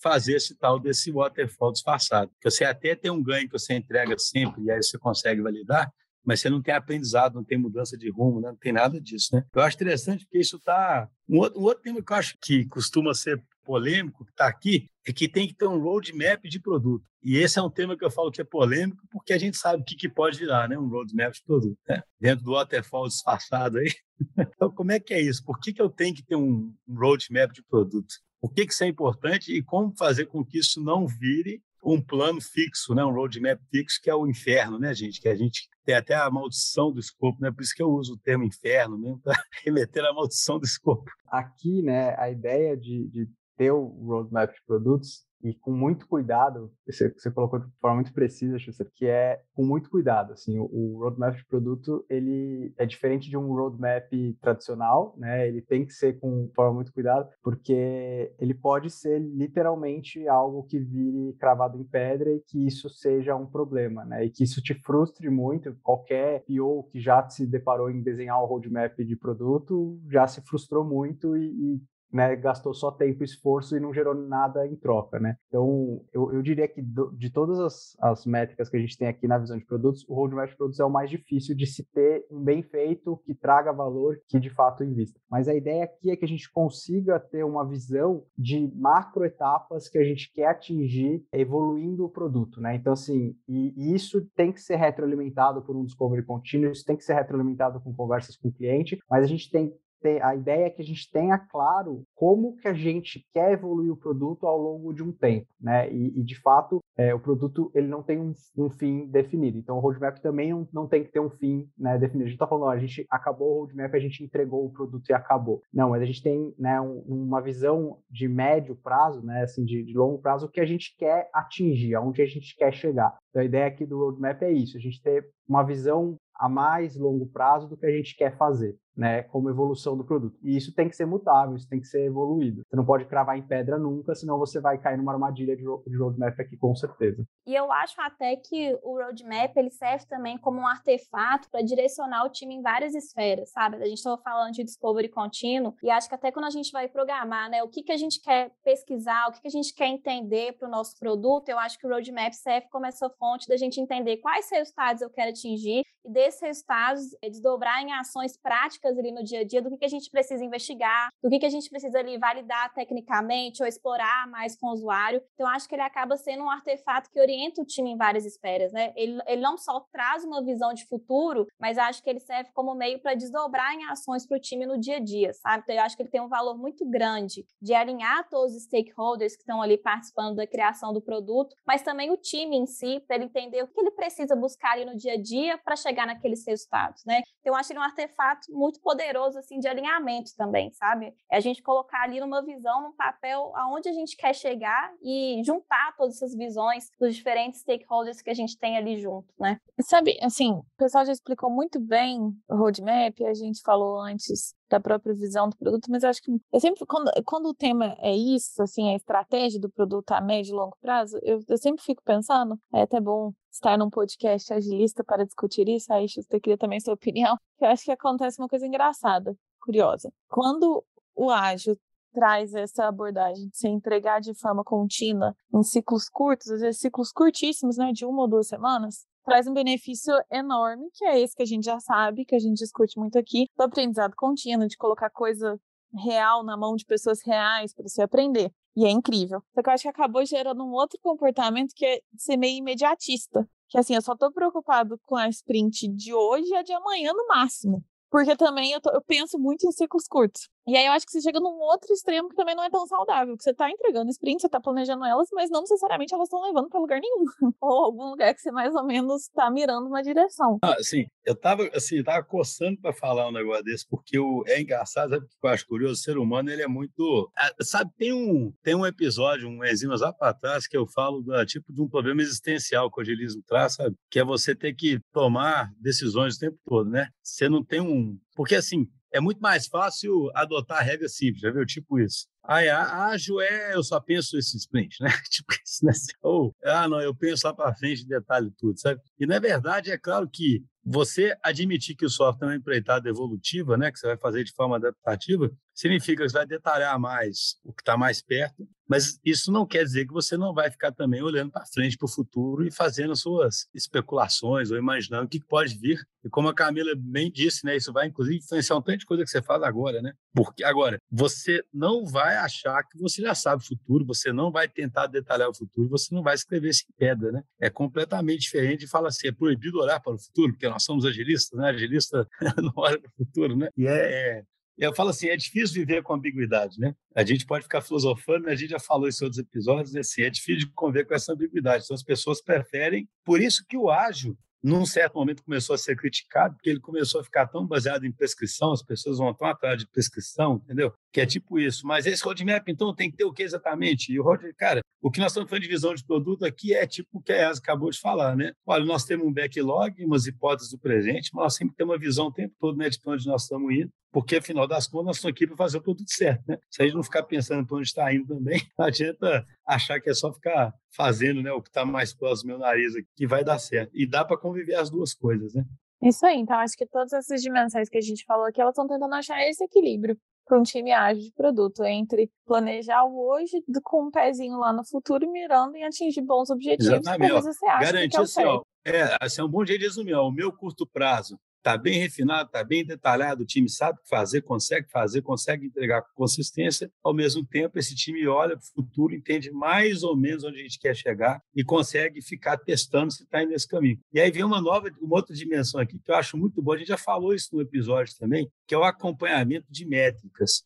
fazer 0.00 0.36
esse 0.36 0.54
tal 0.54 0.78
desse 0.78 1.10
waterfall 1.10 1.72
disfarçado. 1.72 2.30
Que 2.40 2.50
você 2.50 2.64
até 2.64 2.94
tem 2.94 3.10
um 3.10 3.22
ganho 3.22 3.48
que 3.48 3.58
você 3.58 3.74
entrega 3.74 4.16
sempre 4.18 4.62
e 4.64 4.70
aí 4.70 4.82
você 4.82 4.98
consegue 4.98 5.40
validar, 5.40 5.90
mas 6.24 6.40
você 6.40 6.50
não 6.50 6.62
tem 6.62 6.74
aprendizado, 6.74 7.34
não 7.34 7.44
tem 7.44 7.58
mudança 7.58 7.96
de 7.96 8.10
rumo, 8.10 8.40
né? 8.40 8.48
não 8.48 8.56
tem 8.56 8.72
nada 8.72 9.00
disso, 9.00 9.34
né? 9.34 9.44
Eu 9.54 9.62
acho 9.62 9.76
interessante 9.76 10.24
porque 10.24 10.38
isso 10.38 10.56
está... 10.56 11.08
Um 11.28 11.38
outro, 11.38 11.60
um 11.60 11.64
outro 11.64 11.82
tema 11.82 12.02
que 12.02 12.12
eu 12.12 12.16
acho 12.16 12.36
que 12.40 12.66
costuma 12.66 13.14
ser 13.14 13.42
polêmico 13.66 14.24
que 14.24 14.30
está 14.30 14.46
aqui 14.46 14.88
é 15.04 15.12
que 15.12 15.28
tem 15.28 15.48
que 15.48 15.54
ter 15.54 15.66
um 15.66 15.80
roadmap 15.80 16.42
de 16.44 16.60
produto. 16.60 17.04
E 17.22 17.36
esse 17.36 17.58
é 17.58 17.62
um 17.62 17.70
tema 17.70 17.96
que 17.96 18.04
eu 18.04 18.10
falo 18.10 18.30
que 18.30 18.40
é 18.40 18.44
polêmico, 18.44 19.02
porque 19.10 19.32
a 19.32 19.38
gente 19.38 19.56
sabe 19.56 19.82
o 19.82 19.84
que, 19.84 19.96
que 19.96 20.08
pode 20.08 20.38
virar, 20.38 20.68
né? 20.68 20.78
Um 20.78 20.88
roadmap 20.88 21.32
de 21.34 21.42
produto, 21.42 21.78
né? 21.88 22.02
Dentro 22.20 22.44
do 22.44 22.52
waterfall 22.52 23.08
disfarçado 23.08 23.78
aí. 23.78 23.92
então, 24.38 24.70
como 24.70 24.92
é 24.92 25.00
que 25.00 25.12
é 25.12 25.20
isso? 25.20 25.44
Por 25.44 25.58
que, 25.58 25.72
que 25.72 25.82
eu 25.82 25.90
tenho 25.90 26.14
que 26.14 26.24
ter 26.24 26.36
um 26.36 26.72
roadmap 26.88 27.52
de 27.52 27.62
produto? 27.64 28.14
Por 28.40 28.52
que, 28.52 28.64
que 28.64 28.72
isso 28.72 28.84
é 28.84 28.86
importante 28.86 29.52
e 29.52 29.62
como 29.62 29.92
fazer 29.96 30.26
com 30.26 30.44
que 30.44 30.58
isso 30.58 30.80
não 30.80 31.06
vire 31.06 31.60
um 31.82 32.00
plano 32.00 32.40
fixo, 32.40 32.94
né? 32.94 33.04
um 33.04 33.12
roadmap 33.12 33.60
fixo, 33.70 34.00
que 34.02 34.10
é 34.10 34.14
o 34.14 34.26
inferno, 34.26 34.78
né, 34.78 34.92
gente? 34.92 35.20
Que 35.20 35.28
a 35.28 35.36
gente 35.36 35.68
tem 35.84 35.94
até 35.94 36.14
a 36.14 36.30
maldição 36.30 36.92
do 36.92 36.98
escopo, 36.98 37.40
né? 37.40 37.50
Por 37.50 37.62
isso 37.62 37.74
que 37.74 37.82
eu 37.82 37.88
uso 37.88 38.14
o 38.14 38.18
termo 38.18 38.44
inferno 38.44 38.98
mesmo, 38.98 39.20
para 39.20 39.34
remeter 39.64 40.04
à 40.04 40.12
maldição 40.12 40.58
do 40.58 40.64
escopo. 40.64 41.10
Aqui, 41.28 41.82
né, 41.82 42.14
a 42.18 42.28
ideia 42.28 42.76
de, 42.76 43.08
de 43.08 43.28
ter 43.56 43.70
o 43.70 43.84
roadmap 43.84 44.52
de 44.52 44.62
produtos 44.66 45.26
e 45.42 45.54
com 45.54 45.70
muito 45.70 46.08
cuidado, 46.08 46.72
você, 46.86 47.12
você 47.12 47.30
colocou 47.30 47.60
de 47.60 47.66
forma 47.80 47.96
muito 47.96 48.12
precisa, 48.12 48.56
que 48.94 49.06
é 49.06 49.40
com 49.54 49.64
muito 49.64 49.90
cuidado, 49.90 50.32
assim, 50.32 50.58
o, 50.58 50.64
o, 50.64 50.98
roadmap 50.98 51.36
de 51.36 51.46
produto, 51.46 52.04
ele 52.08 52.72
é 52.76 52.86
diferente 52.86 53.28
de 53.28 53.36
um 53.36 53.52
roadmap 53.52 54.10
tradicional, 54.40 55.14
né, 55.16 55.46
ele 55.46 55.62
tem 55.62 55.84
que 55.84 55.92
ser 55.92 56.18
com 56.18 56.50
forma 56.54 56.74
muito 56.74 56.92
cuidado, 56.92 57.28
porque 57.42 58.32
ele 58.38 58.54
pode 58.54 58.90
ser 58.90 59.20
literalmente 59.20 60.26
algo 60.26 60.64
que 60.64 60.78
vire 60.78 61.34
cravado 61.34 61.78
em 61.78 61.84
pedra 61.84 62.32
e 62.32 62.40
que 62.40 62.66
isso 62.66 62.88
seja 62.88 63.36
um 63.36 63.46
problema, 63.46 64.04
né, 64.04 64.24
e 64.24 64.30
que 64.30 64.42
isso 64.42 64.62
te 64.62 64.74
frustre 64.74 65.28
muito, 65.30 65.76
qualquer 65.82 66.44
PO 66.44 66.88
que 66.90 66.98
já 66.98 67.28
se 67.28 67.46
deparou 67.46 67.90
em 67.90 68.02
desenhar 68.02 68.42
o 68.42 68.46
roadmap 68.46 68.96
de 68.98 69.16
produto 69.16 70.00
já 70.10 70.26
se 70.26 70.40
frustrou 70.42 70.84
muito 70.84 71.36
e, 71.36 71.46
e 71.76 71.80
né, 72.12 72.36
gastou 72.36 72.72
só 72.72 72.90
tempo 72.90 73.22
e 73.22 73.24
esforço 73.24 73.76
e 73.76 73.80
não 73.80 73.92
gerou 73.92 74.14
nada 74.14 74.66
em 74.66 74.76
troca, 74.76 75.18
né? 75.18 75.36
Então, 75.48 76.02
eu, 76.12 76.32
eu 76.32 76.42
diria 76.42 76.68
que 76.68 76.80
do, 76.80 77.10
de 77.12 77.30
todas 77.30 77.58
as, 77.58 77.96
as, 78.00 78.26
métricas 78.26 78.68
que 78.68 78.76
a 78.76 78.80
gente 78.80 78.96
tem 78.96 79.08
aqui 79.08 79.26
na 79.26 79.38
visão 79.38 79.58
de 79.58 79.64
produtos, 79.64 80.04
o 80.08 80.14
roadmap 80.14 80.48
de 80.48 80.56
produtos 80.56 80.80
é 80.80 80.84
o 80.84 80.90
mais 80.90 81.10
difícil 81.10 81.54
de 81.54 81.66
se 81.66 81.84
ter 81.84 82.26
um 82.30 82.42
bem 82.42 82.62
feito, 82.62 83.20
que 83.24 83.34
traga 83.34 83.72
valor, 83.72 84.18
que 84.28 84.38
de 84.40 84.50
fato 84.50 84.84
invista. 84.84 85.20
Mas 85.30 85.48
a 85.48 85.54
ideia 85.54 85.84
aqui 85.84 86.10
é 86.10 86.16
que 86.16 86.24
a 86.24 86.28
gente 86.28 86.50
consiga 86.50 87.20
ter 87.20 87.44
uma 87.44 87.66
visão 87.66 88.24
de 88.36 88.70
macro 88.74 89.24
etapas 89.24 89.88
que 89.88 89.98
a 89.98 90.04
gente 90.04 90.32
quer 90.32 90.46
atingir 90.46 91.24
evoluindo 91.32 92.04
o 92.04 92.10
produto, 92.10 92.60
né? 92.60 92.74
Então, 92.74 92.92
assim, 92.92 93.36
e, 93.48 93.74
e 93.76 93.94
isso 93.94 94.24
tem 94.34 94.52
que 94.52 94.60
ser 94.60 94.76
retroalimentado 94.76 95.62
por 95.62 95.76
um 95.76 95.84
discovery 95.84 96.24
contínuo, 96.24 96.70
isso 96.70 96.84
tem 96.84 96.96
que 96.96 97.04
ser 97.04 97.14
retroalimentado 97.14 97.80
com 97.80 97.94
conversas 97.94 98.36
com 98.36 98.48
o 98.48 98.52
cliente, 98.52 98.98
mas 99.10 99.24
a 99.24 99.28
gente 99.28 99.50
tem 99.50 99.74
a 100.22 100.34
ideia 100.34 100.66
é 100.66 100.70
que 100.70 100.82
a 100.82 100.84
gente 100.84 101.10
tenha 101.10 101.38
claro 101.38 102.04
como 102.14 102.56
que 102.56 102.68
a 102.68 102.72
gente 102.72 103.24
quer 103.32 103.52
evoluir 103.52 103.92
o 103.92 103.96
produto 103.96 104.46
ao 104.46 104.58
longo 104.58 104.92
de 104.92 105.02
um 105.02 105.12
tempo, 105.12 105.46
né? 105.60 105.90
E, 105.92 106.20
e 106.20 106.22
de 106.22 106.40
fato, 106.40 106.80
é, 106.96 107.14
o 107.14 107.20
produto 107.20 107.70
ele 107.74 107.86
não 107.86 108.02
tem 108.02 108.18
um, 108.18 108.32
um, 108.56 108.70
fim 108.70 109.06
definido. 109.06 109.58
Então, 109.58 109.76
o 109.76 109.80
roadmap 109.80 110.18
também 110.18 110.50
não, 110.50 110.68
não 110.72 110.86
tem 110.86 111.04
que 111.04 111.10
ter 111.10 111.20
um 111.20 111.30
fim 111.30 111.68
né, 111.78 111.98
definido. 111.98 112.24
A 112.24 112.28
gente 112.28 112.36
está 112.36 112.46
falando, 112.46 112.64
ó, 112.64 112.70
a 112.70 112.78
gente 112.78 113.06
acabou 113.10 113.56
o 113.56 113.60
roadmap, 113.60 113.94
a 113.94 113.98
gente 113.98 114.24
entregou 114.24 114.64
o 114.64 114.72
produto 114.72 115.08
e 115.08 115.12
acabou. 115.12 115.60
Não, 115.72 115.90
mas 115.90 116.02
a 116.02 116.06
gente 116.06 116.22
tem 116.22 116.54
né, 116.58 116.80
um, 116.80 117.00
uma 117.06 117.40
visão 117.40 117.98
de 118.10 118.28
médio 118.28 118.76
prazo, 118.76 119.22
né, 119.24 119.42
assim, 119.42 119.64
de, 119.64 119.84
de 119.84 119.96
longo 119.96 120.18
prazo, 120.18 120.48
que 120.48 120.60
a 120.60 120.66
gente 120.66 120.96
quer 120.96 121.28
atingir, 121.32 121.94
aonde 121.94 122.22
a 122.22 122.26
gente 122.26 122.56
quer 122.56 122.72
chegar. 122.72 123.16
Então, 123.30 123.42
a 123.42 123.44
ideia 123.44 123.66
aqui 123.66 123.84
do 123.84 123.98
roadmap 123.98 124.42
é 124.42 124.52
isso, 124.52 124.76
a 124.76 124.80
gente 124.80 125.02
ter 125.02 125.28
uma 125.48 125.62
visão 125.62 126.16
a 126.34 126.48
mais 126.48 126.96
longo 126.96 127.26
prazo 127.26 127.68
do 127.68 127.76
que 127.76 127.86
a 127.86 127.90
gente 127.90 128.16
quer 128.16 128.36
fazer, 128.36 128.76
né, 128.96 129.22
como 129.24 129.50
evolução 129.50 129.96
do 129.96 130.04
produto. 130.04 130.38
E 130.42 130.56
isso 130.56 130.74
tem 130.74 130.88
que 130.88 130.96
ser 130.96 131.06
mutável, 131.06 131.56
isso 131.56 131.68
tem 131.68 131.80
que 131.80 131.86
ser 131.86 132.04
evoluído. 132.04 132.62
Você 132.66 132.76
não 132.76 132.84
pode 132.84 133.04
cravar 133.04 133.36
em 133.36 133.46
pedra 133.46 133.78
nunca, 133.78 134.14
senão 134.14 134.38
você 134.38 134.60
vai 134.60 134.78
cair 134.78 134.96
numa 134.96 135.12
armadilha 135.12 135.56
de, 135.56 135.64
roadmap 135.64 136.38
aqui 136.40 136.56
com 136.56 136.74
certeza. 136.74 137.24
E 137.46 137.54
eu 137.54 137.70
acho 137.70 138.00
até 138.00 138.36
que 138.36 138.78
o 138.82 138.96
roadmap 138.96 139.56
ele 139.56 139.70
serve 139.70 140.06
também 140.06 140.38
como 140.38 140.60
um 140.60 140.66
artefato 140.66 141.50
para 141.50 141.62
direcionar 141.62 142.24
o 142.24 142.30
time 142.30 142.54
em 142.54 142.62
várias 142.62 142.94
esferas, 142.94 143.50
sabe? 143.50 143.76
A 143.76 143.86
gente 143.86 143.98
estava 143.98 144.18
falando 144.18 144.52
de 144.52 144.64
discovery 144.64 145.08
contínuo 145.08 145.74
e 145.82 145.90
acho 145.90 146.08
que 146.08 146.14
até 146.14 146.32
quando 146.32 146.46
a 146.46 146.50
gente 146.50 146.72
vai 146.72 146.88
programar, 146.88 147.50
né, 147.50 147.62
o 147.62 147.68
que 147.68 147.82
que 147.82 147.92
a 147.92 147.96
gente 147.96 148.20
quer 148.20 148.52
pesquisar, 148.64 149.28
o 149.28 149.32
que 149.32 149.42
que 149.42 149.48
a 149.48 149.50
gente 149.50 149.74
quer 149.74 149.86
entender 149.86 150.52
para 150.52 150.68
o 150.68 150.70
nosso 150.70 150.98
produto, 150.98 151.48
eu 151.48 151.58
acho 151.58 151.78
que 151.78 151.86
o 151.86 151.90
roadmap 151.90 152.32
serve 152.32 152.68
como 152.70 152.86
essa 152.86 153.08
fonte 153.10 153.48
da 153.48 153.56
gente 153.56 153.80
entender 153.80 154.18
quais 154.18 154.48
resultados 154.50 155.02
eu 155.02 155.10
quero 155.10 155.30
atingir 155.30 155.84
e 156.06 156.10
desses 156.10 156.40
resultados 156.40 157.02
é, 157.20 157.28
desdobrar 157.28 157.82
em 157.82 157.92
ações 157.92 158.36
práticas 158.36 158.96
ali 158.96 159.10
no 159.10 159.22
dia 159.22 159.40
a 159.40 159.44
dia 159.44 159.60
do 159.60 159.70
que, 159.70 159.78
que 159.78 159.84
a 159.84 159.88
gente 159.88 160.10
precisa 160.10 160.44
investigar, 160.44 161.08
do 161.22 161.28
que, 161.28 161.38
que 161.38 161.46
a 161.46 161.50
gente 161.50 161.68
precisa 161.68 161.98
ali 161.98 162.16
validar 162.18 162.72
tecnicamente 162.72 163.62
ou 163.62 163.68
explorar 163.68 164.28
mais 164.28 164.56
com 164.56 164.68
o 164.68 164.72
usuário. 164.72 165.22
Então, 165.34 165.48
acho 165.48 165.68
que 165.68 165.74
ele 165.74 165.82
acaba 165.82 166.16
sendo 166.16 166.44
um 166.44 166.50
artefato 166.50 167.10
que 167.10 167.20
orienta 167.20 167.60
o 167.60 167.64
time 167.64 167.90
em 167.90 167.96
várias 167.96 168.24
esferas, 168.24 168.72
né? 168.72 168.92
Ele, 168.96 169.20
ele 169.26 169.42
não 169.42 169.58
só 169.58 169.80
traz 169.92 170.24
uma 170.24 170.42
visão 170.44 170.72
de 170.72 170.86
futuro, 170.86 171.46
mas 171.60 171.78
acho 171.78 172.02
que 172.02 172.08
ele 172.08 172.20
serve 172.20 172.50
como 172.52 172.74
meio 172.74 173.00
para 173.00 173.14
desdobrar 173.14 173.74
em 173.74 173.84
ações 173.86 174.26
para 174.26 174.36
o 174.36 174.40
time 174.40 174.66
no 174.66 174.78
dia 174.78 174.96
a 174.96 175.00
dia, 175.00 175.32
sabe? 175.32 175.62
Então, 175.64 175.74
eu 175.74 175.82
acho 175.82 175.96
que 175.96 176.02
ele 176.02 176.10
tem 176.10 176.20
um 176.20 176.28
valor 176.28 176.56
muito 176.56 176.88
grande 176.88 177.44
de 177.60 177.74
alinhar 177.74 178.28
todos 178.28 178.54
os 178.54 178.62
stakeholders 178.62 179.34
que 179.34 179.42
estão 179.42 179.60
ali 179.60 179.76
participando 179.76 180.36
da 180.36 180.46
criação 180.46 180.92
do 180.92 181.02
produto, 181.02 181.56
mas 181.66 181.82
também 181.82 182.10
o 182.10 182.16
time 182.16 182.56
em 182.56 182.66
si, 182.66 183.00
para 183.06 183.16
ele 183.16 183.24
entender 183.24 183.62
o 183.62 183.68
que 183.68 183.80
ele 183.80 183.90
precisa 183.90 184.36
buscar 184.36 184.72
ali 184.72 184.84
no 184.84 184.96
dia 184.96 185.14
a 185.14 185.20
dia 185.20 185.58
para 185.58 185.76
chegar 185.76 185.95
chegar 185.96 186.06
naqueles 186.06 186.46
resultados, 186.46 187.02
né? 187.06 187.22
Então, 187.40 187.54
eu 187.54 187.54
acho 187.54 187.72
ele 187.72 187.78
um 187.78 187.82
artefato 187.82 188.52
muito 188.52 188.80
poderoso, 188.80 189.38
assim, 189.38 189.58
de 189.58 189.66
alinhamento 189.66 190.32
também, 190.36 190.70
sabe? 190.72 191.14
É 191.30 191.38
a 191.38 191.40
gente 191.40 191.62
colocar 191.62 192.02
ali 192.02 192.20
numa 192.20 192.44
visão, 192.44 192.82
num 192.82 192.92
papel, 192.92 193.52
aonde 193.56 193.88
a 193.88 193.92
gente 193.92 194.16
quer 194.16 194.34
chegar 194.34 194.92
e 195.02 195.40
juntar 195.44 195.94
todas 195.96 196.16
essas 196.16 196.36
visões 196.36 196.90
dos 197.00 197.14
diferentes 197.14 197.60
stakeholders 197.60 198.20
que 198.20 198.30
a 198.30 198.34
gente 198.34 198.58
tem 198.58 198.76
ali 198.76 199.00
junto, 199.00 199.32
né? 199.38 199.58
Sabe, 199.80 200.18
assim, 200.22 200.52
o 200.52 200.64
pessoal 200.76 201.06
já 201.06 201.12
explicou 201.12 201.50
muito 201.50 201.80
bem 201.80 202.20
o 202.48 202.56
roadmap, 202.56 203.18
a 203.24 203.34
gente 203.34 203.62
falou 203.62 204.00
antes 204.00 204.54
da 204.68 204.80
própria 204.80 205.14
visão 205.14 205.48
do 205.48 205.56
produto, 205.56 205.90
mas 205.90 206.04
acho 206.04 206.20
que 206.22 206.30
eu 206.52 206.60
sempre, 206.60 206.84
quando, 206.86 207.10
quando 207.24 207.46
o 207.46 207.54
tema 207.54 207.96
é 207.98 208.14
isso, 208.14 208.62
assim, 208.62 208.90
a 208.90 208.96
estratégia 208.96 209.60
do 209.60 209.70
produto 209.70 210.12
a 210.12 210.20
médio 210.20 210.52
e 210.52 210.56
longo 210.56 210.76
prazo, 210.80 211.18
eu, 211.22 211.40
eu 211.48 211.58
sempre 211.58 211.82
fico 211.82 212.02
pensando, 212.04 212.58
é 212.72 212.82
até 212.82 213.00
bom 213.00 213.32
estar 213.50 213.78
num 213.78 213.90
podcast 213.90 214.52
agilista 214.52 215.04
para 215.04 215.24
discutir 215.24 215.68
isso, 215.68 215.92
aí 215.92 216.06
eu 216.30 216.40
queria 216.40 216.58
também 216.58 216.80
sua 216.80 216.94
opinião, 216.94 217.36
que 217.58 217.64
eu 217.64 217.68
acho 217.68 217.84
que 217.84 217.92
acontece 217.92 218.40
uma 218.40 218.48
coisa 218.48 218.66
engraçada, 218.66 219.36
curiosa. 219.60 220.12
Quando 220.28 220.84
o 221.14 221.30
ágil 221.30 221.76
traz 222.12 222.54
essa 222.54 222.86
abordagem 222.86 223.48
de 223.48 223.56
se 223.58 223.68
entregar 223.68 224.20
de 224.20 224.34
forma 224.34 224.64
contínua 224.64 225.36
em 225.52 225.62
ciclos 225.62 226.08
curtos, 226.08 226.50
às 226.50 226.60
vezes 226.60 226.80
ciclos 226.80 227.12
curtíssimos, 227.12 227.76
né, 227.76 227.92
de 227.92 228.06
uma 228.06 228.22
ou 228.22 228.28
duas 228.28 228.48
semanas, 228.48 229.06
traz 229.26 229.46
um 229.48 229.52
benefício 229.52 230.14
enorme, 230.30 230.88
que 230.94 231.04
é 231.04 231.20
esse 231.20 231.34
que 231.34 231.42
a 231.42 231.46
gente 231.46 231.64
já 231.64 231.80
sabe, 231.80 232.24
que 232.24 232.36
a 232.36 232.38
gente 232.38 232.56
discute 232.56 232.96
muito 232.96 233.18
aqui, 233.18 233.48
do 233.56 233.64
aprendizado 233.64 234.14
contínuo, 234.16 234.68
de 234.68 234.76
colocar 234.76 235.10
coisa 235.10 235.60
real 235.92 236.44
na 236.44 236.56
mão 236.56 236.76
de 236.76 236.84
pessoas 236.84 237.20
reais 237.26 237.74
para 237.74 237.88
você 237.88 238.02
aprender. 238.02 238.52
E 238.76 238.86
é 238.86 238.90
incrível. 238.90 239.42
Só 239.52 239.62
que 239.62 239.68
eu 239.68 239.72
acho 239.74 239.82
que 239.82 239.88
acabou 239.88 240.24
gerando 240.24 240.62
um 240.62 240.70
outro 240.70 240.98
comportamento 241.02 241.72
que 241.74 241.84
é 241.84 242.00
ser 242.16 242.36
meio 242.36 242.58
imediatista. 242.58 243.48
Que 243.68 243.78
assim, 243.78 243.96
eu 243.96 244.02
só 244.02 244.14
tô 244.14 244.30
preocupado 244.30 244.98
com 245.04 245.16
a 245.16 245.28
sprint 245.28 245.88
de 245.88 246.14
hoje 246.14 246.48
e 246.48 246.54
a 246.54 246.62
de 246.62 246.72
amanhã 246.72 247.12
no 247.12 247.26
máximo. 247.26 247.84
Porque 248.08 248.36
também 248.36 248.70
eu, 248.70 248.80
tô, 248.80 248.90
eu 248.90 249.02
penso 249.02 249.38
muito 249.38 249.66
em 249.66 249.72
ciclos 249.72 250.06
curtos. 250.06 250.48
E 250.68 250.76
aí 250.76 250.84
eu 250.84 250.92
acho 250.92 251.06
que 251.06 251.12
você 251.12 251.20
chega 251.20 251.38
num 251.38 251.60
outro 251.60 251.92
extremo 251.92 252.28
que 252.28 252.34
também 252.34 252.56
não 252.56 252.64
é 252.64 252.70
tão 252.70 252.84
saudável, 252.88 253.36
que 253.36 253.44
você 253.44 253.54
tá 253.54 253.70
entregando 253.70 254.10
sprint, 254.10 254.42
você 254.42 254.48
tá 254.48 254.60
planejando 254.60 255.04
elas, 255.04 255.28
mas 255.32 255.48
não 255.48 255.60
necessariamente 255.60 256.12
elas 256.12 256.26
estão 256.26 256.42
levando 256.42 256.68
para 256.68 256.80
lugar 256.80 257.00
nenhum. 257.00 257.24
Ou 257.60 257.84
algum 257.84 258.10
lugar 258.10 258.34
que 258.34 258.40
você 258.40 258.50
mais 258.50 258.74
ou 258.74 258.84
menos 258.84 259.28
tá 259.28 259.48
mirando 259.48 259.86
uma 259.86 260.02
direção. 260.02 260.58
Ah, 260.62 260.76
sim. 260.80 261.06
Eu 261.24 261.36
tava, 261.36 261.70
assim, 261.72 262.02
tava 262.02 262.24
coçando 262.24 262.80
para 262.80 262.92
falar 262.92 263.28
um 263.28 263.32
negócio 263.32 263.62
desse, 263.62 263.86
porque 263.88 264.18
é 264.48 264.60
engraçado, 264.60 265.10
sabe 265.10 265.24
o 265.24 265.28
que 265.28 265.34
eu 265.40 265.50
acho 265.50 265.66
curioso? 265.68 265.94
O 265.94 266.02
ser 266.02 266.18
humano, 266.18 266.50
ele 266.50 266.62
é 266.62 266.68
muito... 266.68 267.30
Ah, 267.38 267.52
sabe, 267.62 267.92
tem 267.96 268.12
um, 268.12 268.52
tem 268.62 268.74
um 268.74 268.84
episódio, 268.84 269.48
um 269.48 269.64
enzimas 269.64 270.00
lá 270.00 270.12
para 270.12 270.34
trás, 270.34 270.66
que 270.66 270.76
eu 270.76 270.86
falo 270.88 271.22
da, 271.22 271.46
tipo 271.46 271.72
de 271.72 271.80
um 271.80 271.88
problema 271.88 272.22
existencial 272.22 272.90
que 272.90 272.98
o 272.98 273.02
agilismo 273.02 273.40
traz, 273.46 273.74
sabe? 273.74 273.94
Que 274.10 274.18
é 274.18 274.24
você 274.24 274.52
ter 274.52 274.74
que 274.74 274.98
tomar 275.12 275.70
decisões 275.80 276.34
o 276.34 276.40
tempo 276.40 276.58
todo, 276.64 276.90
né? 276.90 277.08
Você 277.22 277.48
não 277.48 277.64
tem 277.64 277.80
um... 277.80 278.18
Porque, 278.34 278.54
assim, 278.54 278.86
é 279.12 279.20
muito 279.20 279.40
mais 279.40 279.66
fácil 279.66 280.30
adotar 280.34 280.84
regra 280.84 281.08
simples, 281.08 281.40
já 281.40 281.50
viu? 281.50 281.64
Tipo 281.64 281.98
isso. 281.98 282.26
Ah, 282.42 283.06
ágil 283.06 283.40
é, 283.40 283.74
eu 283.74 283.82
só 283.82 283.98
penso 284.00 284.38
esse 284.38 284.56
sprint, 284.56 285.02
né? 285.02 285.08
Tipo 285.30 285.52
isso, 285.64 285.84
né? 285.84 285.92
Ou, 286.22 286.54
ah, 286.64 286.88
não, 286.88 287.00
eu 287.00 287.14
penso 287.14 287.46
lá 287.46 287.52
para 287.52 287.74
frente 287.74 288.06
detalhe 288.06 288.52
tudo, 288.56 288.78
sabe? 288.78 289.00
E, 289.18 289.26
na 289.26 289.38
verdade, 289.38 289.90
é 289.90 289.98
claro 289.98 290.28
que 290.30 290.62
você 290.84 291.36
admitir 291.42 291.96
que 291.96 292.06
o 292.06 292.10
software 292.10 292.46
é 292.46 292.50
uma 292.50 292.56
empreitada 292.56 293.08
evolutiva, 293.08 293.76
né, 293.76 293.90
que 293.90 293.98
você 293.98 294.06
vai 294.06 294.16
fazer 294.16 294.44
de 294.44 294.52
forma 294.52 294.76
adaptativa, 294.76 295.50
significa 295.76 296.22
que 296.22 296.30
você 296.30 296.38
vai 296.38 296.46
detalhar 296.46 296.98
mais 296.98 297.56
o 297.62 297.72
que 297.72 297.82
está 297.82 297.98
mais 297.98 298.22
perto, 298.22 298.66
mas 298.88 299.18
isso 299.24 299.52
não 299.52 299.66
quer 299.66 299.84
dizer 299.84 300.06
que 300.06 300.12
você 300.12 300.36
não 300.36 300.54
vai 300.54 300.70
ficar 300.70 300.90
também 300.92 301.22
olhando 301.22 301.50
para 301.50 301.66
frente, 301.66 301.98
para 301.98 302.06
o 302.06 302.10
futuro 302.10 302.66
e 302.66 302.70
fazendo 302.70 303.14
suas 303.14 303.68
especulações 303.74 304.70
ou 304.70 304.78
imaginando 304.78 305.26
o 305.26 305.28
que 305.28 305.40
pode 305.40 305.76
vir. 305.76 306.00
E 306.24 306.30
como 306.30 306.48
a 306.48 306.54
Camila 306.54 306.92
bem 306.96 307.30
disse, 307.30 307.66
né, 307.66 307.76
isso 307.76 307.92
vai 307.92 308.06
inclusive 308.06 308.38
influenciar 308.38 308.76
um 308.76 308.82
tanto 308.82 309.00
de 309.00 309.06
coisa 309.06 309.24
que 309.24 309.30
você 309.30 309.42
faz 309.42 309.62
agora, 309.62 310.00
né? 310.00 310.12
Porque 310.32 310.64
agora 310.64 310.98
você 311.10 311.62
não 311.72 312.06
vai 312.06 312.36
achar 312.36 312.82
que 312.84 312.98
você 312.98 313.20
já 313.20 313.34
sabe 313.34 313.62
o 313.62 313.66
futuro, 313.66 314.06
você 314.06 314.32
não 314.32 314.50
vai 314.50 314.68
tentar 314.68 315.08
detalhar 315.08 315.48
o 315.50 315.54
futuro, 315.54 315.90
você 315.90 316.14
não 316.14 316.22
vai 316.22 316.34
escrever 316.34 316.70
isso 316.70 316.84
em 316.88 316.94
pedra, 316.96 317.32
né? 317.32 317.42
É 317.60 317.68
completamente 317.68 318.42
diferente 318.42 318.80
de 318.80 318.86
falar 318.88 319.08
assim, 319.08 319.28
é 319.28 319.32
proibido 319.32 319.78
olhar 319.78 320.00
para 320.00 320.14
o 320.14 320.18
futuro, 320.18 320.52
porque 320.52 320.68
nós 320.68 320.84
somos 320.84 321.04
agilistas, 321.04 321.58
né? 321.58 321.68
Agilista 321.68 322.26
não 322.62 322.72
olha 322.76 322.98
para 322.98 323.10
o 323.10 323.24
futuro, 323.24 323.56
né? 323.56 323.68
E 323.76 323.86
é, 323.86 324.38
é 324.38 324.44
eu 324.78 324.94
falo 324.94 325.10
assim, 325.10 325.28
é 325.28 325.36
difícil 325.36 325.74
viver 325.74 326.02
com 326.02 326.14
ambiguidade, 326.14 326.78
né? 326.78 326.94
A 327.14 327.24
gente 327.24 327.46
pode 327.46 327.64
ficar 327.64 327.80
filosofando, 327.80 328.48
a 328.48 328.54
gente 328.54 328.70
já 328.70 328.78
falou 328.78 329.08
isso 329.08 329.24
em 329.24 329.26
outros 329.26 329.42
episódios, 329.42 329.92
né? 329.92 330.00
assim, 330.00 330.22
é 330.22 330.30
difícil 330.30 330.66
de 330.66 330.72
conviver 330.72 331.06
com 331.06 331.14
essa 331.14 331.32
ambiguidade. 331.32 331.84
Então, 331.84 331.94
as 331.94 332.02
pessoas 332.02 332.42
preferem, 332.42 333.08
por 333.24 333.40
isso 333.40 333.64
que 333.66 333.76
o 333.76 333.90
ágil, 333.90 334.36
num 334.62 334.84
certo 334.84 335.14
momento, 335.14 335.44
começou 335.44 335.74
a 335.74 335.78
ser 335.78 335.96
criticado, 335.96 336.54
porque 336.56 336.68
ele 336.68 336.80
começou 336.80 337.20
a 337.20 337.24
ficar 337.24 337.46
tão 337.46 337.66
baseado 337.66 338.04
em 338.04 338.12
prescrição, 338.12 338.72
as 338.72 338.82
pessoas 338.82 339.18
vão 339.18 339.32
tão 339.32 339.48
atrás 339.48 339.78
de 339.78 339.86
prescrição, 339.86 340.60
entendeu? 340.64 340.92
Que 341.16 341.20
é 341.22 341.24
tipo 341.24 341.58
isso. 341.58 341.86
Mas 341.86 342.04
esse 342.04 342.22
roadmap, 342.22 342.68
então, 342.68 342.94
tem 342.94 343.10
que 343.10 343.16
ter 343.16 343.24
o 343.24 343.32
que 343.32 343.42
exatamente? 343.42 344.12
E 344.12 344.20
o 344.20 344.22
road, 344.22 344.52
cara, 344.52 344.82
o 345.00 345.10
que 345.10 345.18
nós 345.18 345.32
estamos 345.32 345.48
falando 345.48 345.62
de 345.62 345.68
visão 345.68 345.94
de 345.94 346.04
produto 346.04 346.44
aqui 346.44 346.74
é 346.74 346.86
tipo 346.86 347.08
o 347.16 347.22
que 347.22 347.32
a 347.32 347.48
Esa 347.48 347.58
acabou 347.58 347.90
de 347.90 347.98
falar, 347.98 348.36
né? 348.36 348.52
Olha, 348.66 348.84
nós 348.84 349.06
temos 349.06 349.26
um 349.26 349.32
backlog, 349.32 350.04
umas 350.04 350.26
hipóteses 350.26 350.70
do 350.70 350.78
presente, 350.78 351.30
mas 351.32 351.42
nós 351.42 351.54
sempre 351.54 351.74
temos 351.74 351.94
uma 351.94 351.98
visão 351.98 352.26
o 352.26 352.32
tempo 352.32 352.54
todo 352.60 352.76
né, 352.76 352.90
de 352.90 352.98
onde 353.06 353.26
nós 353.26 353.44
estamos 353.44 353.74
indo, 353.74 353.90
porque, 354.12 354.36
afinal 354.36 354.66
das 354.66 354.86
contas, 354.86 355.06
nós 355.06 355.16
estamos 355.16 355.34
aqui 355.34 355.46
para 355.46 355.56
fazer 355.56 355.78
o 355.78 355.82
produto 355.82 356.10
certo, 356.10 356.44
né? 356.46 356.58
Se 356.70 356.82
a 356.82 356.84
gente 356.84 356.94
não 356.94 357.02
ficar 357.02 357.22
pensando 357.22 357.66
para 357.66 357.78
onde 357.78 357.86
está 357.86 358.12
indo 358.12 358.34
também, 358.34 358.60
não 358.78 358.84
adianta 358.84 359.46
achar 359.66 359.98
que 359.98 360.10
é 360.10 360.14
só 360.14 360.30
ficar 360.34 360.74
fazendo 360.94 361.42
né, 361.42 361.50
o 361.50 361.62
que 361.62 361.70
está 361.70 361.86
mais 361.86 362.12
próximo 362.12 362.52
do 362.52 362.58
meu 362.58 362.66
nariz 362.66 362.94
aqui, 362.94 363.08
que 363.16 363.26
vai 363.26 363.42
dar 363.42 363.58
certo. 363.58 363.90
E 363.94 364.06
dá 364.06 364.22
para 364.22 364.36
conviver 364.36 364.74
as 364.74 364.90
duas 364.90 365.14
coisas, 365.14 365.54
né? 365.54 365.64
Isso 366.02 366.26
aí, 366.26 366.36
então 366.36 366.58
acho 366.58 366.76
que 366.76 366.84
todas 366.84 367.14
essas 367.14 367.40
dimensões 367.40 367.88
que 367.88 367.96
a 367.96 368.02
gente 368.02 368.22
falou 368.26 368.44
aqui, 368.44 368.60
elas 368.60 368.72
estão 368.72 368.86
tentando 368.86 369.14
achar 369.14 369.40
esse 369.48 369.64
equilíbrio 369.64 370.14
para 370.46 370.58
um 370.58 370.62
time 370.62 370.92
ágil 370.92 371.24
de 371.24 371.32
produto, 371.32 371.84
entre 371.84 372.30
planejar 372.46 373.04
o 373.04 373.28
hoje 373.28 373.62
com 373.82 374.06
um 374.06 374.10
pezinho 374.10 374.58
lá 374.58 374.72
no 374.72 374.84
futuro 374.84 375.24
e 375.24 375.28
mirando 375.28 375.76
em 375.76 375.84
atingir 375.84 376.22
bons 376.22 376.50
objetivos. 376.50 376.92
Exatamente. 376.92 377.32
Garantir 377.80 378.16
é, 378.16 378.20
assim, 378.20 378.42
é, 378.84 379.16
assim, 379.20 379.40
é 379.40 379.44
um 379.44 379.48
bom 379.48 379.64
jeito 379.64 379.80
de 379.80 379.86
resumir. 379.86 380.14
Ó, 380.14 380.28
o 380.28 380.32
meu 380.32 380.52
curto 380.52 380.86
prazo 380.86 381.36
está 381.66 381.76
bem 381.76 381.98
refinado, 381.98 382.46
está 382.46 382.62
bem 382.62 382.84
detalhado, 382.84 383.42
o 383.42 383.46
time 383.46 383.68
sabe 383.68 383.98
o 383.98 384.02
que 384.02 384.08
fazer, 384.08 384.42
consegue 384.42 384.88
fazer, 384.88 385.20
consegue 385.20 385.66
entregar 385.66 386.00
com 386.02 386.14
consistência. 386.14 386.88
Ao 387.02 387.12
mesmo 387.12 387.44
tempo, 387.44 387.76
esse 387.76 387.92
time 387.96 388.24
olha 388.28 388.56
para 388.56 388.62
o 388.62 388.72
futuro, 388.72 389.12
entende 389.12 389.50
mais 389.50 390.04
ou 390.04 390.16
menos 390.16 390.44
onde 390.44 390.60
a 390.60 390.62
gente 390.62 390.78
quer 390.78 390.94
chegar 390.94 391.42
e 391.54 391.64
consegue 391.64 392.22
ficar 392.22 392.56
testando 392.56 393.12
se 393.12 393.24
está 393.24 393.42
indo 393.42 393.50
nesse 393.50 393.66
caminho. 393.66 393.98
E 394.12 394.20
aí 394.20 394.30
vem 394.30 394.44
uma 394.44 394.60
nova, 394.60 394.88
uma 395.00 395.16
outra 395.16 395.34
dimensão 395.34 395.80
aqui 395.80 395.98
que 395.98 396.08
eu 396.08 396.14
acho 396.14 396.36
muito 396.36 396.62
boa. 396.62 396.76
A 396.76 396.78
gente 396.78 396.88
já 396.88 396.96
falou 396.96 397.34
isso 397.34 397.48
no 397.52 397.60
episódio 397.60 398.14
também, 398.16 398.48
que 398.64 398.74
é 398.74 398.78
o 398.78 398.84
acompanhamento 398.84 399.66
de 399.68 399.84
métricas. 399.84 400.62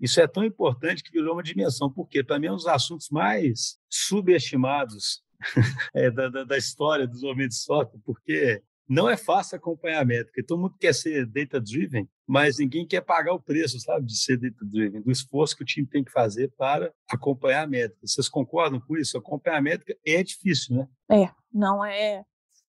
Isso 0.00 0.20
é 0.20 0.26
tão 0.28 0.44
importante 0.44 1.02
que 1.02 1.10
virou 1.10 1.32
uma 1.34 1.42
dimensão, 1.42 1.90
porque 1.90 2.22
para 2.22 2.38
mim 2.38 2.46
é 2.46 2.52
um 2.52 2.56
dos 2.56 2.68
assuntos 2.68 3.08
mais 3.10 3.76
subestimados 3.90 5.20
é, 5.92 6.12
da, 6.12 6.28
da, 6.28 6.44
da, 6.44 6.56
história 6.56 7.08
dos 7.08 7.22
momentos 7.22 7.56
de 7.56 7.64
software, 7.64 8.00
porque 8.04 8.62
não 8.88 9.08
é 9.08 9.16
fácil 9.16 9.56
acompanhar 9.56 10.02
a 10.02 10.04
métrica. 10.04 10.44
Todo 10.46 10.60
mundo 10.60 10.76
quer 10.78 10.94
ser 10.94 11.26
data-driven, 11.26 12.08
mas 12.26 12.58
ninguém 12.58 12.86
quer 12.86 13.00
pagar 13.00 13.32
o 13.32 13.40
preço, 13.40 13.80
sabe, 13.80 14.06
de 14.06 14.16
ser 14.16 14.36
data-driven, 14.36 15.02
do 15.02 15.10
esforço 15.10 15.56
que 15.56 15.62
o 15.62 15.66
time 15.66 15.86
tem 15.86 16.04
que 16.04 16.12
fazer 16.12 16.52
para 16.56 16.92
acompanhar 17.08 17.62
a 17.62 17.66
métrica. 17.66 18.06
Vocês 18.06 18.28
concordam 18.28 18.80
com 18.80 18.96
isso? 18.96 19.16
Acompanhar 19.16 19.58
a 19.58 19.62
métrica 19.62 19.96
é 20.06 20.22
difícil, 20.22 20.76
né? 20.76 20.88
É, 21.10 21.30
não 21.52 21.84
é, 21.84 22.24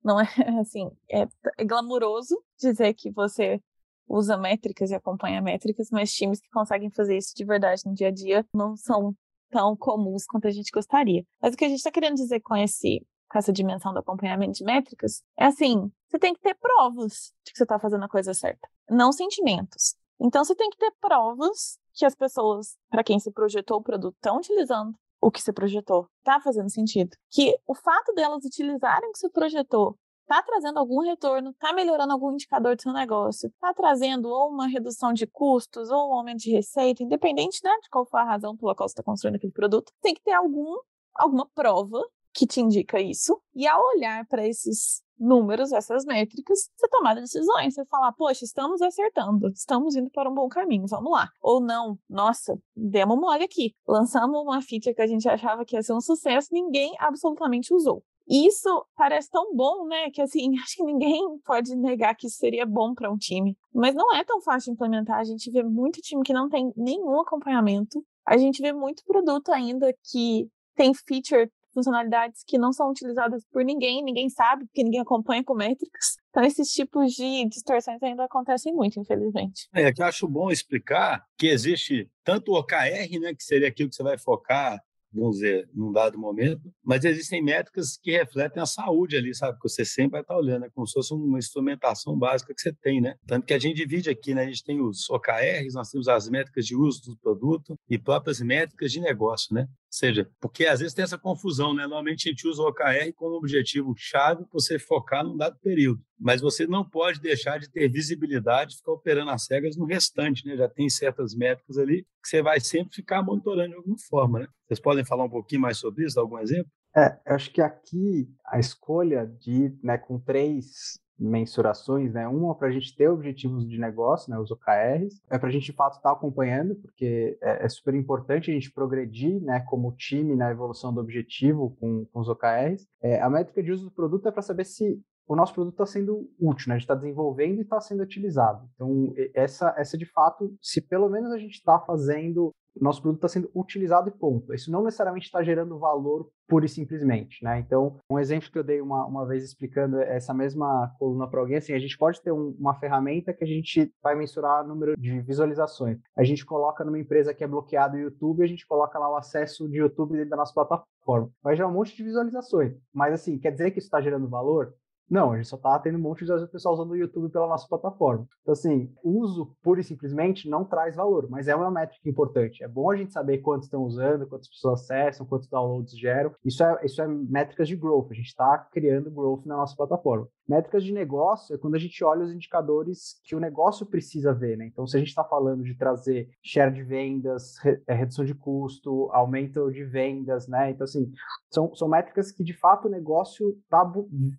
não 0.03 0.19
é 0.19 0.25
assim, 0.59 0.89
é, 1.11 1.27
é 1.57 1.65
glamuroso 1.65 2.41
dizer 2.59 2.93
que 2.93 3.11
você 3.11 3.61
usa 4.07 4.35
métricas 4.35 4.89
e 4.89 4.95
acompanha 4.95 5.41
métricas, 5.41 5.89
mas 5.91 6.11
times 6.11 6.41
que 6.41 6.49
conseguem 6.49 6.89
fazer 6.89 7.15
isso 7.15 7.33
de 7.35 7.45
verdade 7.45 7.83
no 7.85 7.93
dia 7.93 8.07
a 8.07 8.11
dia 8.11 8.45
não 8.53 8.75
são 8.75 9.13
tão 9.51 9.75
comuns 9.75 10.25
quanto 10.25 10.47
a 10.47 10.51
gente 10.51 10.71
gostaria. 10.71 11.23
Mas 11.41 11.53
o 11.53 11.57
que 11.57 11.65
a 11.65 11.69
gente 11.69 11.77
está 11.77 11.91
querendo 11.91 12.15
dizer 12.15 12.39
com 12.39 12.55
esse 12.55 13.05
com 13.29 13.37
essa 13.37 13.53
dimensão 13.53 13.93
do 13.93 13.99
acompanhamento 13.99 14.53
de 14.53 14.63
métricas, 14.63 15.21
é 15.37 15.45
assim, 15.45 15.91
você 16.07 16.17
tem 16.17 16.33
que 16.33 16.41
ter 16.41 16.55
provas 16.55 17.31
de 17.45 17.51
que 17.51 17.57
você 17.57 17.63
está 17.63 17.77
fazendo 17.79 18.03
a 18.03 18.09
coisa 18.09 18.33
certa, 18.33 18.67
não 18.89 19.11
sentimentos. 19.11 19.95
Então, 20.19 20.43
você 20.43 20.55
tem 20.55 20.69
que 20.69 20.77
ter 20.77 20.91
provas 20.99 21.77
que 21.93 22.05
as 22.05 22.15
pessoas, 22.15 22.75
para 22.89 23.03
quem 23.03 23.19
se 23.19 23.31
projetou 23.31 23.77
o 23.77 23.83
produto, 23.83 24.15
estão 24.15 24.37
utilizando 24.37 24.93
o 25.21 25.31
que 25.31 25.41
você 25.41 25.53
projetou, 25.53 26.07
está 26.19 26.39
fazendo 26.41 26.69
sentido. 26.69 27.15
Que 27.29 27.57
o 27.67 27.75
fato 27.75 28.13
delas 28.13 28.43
utilizarem 28.43 29.09
o 29.09 29.11
que 29.13 29.19
você 29.19 29.29
projetou 29.29 29.97
está 30.23 30.43
trazendo 30.43 30.77
algum 30.77 30.99
retorno, 30.99 31.49
está 31.49 31.73
melhorando 31.73 32.13
algum 32.13 32.31
indicador 32.31 32.75
do 32.75 32.81
seu 32.81 32.93
negócio, 32.93 33.47
está 33.47 33.73
trazendo 33.73 34.29
ou 34.29 34.49
uma 34.49 34.67
redução 34.67 35.11
de 35.11 35.25
custos 35.25 35.89
ou 35.89 36.09
um 36.09 36.13
aumento 36.13 36.39
de 36.39 36.51
receita, 36.51 37.01
independente 37.01 37.59
né, 37.63 37.71
de 37.81 37.89
qual 37.89 38.05
for 38.05 38.17
a 38.17 38.23
razão 38.23 38.55
pela 38.55 38.75
qual 38.75 38.87
você 38.87 38.93
está 38.93 39.03
construindo 39.03 39.37
aquele 39.37 39.51
produto, 39.51 39.91
tem 40.01 40.13
que 40.13 40.21
ter 40.21 40.33
algum, 40.33 40.77
alguma 41.15 41.47
prova 41.55 41.99
que 42.33 42.47
te 42.47 42.61
indica 42.61 42.99
isso. 42.99 43.39
E 43.53 43.67
ao 43.67 43.81
olhar 43.95 44.25
para 44.27 44.47
esses 44.47 45.01
números, 45.19 45.71
essas 45.73 46.05
métricas, 46.05 46.69
você 46.75 46.87
tomar 46.87 47.13
decisões. 47.15 47.73
Você 47.73 47.85
falar, 47.85 48.13
poxa, 48.13 48.45
estamos 48.45 48.81
acertando, 48.81 49.49
estamos 49.49 49.95
indo 49.95 50.09
para 50.09 50.29
um 50.29 50.33
bom 50.33 50.47
caminho, 50.47 50.87
vamos 50.87 51.11
lá. 51.11 51.29
Ou 51.41 51.59
não, 51.59 51.99
nossa, 52.09 52.57
demos 52.75 53.19
mole 53.19 53.43
aqui. 53.43 53.75
Lançamos 53.87 54.41
uma 54.41 54.61
feature 54.61 54.95
que 54.95 55.01
a 55.01 55.07
gente 55.07 55.27
achava 55.27 55.65
que 55.65 55.75
ia 55.75 55.83
ser 55.83 55.93
um 55.93 56.01
sucesso, 56.01 56.49
ninguém 56.51 56.95
absolutamente 56.99 57.73
usou. 57.73 58.03
E 58.27 58.45
isso 58.45 58.85
parece 58.95 59.29
tão 59.31 59.55
bom, 59.55 59.85
né? 59.87 60.11
Que 60.11 60.21
assim, 60.21 60.53
acho 60.63 60.75
que 60.77 60.83
ninguém 60.83 61.39
pode 61.39 61.75
negar 61.75 62.15
que 62.15 62.27
isso 62.27 62.37
seria 62.37 62.65
bom 62.65 62.93
para 62.93 63.11
um 63.11 63.17
time. 63.17 63.57
Mas 63.73 63.95
não 63.95 64.15
é 64.15 64.23
tão 64.23 64.39
fácil 64.39 64.71
implementar. 64.71 65.17
A 65.17 65.23
gente 65.23 65.49
vê 65.51 65.63
muito 65.63 65.99
time 65.99 66.23
que 66.23 66.31
não 66.31 66.47
tem 66.47 66.71
nenhum 66.77 67.19
acompanhamento. 67.19 68.05
A 68.25 68.37
gente 68.37 68.61
vê 68.61 68.71
muito 68.71 69.03
produto 69.03 69.49
ainda 69.49 69.91
que 70.11 70.47
tem 70.75 70.93
feature 70.93 71.51
funcionalidades 71.79 72.43
que 72.45 72.57
não 72.57 72.73
são 72.73 72.89
utilizadas 72.89 73.43
por 73.51 73.63
ninguém, 73.63 74.03
ninguém 74.03 74.29
sabe, 74.29 74.65
porque 74.65 74.83
ninguém 74.83 74.99
acompanha 74.99 75.43
com 75.43 75.53
métricas. 75.53 76.17
Então, 76.29 76.43
esses 76.43 76.69
tipos 76.69 77.13
de 77.13 77.47
distorções 77.47 78.01
ainda 78.03 78.25
acontecem 78.25 78.73
muito, 78.73 78.99
infelizmente. 78.99 79.67
É 79.73 79.91
que 79.91 80.01
eu 80.01 80.05
acho 80.05 80.27
bom 80.27 80.51
explicar 80.51 81.23
que 81.37 81.47
existe 81.47 82.09
tanto 82.23 82.51
o 82.51 82.59
OKR, 82.59 83.19
né, 83.19 83.33
que 83.33 83.43
seria 83.43 83.67
aquilo 83.67 83.89
que 83.89 83.95
você 83.95 84.03
vai 84.03 84.17
focar 84.17 84.79
vamos 85.11 85.37
dizer, 85.37 85.67
num 85.73 85.91
dado 85.91 86.17
momento, 86.17 86.71
mas 86.83 87.03
existem 87.03 87.43
métricas 87.43 87.97
que 87.97 88.11
refletem 88.11 88.61
a 88.61 88.65
saúde 88.65 89.17
ali, 89.17 89.33
sabe? 89.33 89.57
Que 89.57 89.67
você 89.67 89.83
sempre 89.83 90.11
vai 90.11 90.21
estar 90.21 90.37
olhando, 90.37 90.65
é 90.65 90.69
como 90.69 90.87
se 90.87 90.93
fosse 90.93 91.13
uma 91.13 91.39
instrumentação 91.39 92.17
básica 92.17 92.53
que 92.53 92.61
você 92.61 92.73
tem, 92.73 93.01
né? 93.01 93.15
Tanto 93.25 93.45
que 93.45 93.53
a 93.53 93.59
gente 93.59 93.77
divide 93.77 94.09
aqui, 94.09 94.33
né? 94.33 94.43
A 94.43 94.47
gente 94.47 94.63
tem 94.63 94.81
os 94.81 95.09
OKRs, 95.09 95.73
nós 95.73 95.89
temos 95.89 96.07
as 96.07 96.29
métricas 96.29 96.65
de 96.65 96.75
uso 96.75 97.01
do 97.05 97.17
produto 97.17 97.75
e 97.89 97.97
próprias 97.97 98.39
métricas 98.39 98.91
de 98.91 98.99
negócio, 98.99 99.53
né? 99.53 99.67
Seja, 99.89 100.29
porque 100.39 100.65
às 100.67 100.79
vezes 100.79 100.93
tem 100.93 101.03
essa 101.03 101.17
confusão, 101.17 101.73
né? 101.73 101.81
Normalmente 101.83 102.29
a 102.29 102.31
gente 102.31 102.47
usa 102.47 102.61
o 102.61 102.67
OKR 102.67 103.11
como 103.15 103.37
objetivo-chave 103.37 104.43
para 104.43 104.53
você 104.53 104.77
focar 104.77 105.23
num 105.23 105.35
dado 105.35 105.57
período, 105.59 105.99
mas 106.19 106.41
você 106.41 106.67
não 106.67 106.87
pode 106.87 107.19
deixar 107.19 107.57
de 107.59 107.69
ter 107.69 107.89
visibilidade, 107.89 108.77
ficar 108.77 108.91
operando 108.91 109.31
as 109.31 109.45
cegas 109.45 109.75
no 109.75 109.85
restante, 109.85 110.45
né? 110.45 110.55
Já 110.55 110.69
tem 110.69 110.87
certas 110.89 111.33
métricas 111.33 111.77
ali 111.77 112.03
que 112.21 112.29
você 112.29 112.41
vai 112.41 112.59
sempre 112.59 112.93
ficar 112.93 113.23
monitorando 113.23 113.69
de 113.69 113.75
alguma 113.75 113.97
forma, 114.07 114.39
né? 114.39 114.47
Vocês 114.67 114.79
podem 114.79 115.03
falar 115.03 115.23
um 115.23 115.29
pouquinho 115.29 115.61
mais 115.61 115.77
sobre 115.77 116.05
isso, 116.05 116.15
dar 116.15 116.21
algum 116.21 116.37
exemplo? 116.37 116.71
É, 116.95 117.19
eu 117.25 117.35
acho 117.35 117.51
que 117.51 117.61
aqui 117.61 118.29
a 118.45 118.59
escolha 118.59 119.25
de, 119.25 119.75
né, 119.83 119.97
com 119.97 120.19
três 120.19 120.99
mensurações, 121.19 122.13
né? 122.13 122.27
Uma 122.27 122.55
para 122.55 122.69
a 122.69 122.71
gente 122.71 122.95
ter 122.95 123.09
objetivos 123.09 123.67
de 123.67 123.77
negócio, 123.77 124.31
né? 124.31 124.39
Os 124.39 124.49
OKRs, 124.51 125.21
é 125.29 125.37
para 125.37 125.49
a 125.49 125.51
gente 125.51 125.65
de 125.65 125.73
fato 125.73 125.97
estar 125.97 126.09
tá 126.09 126.15
acompanhando, 126.15 126.75
porque 126.75 127.37
é, 127.41 127.65
é, 127.65 127.69
super 127.69 127.93
importante 127.93 128.49
a 128.49 128.53
gente 128.53 128.71
progredir, 128.71 129.41
né? 129.41 129.59
Como 129.61 129.91
time 129.91 130.35
na 130.35 130.49
evolução 130.49 130.93
do 130.93 131.01
objetivo 131.01 131.75
com, 131.79 132.05
com 132.05 132.19
os 132.19 132.29
OKRs. 132.29 132.87
É, 133.01 133.21
a 133.21 133.29
métrica 133.29 133.61
de 133.61 133.71
uso 133.71 133.85
do 133.85 133.91
produto 133.91 134.27
é 134.27 134.31
para 134.31 134.41
saber 134.41 134.65
se 134.65 135.01
o 135.27 135.35
nosso 135.35 135.53
produto 135.53 135.73
está 135.73 135.85
sendo 135.85 136.27
útil, 136.39 136.69
né? 136.69 136.75
A 136.75 136.77
gente 136.77 136.85
está 136.85 136.95
desenvolvendo 136.95 137.59
e 137.59 137.61
está 137.61 137.79
sendo 137.79 138.01
utilizado. 138.01 138.67
Então, 138.73 139.13
essa, 139.35 139.75
essa 139.77 139.97
de 139.97 140.05
fato, 140.05 140.55
se 140.61 140.81
pelo 140.81 141.09
menos 141.09 141.31
a 141.31 141.37
gente 141.37 141.53
está 141.53 141.79
fazendo 141.79 142.51
nosso 142.81 143.01
produto 143.01 143.19
está 143.19 143.27
sendo 143.27 143.49
utilizado 143.55 144.09
e 144.09 144.11
ponto. 144.11 144.53
Isso 144.53 144.71
não 144.71 144.83
necessariamente 144.83 145.25
está 145.25 145.43
gerando 145.43 145.77
valor 145.77 146.29
pura 146.47 146.65
e 146.65 146.69
simplesmente, 146.69 147.43
né? 147.43 147.59
Então, 147.59 147.97
um 148.09 148.17
exemplo 148.17 148.51
que 148.51 148.57
eu 148.57 148.63
dei 148.63 148.81
uma, 148.81 149.05
uma 149.05 149.25
vez 149.25 149.43
explicando 149.43 149.99
essa 150.01 150.33
mesma 150.33 150.91
coluna 150.97 151.27
para 151.27 151.39
alguém, 151.39 151.57
assim, 151.57 151.73
a 151.73 151.79
gente 151.79 151.97
pode 151.97 152.21
ter 152.21 152.31
um, 152.31 152.55
uma 152.59 152.73
ferramenta 152.79 153.33
que 153.33 153.43
a 153.43 153.47
gente 153.47 153.91
vai 154.01 154.15
mensurar 154.15 154.65
o 154.65 154.67
número 154.67 154.97
de 154.97 155.21
visualizações. 155.21 155.99
A 156.17 156.23
gente 156.23 156.45
coloca 156.45 156.83
numa 156.83 156.99
empresa 156.99 157.33
que 157.33 157.43
é 157.43 157.47
bloqueada 157.47 157.95
o 157.95 157.99
YouTube, 157.99 158.43
a 158.43 158.47
gente 158.47 158.65
coloca 158.65 158.97
lá 158.97 159.11
o 159.11 159.15
acesso 159.15 159.69
de 159.69 159.77
YouTube 159.77 160.13
dentro 160.13 160.31
da 160.31 160.37
nossa 160.37 160.53
plataforma. 160.53 161.29
Vai 161.43 161.55
gerar 161.55 161.69
um 161.69 161.73
monte 161.73 161.95
de 161.95 162.03
visualizações. 162.03 162.73
Mas, 162.93 163.13
assim, 163.13 163.37
quer 163.37 163.51
dizer 163.51 163.71
que 163.71 163.79
isso 163.79 163.87
está 163.87 164.01
gerando 164.01 164.27
valor? 164.27 164.73
Não, 165.09 165.31
a 165.31 165.37
gente 165.37 165.47
só 165.47 165.55
está 165.55 165.79
tendo 165.79 165.97
um 165.97 166.01
monte 166.01 166.23
de 166.23 166.47
pessoal 166.47 166.75
usando 166.75 166.91
o 166.91 166.95
YouTube 166.95 167.29
pela 167.29 167.47
nossa 167.47 167.67
plataforma. 167.67 168.27
Então, 168.41 168.53
assim, 168.53 168.93
uso 169.03 169.55
pura 169.63 169.81
e 169.81 169.83
simplesmente 169.83 170.47
não 170.47 170.63
traz 170.63 170.95
valor, 170.95 171.27
mas 171.29 171.47
é 171.47 171.55
uma 171.55 171.71
métrica 171.71 172.07
importante. 172.07 172.63
É 172.63 172.67
bom 172.67 172.91
a 172.91 172.95
gente 172.95 173.11
saber 173.11 173.39
quantos 173.39 173.65
estão 173.65 173.83
usando, 173.83 174.27
quantas 174.27 174.47
pessoas 174.47 174.81
acessam, 174.81 175.25
quantos 175.25 175.47
downloads 175.47 175.97
geram. 175.97 176.31
Isso 176.45 176.63
é, 176.63 176.85
isso 176.85 177.01
é 177.01 177.07
métricas 177.07 177.67
de 177.67 177.75
growth. 177.75 178.11
A 178.11 178.15
gente 178.15 178.27
está 178.27 178.57
criando 178.71 179.09
growth 179.09 179.45
na 179.45 179.57
nossa 179.57 179.75
plataforma. 179.75 180.27
Métricas 180.49 180.83
de 180.83 180.91
negócio 180.91 181.53
é 181.53 181.59
quando 181.59 181.75
a 181.75 181.79
gente 181.79 182.03
olha 182.03 182.25
os 182.25 182.33
indicadores 182.33 183.21
que 183.23 183.35
o 183.35 183.39
negócio 183.39 183.85
precisa 183.85 184.33
ver, 184.33 184.57
né? 184.57 184.65
Então, 184.65 184.87
se 184.87 184.97
a 184.97 184.99
gente 184.99 185.09
está 185.09 185.23
falando 185.23 185.63
de 185.63 185.75
trazer 185.75 186.27
share 186.41 186.73
de 186.73 186.81
vendas, 186.81 187.59
re, 187.59 187.79
é, 187.85 187.93
redução 187.93 188.25
de 188.25 188.33
custo, 188.33 189.11
aumento 189.11 189.71
de 189.71 189.83
vendas, 189.83 190.47
né? 190.47 190.71
Então, 190.71 190.85
assim, 190.85 191.11
são, 191.51 191.75
são 191.75 191.87
métricas 191.87 192.31
que 192.31 192.43
de 192.43 192.53
fato 192.53 192.87
o 192.87 192.91
negócio 192.91 193.51
está 193.63 193.83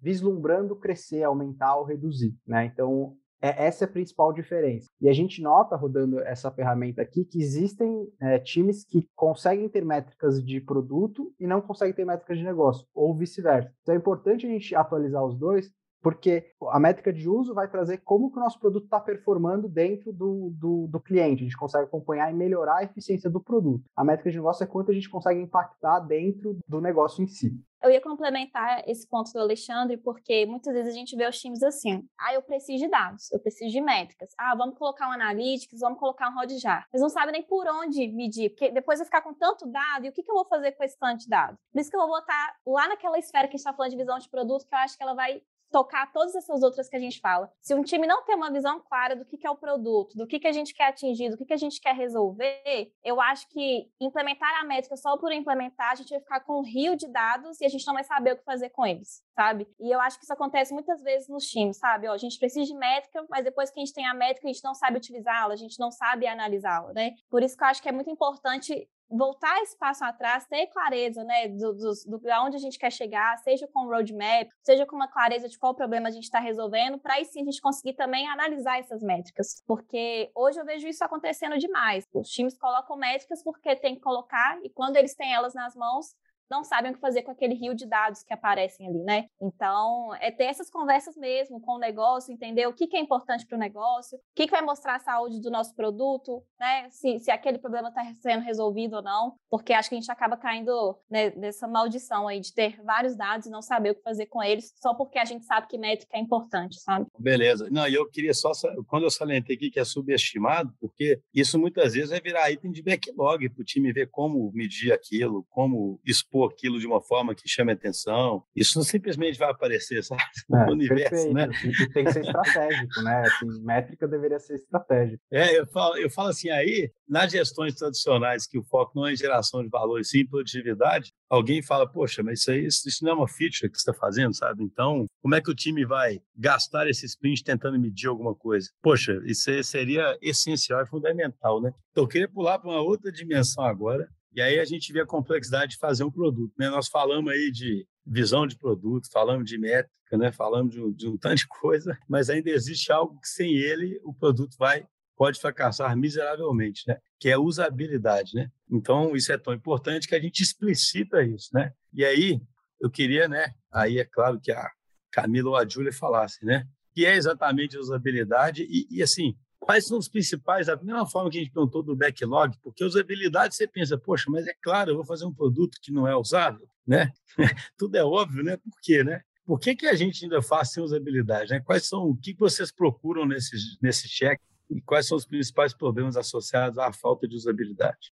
vislumbrando 0.03 0.75
crescer, 0.75 1.23
aumentar 1.23 1.77
ou 1.77 1.85
reduzir, 1.85 2.37
né? 2.45 2.65
Então, 2.65 3.17
é, 3.43 3.67
essa 3.67 3.85
é 3.85 3.87
a 3.87 3.91
principal 3.91 4.33
diferença. 4.33 4.89
E 5.01 5.09
a 5.09 5.13
gente 5.13 5.41
nota, 5.41 5.75
rodando 5.75 6.21
essa 6.21 6.51
ferramenta 6.51 7.01
aqui, 7.01 7.25
que 7.25 7.39
existem 7.39 8.07
é, 8.21 8.39
times 8.39 8.85
que 8.85 9.09
conseguem 9.17 9.69
ter 9.69 9.85
métricas 9.85 10.45
de 10.45 10.61
produto 10.61 11.33
e 11.41 11.47
não 11.47 11.61
conseguem 11.61 11.95
ter 11.95 12.05
métricas 12.05 12.37
de 12.37 12.45
negócio, 12.45 12.87
ou 12.95 13.17
vice-versa. 13.17 13.73
Então 13.83 13.95
é 13.95 13.99
importante 13.99 14.47
a 14.47 14.51
gente 14.51 14.75
atualizar 14.75 15.25
os 15.25 15.39
dois 15.39 15.71
porque 16.03 16.53
a 16.69 16.79
métrica 16.79 17.13
de 17.13 17.29
uso 17.29 17.55
vai 17.55 17.69
trazer 17.69 17.99
como 17.99 18.31
que 18.31 18.39
o 18.39 18.41
nosso 18.41 18.59
produto 18.59 18.85
está 18.85 19.01
performando 19.01 19.69
dentro 19.69 20.13
do, 20.13 20.51
do, 20.55 20.87
do, 20.89 21.01
cliente. 21.01 21.43
A 21.43 21.45
gente 21.45 21.57
consegue 21.57 21.85
acompanhar 21.85 22.31
e 22.31 22.35
melhorar 22.35 22.79
a 22.79 22.85
eficiência 22.85 23.31
do 23.31 23.41
produto. 23.41 23.85
A 23.97 24.05
métrica 24.05 24.31
de 24.31 24.37
negócio 24.37 24.65
é 24.65 24.67
quanto 24.67 24.91
a 24.91 24.95
gente 24.95 25.09
consegue 25.09 25.41
impactar 25.41 26.01
dentro 26.01 26.59
do 26.67 26.81
negócio 26.81 27.23
em 27.23 27.27
si. 27.27 27.53
Eu 27.83 27.91
ia 27.91 28.01
complementar 28.01 28.87
esse 28.87 29.09
ponto 29.09 29.33
do 29.33 29.39
Alexandre, 29.39 29.97
porque 29.97 30.45
muitas 30.45 30.75
vezes 30.75 30.93
a 30.93 30.95
gente 30.95 31.17
vê 31.17 31.27
os 31.27 31.41
times 31.41 31.63
assim: 31.63 32.07
ah, 32.19 32.35
eu 32.35 32.43
preciso 32.43 32.85
de 32.85 32.91
dados, 32.91 33.33
eu 33.33 33.41
preciso 33.41 33.71
de 33.71 33.81
métricas. 33.81 34.29
Ah, 34.39 34.55
vamos 34.55 34.77
colocar 34.77 35.09
um 35.09 35.13
Analytics, 35.13 35.81
vamos 35.81 35.99
colocar 35.99 36.29
um 36.29 36.39
Hotjar. 36.39 36.87
Mas 36.93 37.01
não 37.01 37.09
sabem 37.09 37.33
nem 37.33 37.43
por 37.43 37.67
onde 37.67 38.07
medir, 38.09 38.51
porque 38.51 38.71
depois 38.71 38.99
vai 38.99 39.07
ficar 39.07 39.23
com 39.23 39.33
tanto 39.33 39.67
dado, 39.67 40.05
e 40.05 40.11
o 40.11 40.13
que, 40.13 40.23
que 40.23 40.31
eu 40.31 40.35
vou 40.35 40.45
fazer 40.45 40.73
com 40.73 40.85
esse 40.85 40.99
tanto 40.99 41.21
de 41.21 41.29
dado? 41.29 41.57
Por 41.73 41.81
isso 41.81 41.91
que 41.91 41.97
eu 41.97 42.01
vou 42.01 42.11
botar 42.11 42.55
lá 42.67 42.87
naquela 42.87 43.19
esfera 43.19 43.49
que 43.49 43.55
a 43.55 43.57
gente 43.57 43.61
está 43.61 43.73
falando 43.73 43.93
de 43.93 43.97
visão 43.97 44.19
de 44.19 44.29
produto, 44.29 44.67
que 44.67 44.75
eu 44.75 44.79
acho 44.79 44.97
que 44.99 45.03
ela 45.03 45.15
vai 45.15 45.41
tocar 45.71 46.13
todas 46.13 46.35
essas 46.35 46.63
outras 46.63 46.89
que 46.89 46.97
a 46.97 47.01
gente 47.01 47.21
fala. 47.21 47.51
Se 47.61 47.75
um 47.75 47.83
time 47.83 48.07
não 48.07 48.25
tem 48.25 48.35
uma 48.35 48.51
visão 48.51 48.81
clara 48.81 49.15
do 49.15 49.25
que, 49.25 49.47
é 49.47 49.51
o 49.51 49.57
produto, 49.57 50.17
do 50.17 50.27
que, 50.27 50.39
que 50.39 50.47
a 50.47 50.53
gente 50.53 50.75
quer 50.75 50.89
atingir, 50.89 51.31
do 51.31 51.37
que, 51.37 51.45
que 51.45 51.53
a 51.53 51.57
gente 51.57 51.81
quer 51.81 51.95
resolver, 51.95 52.93
eu 53.03 53.21
acho 53.21 53.49
que 53.49 53.91
implementar 54.01 54.61
a 54.61 54.65
métrica 54.65 54.97
só 54.97 55.17
por 55.17 55.33
implementar, 55.33 55.93
a 55.93 55.95
gente 55.95 56.11
vai 56.11 56.21
ficar 56.21 56.41
com 56.41 56.61
um 56.61 56.65
rio 56.65 56.97
de 56.97 57.09
dados 57.09 57.61
e 57.61 57.65
a 57.65 57.69
gente 57.69 57.87
não 57.87 57.95
vai 57.95 58.05
saber 58.05 58.33
o 58.33 58.37
que 58.37 58.45
fazer 58.45 58.71
com 58.71 58.85
eles, 58.85 59.23
sabe? 59.35 59.67
E 59.79 59.91
eu 59.91 60.01
acho 60.01 60.19
que 60.19 60.25
isso 60.25 60.33
acontece 60.33 60.73
muitas 60.73 61.03
vezes 61.03 61.29
nos 61.29 61.47
times, 61.47 61.79
sabe? 61.79 62.09
Ó, 62.09 62.13
a 62.13 62.19
gente 62.19 62.39
precisa 62.39 62.67
de 62.67 62.75
métrica, 62.75 63.25
mas 63.29 63.45
depois 63.45 63.71
que 63.71 63.81
a 63.81 63.85
gente 63.85 63.95
tem 63.95 64.07
a 64.07 64.15
métrica, 64.15 64.49
a 64.49 64.53
gente 64.53 64.65
não 64.65 64.75
sabe 64.75 64.97
utilizá-la, 64.99 65.55
a 65.55 65.57
gente 65.57 65.79
não 65.79 65.91
sabe 65.91 66.27
analisá-la, 66.27 66.93
né? 66.93 67.15
Por 67.29 67.43
isso 67.43 67.57
que 67.57 67.63
eu 67.63 67.69
acho 67.69 67.83
que 67.83 67.89
é 67.89 67.93
muito 67.93 68.11
importante 68.11 68.89
voltar 69.11 69.61
esse 69.63 69.77
passo 69.77 70.05
atrás, 70.05 70.47
ter 70.47 70.69
clareza, 70.69 71.25
né, 71.25 71.49
do, 71.49 71.73
do, 71.73 71.93
do 72.07 72.21
onde 72.45 72.57
a 72.57 72.61
gente 72.61 72.79
quer 72.79 72.93
chegar, 72.93 73.37
seja 73.39 73.67
com 73.67 73.87
roadmap, 73.87 74.49
seja 74.63 74.87
com 74.87 74.95
uma 74.95 75.09
clareza 75.09 75.49
de 75.49 75.59
qual 75.59 75.75
problema 75.75 76.09
a 76.09 76.13
gente 76.13 76.25
está 76.25 76.39
resolvendo, 76.39 76.99
para 76.99 77.15
aí 77.15 77.25
sim 77.25 77.43
a 77.43 77.45
gente 77.45 77.61
conseguir 77.61 77.95
também 77.95 78.29
analisar 78.29 78.79
essas 78.79 79.03
métricas. 79.03 79.63
Porque 79.67 80.31
hoje 80.35 80.61
eu 80.61 80.65
vejo 80.65 80.87
isso 80.87 81.05
acontecendo 81.05 81.59
demais. 81.59 82.07
Os 82.15 82.29
times 82.29 82.57
colocam 82.57 82.97
métricas 82.97 83.43
porque 83.43 83.75
tem 83.77 83.97
que 83.97 84.01
colocar, 84.01 84.59
e 84.63 84.71
quando 84.71 84.97
eles 84.97 85.15
têm 85.15 85.35
elas 85.35 85.55
nas 85.55 85.75
mãos, 85.75 86.15
não 86.51 86.65
sabem 86.65 86.91
o 86.91 86.95
que 86.95 87.01
fazer 87.01 87.23
com 87.23 87.31
aquele 87.31 87.55
rio 87.55 87.75
de 87.75 87.87
dados 87.87 88.23
que 88.23 88.33
aparecem 88.33 88.89
ali, 88.89 89.03
né? 89.03 89.27
Então, 89.41 90.15
é 90.17 90.31
ter 90.31 90.45
essas 90.45 90.71
conversas 90.71 91.17
mesmo 91.17 91.61
com 91.61 91.77
o 91.77 91.79
negócio, 91.79 92.33
entender 92.33 92.67
o 92.67 92.73
que, 92.73 92.87
que 92.87 92.97
é 92.97 93.01
importante 93.01 93.47
para 93.47 93.57
o 93.57 93.61
negócio, 93.61 94.19
o 94.19 94.21
que, 94.35 94.47
que 94.47 94.51
vai 94.51 94.63
mostrar 94.63 94.97
a 94.97 95.01
saúde 95.01 95.41
do 95.41 95.51
nosso 95.51 95.75
produto, 95.75 96.43
né? 96.59 96.89
Se, 96.91 97.19
se 97.21 97.31
aquele 97.31 97.59
problema 97.59 97.89
está 97.89 98.03
sendo 98.15 98.43
resolvido 98.43 98.97
ou 98.97 99.03
não, 99.03 99.35
porque 99.49 99.73
acho 99.73 99.89
que 99.89 99.95
a 99.95 100.01
gente 100.01 100.11
acaba 100.11 100.37
caindo 100.37 100.99
né, 101.11 101.31
nessa 101.37 101.69
maldição 101.69 102.27
aí 102.27 102.41
de 102.41 102.53
ter 102.53 102.83
vários 102.83 103.17
dados 103.17 103.47
e 103.47 103.51
não 103.51 103.63
saber 103.63 103.91
o 103.91 103.95
que 103.95 104.03
fazer 104.03 104.27
com 104.27 104.43
eles, 104.43 104.73
só 104.77 104.95
porque 104.95 105.19
a 105.19 105.25
gente 105.25 105.45
sabe 105.45 105.69
que 105.69 105.79
métrica 105.79 106.17
é 106.17 106.21
importante, 106.21 106.81
sabe? 106.81 107.07
Beleza. 107.19 107.69
Não, 107.71 107.87
eu 107.87 108.09
queria 108.09 108.35
só, 108.35 108.51
quando 108.89 109.05
eu 109.05 109.11
salientei 109.11 109.57
aqui 109.57 109.71
que 109.71 109.81
é 109.81 109.85
subestimado, 109.85 110.73
porque 110.81 111.21
isso 111.35 111.59
muitas 111.59 111.95
vezes 111.95 112.11
vai 112.11 112.21
virar 112.21 112.51
item 112.51 112.71
de 112.71 112.83
backlog 112.83 113.49
para 113.49 113.63
o 113.63 113.65
time 113.65 113.93
ver 113.93 114.09
como 114.11 114.51
medir 114.53 114.93
aquilo, 114.93 115.47
como 115.51 116.01
expor 116.05 116.40
aquilo 116.45 116.79
de 116.79 116.87
uma 116.87 117.01
forma 117.01 117.35
que 117.35 117.49
chame 117.49 117.73
atenção. 117.73 118.43
Isso 118.55 118.79
não 118.79 118.85
simplesmente 118.85 119.39
vai 119.39 119.51
aparecer, 119.51 120.03
sabe? 120.03 120.23
É, 120.53 120.67
no 120.67 120.73
universo, 120.73 121.11
perfeito. 121.11 121.35
né? 121.35 121.49
Tem 121.95 122.05
que 122.05 122.13
ser 122.13 122.21
estratégico, 122.21 123.03
né? 123.03 123.23
Assim, 123.23 123.63
métrica 123.63 124.09
deveria 124.09 124.39
ser 124.39 124.55
estratégica. 124.55 125.23
É, 125.31 125.59
eu 125.59 125.67
falo, 125.67 125.97
eu 125.97 126.11
falo 126.11 126.29
assim, 126.29 126.51
aí, 126.51 126.91
nas 127.09 127.31
gestões 127.31 127.75
tradicionais, 127.75 128.47
que 128.47 128.59
o 128.59 128.65
foco 128.65 128.93
não 128.97 129.07
é 129.07 129.13
em 129.13 129.17
geração 129.17 129.63
de 129.63 129.69
valor, 129.69 130.05
sim 130.05 130.21
em 130.21 130.27
produtividade, 130.27 131.13
alguém 131.29 131.63
fala, 131.63 131.91
poxa, 131.91 132.23
mas 132.23 132.41
isso 132.41 132.51
aí, 132.51 132.67
isso 132.67 133.05
não 133.05 133.13
é 133.13 133.15
uma 133.15 133.29
feature 133.29 133.71
que 133.71 133.79
você 133.79 133.91
está 133.91 133.95
fazendo, 133.95 134.35
sabe? 134.35 134.65
Então, 134.65 135.07
como 135.23 135.35
é 135.35 135.41
que 135.41 135.51
o 135.51 135.55
time 135.55 135.85
vai 135.85 136.21
gastar 136.37 136.89
esse 136.89 137.07
sprint 137.07 137.45
tentando 137.45 137.79
medir 137.79 138.09
alguma 138.09 138.35
coisa? 138.35 138.69
Poxa, 138.83 139.21
isso 139.25 139.51
seria 139.63 140.19
essencial 140.21 140.83
e 140.83 140.87
fundamental, 140.87 141.61
né? 141.61 141.73
Então, 141.91 142.05
eu 142.05 142.09
queria 142.09 142.29
pular 142.29 142.59
para 142.59 142.71
uma 142.71 142.81
outra 142.81 143.11
dimensão 143.13 143.65
agora, 143.65 144.09
e 144.33 144.41
aí 144.41 144.59
a 144.61 144.65
gente 144.65 144.93
vê 144.93 145.01
a 145.01 145.07
complexidade 145.07 145.73
de 145.73 145.79
fazer 145.79 146.05
um 146.05 146.11
produto. 146.11 146.53
Né? 146.59 146.69
Nós 146.71 146.89
falamos 146.89 147.33
aí 147.33 147.51
de 147.51 147.87
visão 148.07 148.47
de 148.47 148.57
produto, 148.57 149.11
falamos 149.11 149.49
de 149.49 149.59
métrica, 149.59 150.17
né? 150.17 150.31
falamos 150.33 150.73
de 150.73 150.81
um, 150.81 150.93
de 150.93 151.09
um 151.09 151.17
tanto 151.17 151.37
de 151.37 151.49
coisa, 151.49 151.99
mas 152.09 152.31
ainda 152.31 152.51
existe 152.51 152.93
algo 152.93 153.19
que 153.21 153.29
sem 153.29 153.57
ele 153.57 154.01
o 154.05 154.15
produto 154.15 154.57
vai 154.59 154.87
pode 155.17 155.39
fracassar 155.39 155.95
miseravelmente, 155.99 156.85
né? 156.89 156.97
que 157.19 157.29
é 157.29 157.35
a 157.35 157.39
usabilidade. 157.39 158.35
Né? 158.35 158.51
Então, 158.71 159.15
isso 159.15 159.31
é 159.31 159.37
tão 159.37 159.53
importante 159.53 160.09
que 160.09 160.15
a 160.15 160.21
gente 160.21 160.43
explicita 160.43 161.23
isso. 161.23 161.51
Né? 161.53 161.73
E 161.93 162.05
aí, 162.05 162.41
eu 162.81 162.91
queria, 162.91 163.29
né? 163.29 163.53
aí 163.71 163.99
é 163.99 164.05
claro 164.05 164.41
que 164.41 164.51
a 164.51 164.71
Camila 165.11 165.51
ou 165.51 165.57
a 165.57 165.69
Júlia 165.69 165.93
falassem, 165.93 166.49
né? 166.49 166.67
que 166.95 167.05
é 167.05 167.15
exatamente 167.15 167.77
a 167.77 167.81
usabilidade 167.81 168.63
e, 168.63 168.87
e 168.91 169.03
assim, 169.03 169.37
quais 169.61 169.87
são 169.87 169.99
os 169.99 170.09
principais, 170.09 170.67
da 170.67 170.77
mesma 170.77 171.07
forma 171.07 171.31
que 171.31 171.39
a 171.39 171.43
gente 171.43 171.53
perguntou 171.53 171.83
do 171.83 171.95
backlog, 171.95 172.57
porque 172.63 172.83
usabilidade 172.83 173.55
você 173.55 173.69
pensa, 173.69 173.97
poxa, 173.99 174.31
mas 174.31 174.47
é 174.47 174.55
claro, 174.61 174.91
eu 174.91 174.97
vou 174.97 175.05
fazer 175.05 175.27
um 175.27 175.35
produto 175.35 175.79
que 175.81 175.93
não 175.93 176.09
é 176.09 176.17
usável, 176.17 176.67
né? 176.87 177.13
Tudo 177.77 177.95
é 177.97 178.03
óbvio, 178.03 178.43
né? 178.43 178.57
Por 178.57 178.81
quê, 178.83 179.05
né? 179.05 179.23
Por 179.45 179.61
que, 179.61 179.77
que 179.77 179.87
a 179.87 179.95
gente 179.95 180.25
ainda 180.25 180.41
faz 180.41 180.73
sem 180.73 180.83
usabilidade? 180.83 181.51
Né? 181.51 181.61
Quais 181.61 181.87
são, 181.87 182.05
o 182.05 182.17
que 182.17 182.35
vocês 182.35 182.73
procuram 182.73 183.27
nesse, 183.27 183.57
nesse 183.83 184.09
check 184.09 184.41
e 184.71 184.81
quais 184.81 185.07
são 185.07 185.17
os 185.17 185.27
principais 185.27 185.75
problemas 185.75 186.17
associados 186.17 186.79
à 186.79 186.93
falta 186.93 187.27
de 187.27 187.35
usabilidade? 187.35 188.13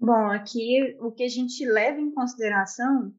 Bom, 0.00 0.30
aqui 0.30 0.96
o 1.00 1.10
que 1.12 1.24
a 1.24 1.28
gente 1.28 1.64
leva 1.66 2.00
em 2.00 2.10
consideração 2.10 3.12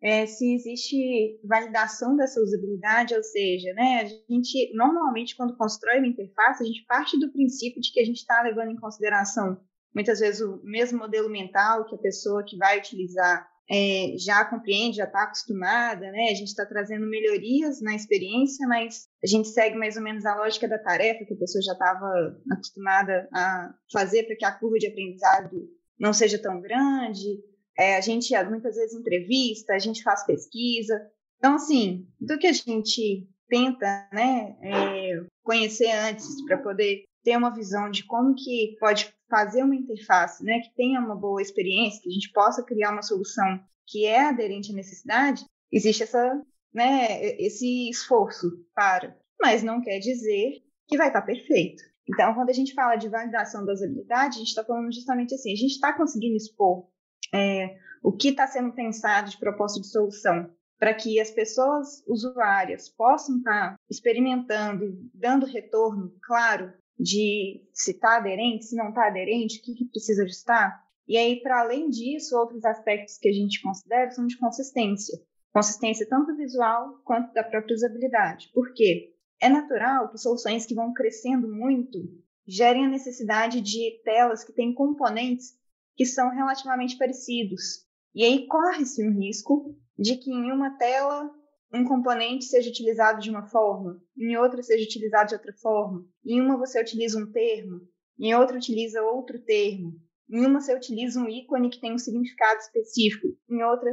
é, 0.00 0.26
se 0.26 0.54
existe 0.54 1.40
validação 1.44 2.16
dessa 2.16 2.40
usabilidade, 2.40 3.14
ou 3.14 3.22
seja, 3.22 3.72
né, 3.74 4.02
a 4.02 4.32
gente 4.32 4.72
normalmente 4.74 5.36
quando 5.36 5.56
constrói 5.56 5.98
uma 5.98 6.06
interface, 6.06 6.62
a 6.62 6.66
gente 6.66 6.84
parte 6.86 7.18
do 7.18 7.32
princípio 7.32 7.80
de 7.80 7.92
que 7.92 8.00
a 8.00 8.04
gente 8.04 8.18
está 8.18 8.42
levando 8.42 8.70
em 8.70 8.80
consideração 8.80 9.58
muitas 9.94 10.20
vezes 10.20 10.40
o 10.40 10.60
mesmo 10.62 10.98
modelo 10.98 11.28
mental 11.28 11.84
que 11.86 11.94
a 11.94 11.98
pessoa 11.98 12.44
que 12.44 12.56
vai 12.56 12.78
utilizar 12.78 13.48
é, 13.70 14.14
já 14.16 14.44
compreende, 14.46 14.96
já 14.96 15.04
está 15.04 15.24
acostumada, 15.24 16.10
né? 16.10 16.28
A 16.30 16.34
gente 16.34 16.48
está 16.48 16.64
trazendo 16.64 17.06
melhorias 17.06 17.82
na 17.82 17.94
experiência, 17.94 18.66
mas 18.66 19.08
a 19.22 19.26
gente 19.26 19.48
segue 19.48 19.76
mais 19.76 19.96
ou 19.96 20.02
menos 20.02 20.24
a 20.24 20.36
lógica 20.36 20.66
da 20.66 20.78
tarefa 20.78 21.24
que 21.26 21.34
a 21.34 21.38
pessoa 21.38 21.60
já 21.62 21.72
estava 21.72 22.40
acostumada 22.50 23.28
a 23.34 23.74
fazer 23.92 24.22
para 24.22 24.36
que 24.36 24.44
a 24.44 24.52
curva 24.52 24.78
de 24.78 24.86
aprendizado 24.86 25.68
não 26.00 26.14
seja 26.14 26.40
tão 26.40 26.60
grande. 26.62 27.42
É, 27.78 27.96
a 27.96 28.00
gente 28.00 28.34
muitas 28.44 28.74
vezes 28.74 28.98
entrevista, 28.98 29.72
a 29.72 29.78
gente 29.78 30.02
faz 30.02 30.26
pesquisa. 30.26 31.00
Então, 31.38 31.54
assim, 31.54 32.08
do 32.20 32.36
que 32.36 32.46
a 32.48 32.52
gente 32.52 33.28
tenta 33.48 34.08
né, 34.12 34.56
é, 34.60 35.24
conhecer 35.44 35.90
antes 35.92 36.44
para 36.44 36.58
poder 36.58 37.04
ter 37.22 37.36
uma 37.36 37.54
visão 37.54 37.90
de 37.90 38.04
como 38.04 38.34
que 38.34 38.76
pode 38.80 39.14
fazer 39.30 39.62
uma 39.62 39.76
interface 39.76 40.44
né, 40.44 40.60
que 40.60 40.74
tenha 40.74 41.00
uma 41.00 41.14
boa 41.14 41.40
experiência, 41.40 42.00
que 42.02 42.08
a 42.08 42.12
gente 42.12 42.32
possa 42.32 42.64
criar 42.64 42.90
uma 42.90 43.02
solução 43.02 43.60
que 43.86 44.04
é 44.04 44.28
aderente 44.28 44.72
à 44.72 44.74
necessidade, 44.74 45.44
existe 45.72 46.02
essa, 46.02 46.42
né, 46.74 47.22
esse 47.36 47.88
esforço 47.88 48.50
para, 48.74 49.16
mas 49.40 49.62
não 49.62 49.80
quer 49.80 49.98
dizer 49.98 50.62
que 50.86 50.98
vai 50.98 51.08
estar 51.08 51.22
perfeito. 51.22 51.82
Então, 52.08 52.34
quando 52.34 52.50
a 52.50 52.54
gente 52.54 52.74
fala 52.74 52.96
de 52.96 53.08
validação 53.08 53.64
das 53.64 53.82
habilidades, 53.82 54.36
a 54.36 54.40
gente 54.40 54.48
está 54.48 54.64
falando 54.64 54.92
justamente 54.92 55.34
assim, 55.34 55.52
a 55.52 55.56
gente 55.56 55.72
está 55.72 55.92
conseguindo 55.92 56.36
expor 56.36 56.88
é, 57.32 57.76
o 58.02 58.12
que 58.12 58.28
está 58.28 58.46
sendo 58.46 58.72
pensado 58.72 59.30
de 59.30 59.38
proposta 59.38 59.80
de 59.80 59.86
solução 59.86 60.50
para 60.78 60.94
que 60.94 61.20
as 61.20 61.30
pessoas 61.30 62.04
usuárias 62.06 62.88
possam 62.88 63.38
estar 63.38 63.70
tá 63.72 63.76
experimentando 63.90 64.84
e 64.84 65.10
dando 65.12 65.44
retorno 65.44 66.14
claro 66.22 66.72
de 66.98 67.64
se 67.72 67.92
está 67.92 68.16
aderente, 68.16 68.64
se 68.64 68.76
não 68.76 68.90
está 68.90 69.06
aderente, 69.06 69.58
o 69.58 69.62
que, 69.62 69.74
que 69.74 69.84
precisa 69.86 70.22
ajustar. 70.22 70.82
E 71.06 71.16
aí, 71.16 71.40
para 71.40 71.60
além 71.60 71.88
disso, 71.88 72.36
outros 72.36 72.64
aspectos 72.64 73.18
que 73.18 73.28
a 73.28 73.32
gente 73.32 73.62
considera 73.62 74.10
são 74.10 74.26
de 74.26 74.36
consistência. 74.38 75.18
Consistência 75.52 76.06
tanto 76.08 76.36
visual 76.36 77.00
quanto 77.04 77.32
da 77.32 77.42
própria 77.42 77.74
usabilidade. 77.74 78.50
Por 78.52 78.72
quê? 78.74 79.14
É 79.40 79.48
natural 79.48 80.10
que 80.10 80.18
soluções 80.18 80.66
que 80.66 80.74
vão 80.74 80.92
crescendo 80.92 81.48
muito 81.48 81.98
gerem 82.46 82.86
a 82.86 82.88
necessidade 82.88 83.60
de 83.60 84.00
telas 84.04 84.44
que 84.44 84.52
têm 84.52 84.74
componentes 84.74 85.56
que 85.98 86.06
são 86.06 86.30
relativamente 86.30 86.96
parecidos. 86.96 87.84
E 88.14 88.22
aí 88.22 88.46
corre-se 88.46 89.04
um 89.04 89.18
risco 89.18 89.76
de 89.98 90.16
que 90.16 90.30
em 90.30 90.52
uma 90.52 90.78
tela 90.78 91.28
um 91.74 91.84
componente 91.84 92.44
seja 92.44 92.70
utilizado 92.70 93.20
de 93.20 93.28
uma 93.28 93.42
forma, 93.48 94.00
em 94.16 94.36
outra 94.36 94.62
seja 94.62 94.84
utilizado 94.84 95.30
de 95.30 95.34
outra 95.34 95.52
forma. 95.54 96.06
Em 96.24 96.40
uma 96.40 96.56
você 96.56 96.80
utiliza 96.80 97.18
um 97.18 97.30
termo, 97.32 97.80
em 98.16 98.32
outra 98.32 98.56
utiliza 98.56 99.02
outro 99.02 99.40
termo. 99.40 100.00
Em 100.30 100.46
uma 100.46 100.60
você 100.60 100.72
utiliza 100.72 101.20
um 101.20 101.28
ícone 101.28 101.68
que 101.68 101.80
tem 101.80 101.92
um 101.92 101.98
significado 101.98 102.60
específico, 102.60 103.26
em 103.50 103.62
outra 103.64 103.90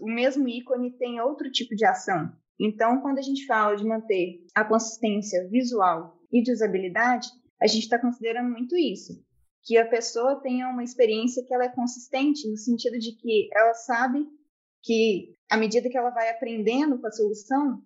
o 0.00 0.06
mesmo 0.06 0.48
ícone 0.48 0.96
tem 0.96 1.20
outro 1.20 1.50
tipo 1.50 1.74
de 1.74 1.84
ação. 1.84 2.30
Então, 2.60 3.00
quando 3.00 3.18
a 3.18 3.22
gente 3.22 3.44
fala 3.46 3.74
de 3.74 3.84
manter 3.84 4.44
a 4.54 4.64
consistência 4.64 5.48
visual 5.48 6.16
e 6.30 6.40
de 6.40 6.52
usabilidade, 6.52 7.26
a 7.60 7.66
gente 7.66 7.82
está 7.82 7.98
considerando 7.98 8.48
muito 8.48 8.76
isso 8.76 9.20
que 9.62 9.78
a 9.78 9.88
pessoa 9.88 10.40
tenha 10.40 10.68
uma 10.68 10.82
experiência 10.82 11.44
que 11.44 11.54
ela 11.54 11.64
é 11.64 11.68
consistente, 11.68 12.48
no 12.48 12.56
sentido 12.56 12.98
de 12.98 13.12
que 13.12 13.48
ela 13.52 13.74
sabe 13.74 14.26
que, 14.82 15.36
à 15.48 15.56
medida 15.56 15.88
que 15.88 15.96
ela 15.96 16.10
vai 16.10 16.28
aprendendo 16.30 16.98
com 16.98 17.06
a 17.06 17.12
solução, 17.12 17.82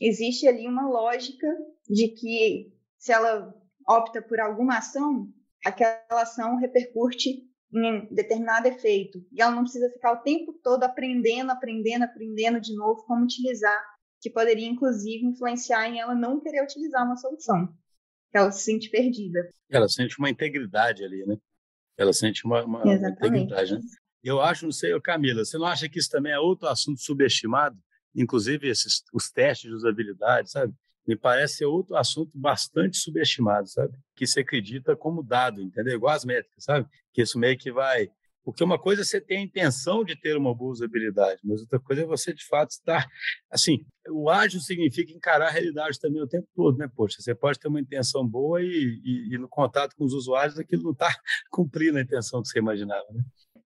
existe 0.00 0.48
ali 0.48 0.66
uma 0.66 0.88
lógica 0.88 1.46
de 1.88 2.08
que 2.08 2.72
se 2.98 3.12
ela 3.12 3.54
opta 3.88 4.20
por 4.20 4.40
alguma 4.40 4.78
ação, 4.78 5.32
aquela 5.64 6.22
ação 6.22 6.56
repercute 6.56 7.48
em 7.72 8.12
determinado 8.12 8.66
efeito. 8.66 9.24
E 9.32 9.40
ela 9.40 9.52
não 9.52 9.62
precisa 9.62 9.90
ficar 9.90 10.12
o 10.12 10.22
tempo 10.22 10.52
todo 10.62 10.82
aprendendo, 10.82 11.50
aprendendo, 11.50 12.02
aprendendo 12.02 12.60
de 12.60 12.74
novo 12.74 13.04
como 13.04 13.24
utilizar, 13.24 13.80
que 14.20 14.30
poderia, 14.30 14.68
inclusive, 14.68 15.24
influenciar 15.24 15.88
em 15.88 16.00
ela 16.00 16.14
não 16.14 16.40
querer 16.40 16.62
utilizar 16.62 17.04
uma 17.06 17.16
solução. 17.16 17.72
Que 18.30 18.38
ela 18.38 18.50
se 18.52 18.62
sente 18.62 18.90
perdida. 18.90 19.48
Ela 19.68 19.88
sente 19.88 20.18
uma 20.18 20.30
integridade 20.30 21.04
ali, 21.04 21.24
né? 21.26 21.36
Ela 21.96 22.12
sente 22.12 22.44
uma, 22.44 22.64
uma, 22.64 22.82
integridade, 22.94 23.74
né? 23.74 23.80
Eu 24.22 24.40
acho, 24.40 24.64
não 24.64 24.72
sei, 24.72 24.98
Camila, 25.00 25.44
você 25.44 25.56
não 25.56 25.66
acha 25.66 25.88
que 25.88 25.98
isso 25.98 26.10
também 26.10 26.32
é 26.32 26.38
outro 26.38 26.68
assunto 26.68 27.00
subestimado? 27.00 27.76
Inclusive 28.14 28.68
esses, 28.68 29.02
os 29.12 29.30
testes 29.30 29.70
de 29.70 29.74
usabilidade, 29.74 30.50
sabe? 30.50 30.74
me 31.06 31.16
parece 31.16 31.56
ser 31.56 31.64
outro 31.64 31.96
assunto 31.96 32.30
bastante 32.34 32.96
subestimado, 32.98 33.68
sabe? 33.68 33.96
Que 34.14 34.26
se 34.26 34.40
acredita 34.40 34.94
como 34.94 35.22
dado, 35.22 35.60
entendeu? 35.60 35.94
Igual 35.94 36.14
as 36.14 36.24
métricas, 36.24 36.62
sabe? 36.62 36.88
Que 37.12 37.22
isso 37.22 37.38
meio 37.38 37.58
que 37.58 37.72
vai. 37.72 38.08
Porque 38.44 38.64
uma 38.64 38.78
coisa 38.78 39.02
é 39.02 39.04
você 39.04 39.20
ter 39.20 39.36
a 39.36 39.40
intenção 39.40 40.02
de 40.02 40.16
ter 40.16 40.36
uma 40.36 40.54
boa 40.54 40.72
usabilidade, 40.72 41.40
mas 41.44 41.60
outra 41.60 41.78
coisa 41.78 42.02
é 42.02 42.06
você, 42.06 42.32
de 42.32 42.44
fato, 42.46 42.70
estar. 42.70 43.06
Assim, 43.50 43.84
o 44.08 44.30
ágil 44.30 44.60
significa 44.60 45.12
encarar 45.12 45.48
a 45.48 45.50
realidade 45.50 46.00
também 46.00 46.22
o 46.22 46.26
tempo 46.26 46.48
todo, 46.54 46.78
né? 46.78 46.88
Poxa, 46.94 47.20
você 47.20 47.34
pode 47.34 47.58
ter 47.58 47.68
uma 47.68 47.80
intenção 47.80 48.26
boa 48.26 48.62
e, 48.62 49.00
e, 49.04 49.34
e 49.34 49.38
no 49.38 49.48
contato 49.48 49.94
com 49.94 50.04
os 50.04 50.14
usuários 50.14 50.58
aquilo 50.58 50.84
não 50.84 50.92
está 50.92 51.08
cumprindo 51.50 51.98
a 51.98 52.02
intenção 52.02 52.40
que 52.42 52.48
você 52.48 52.58
imaginava, 52.58 53.06
né? 53.12 53.22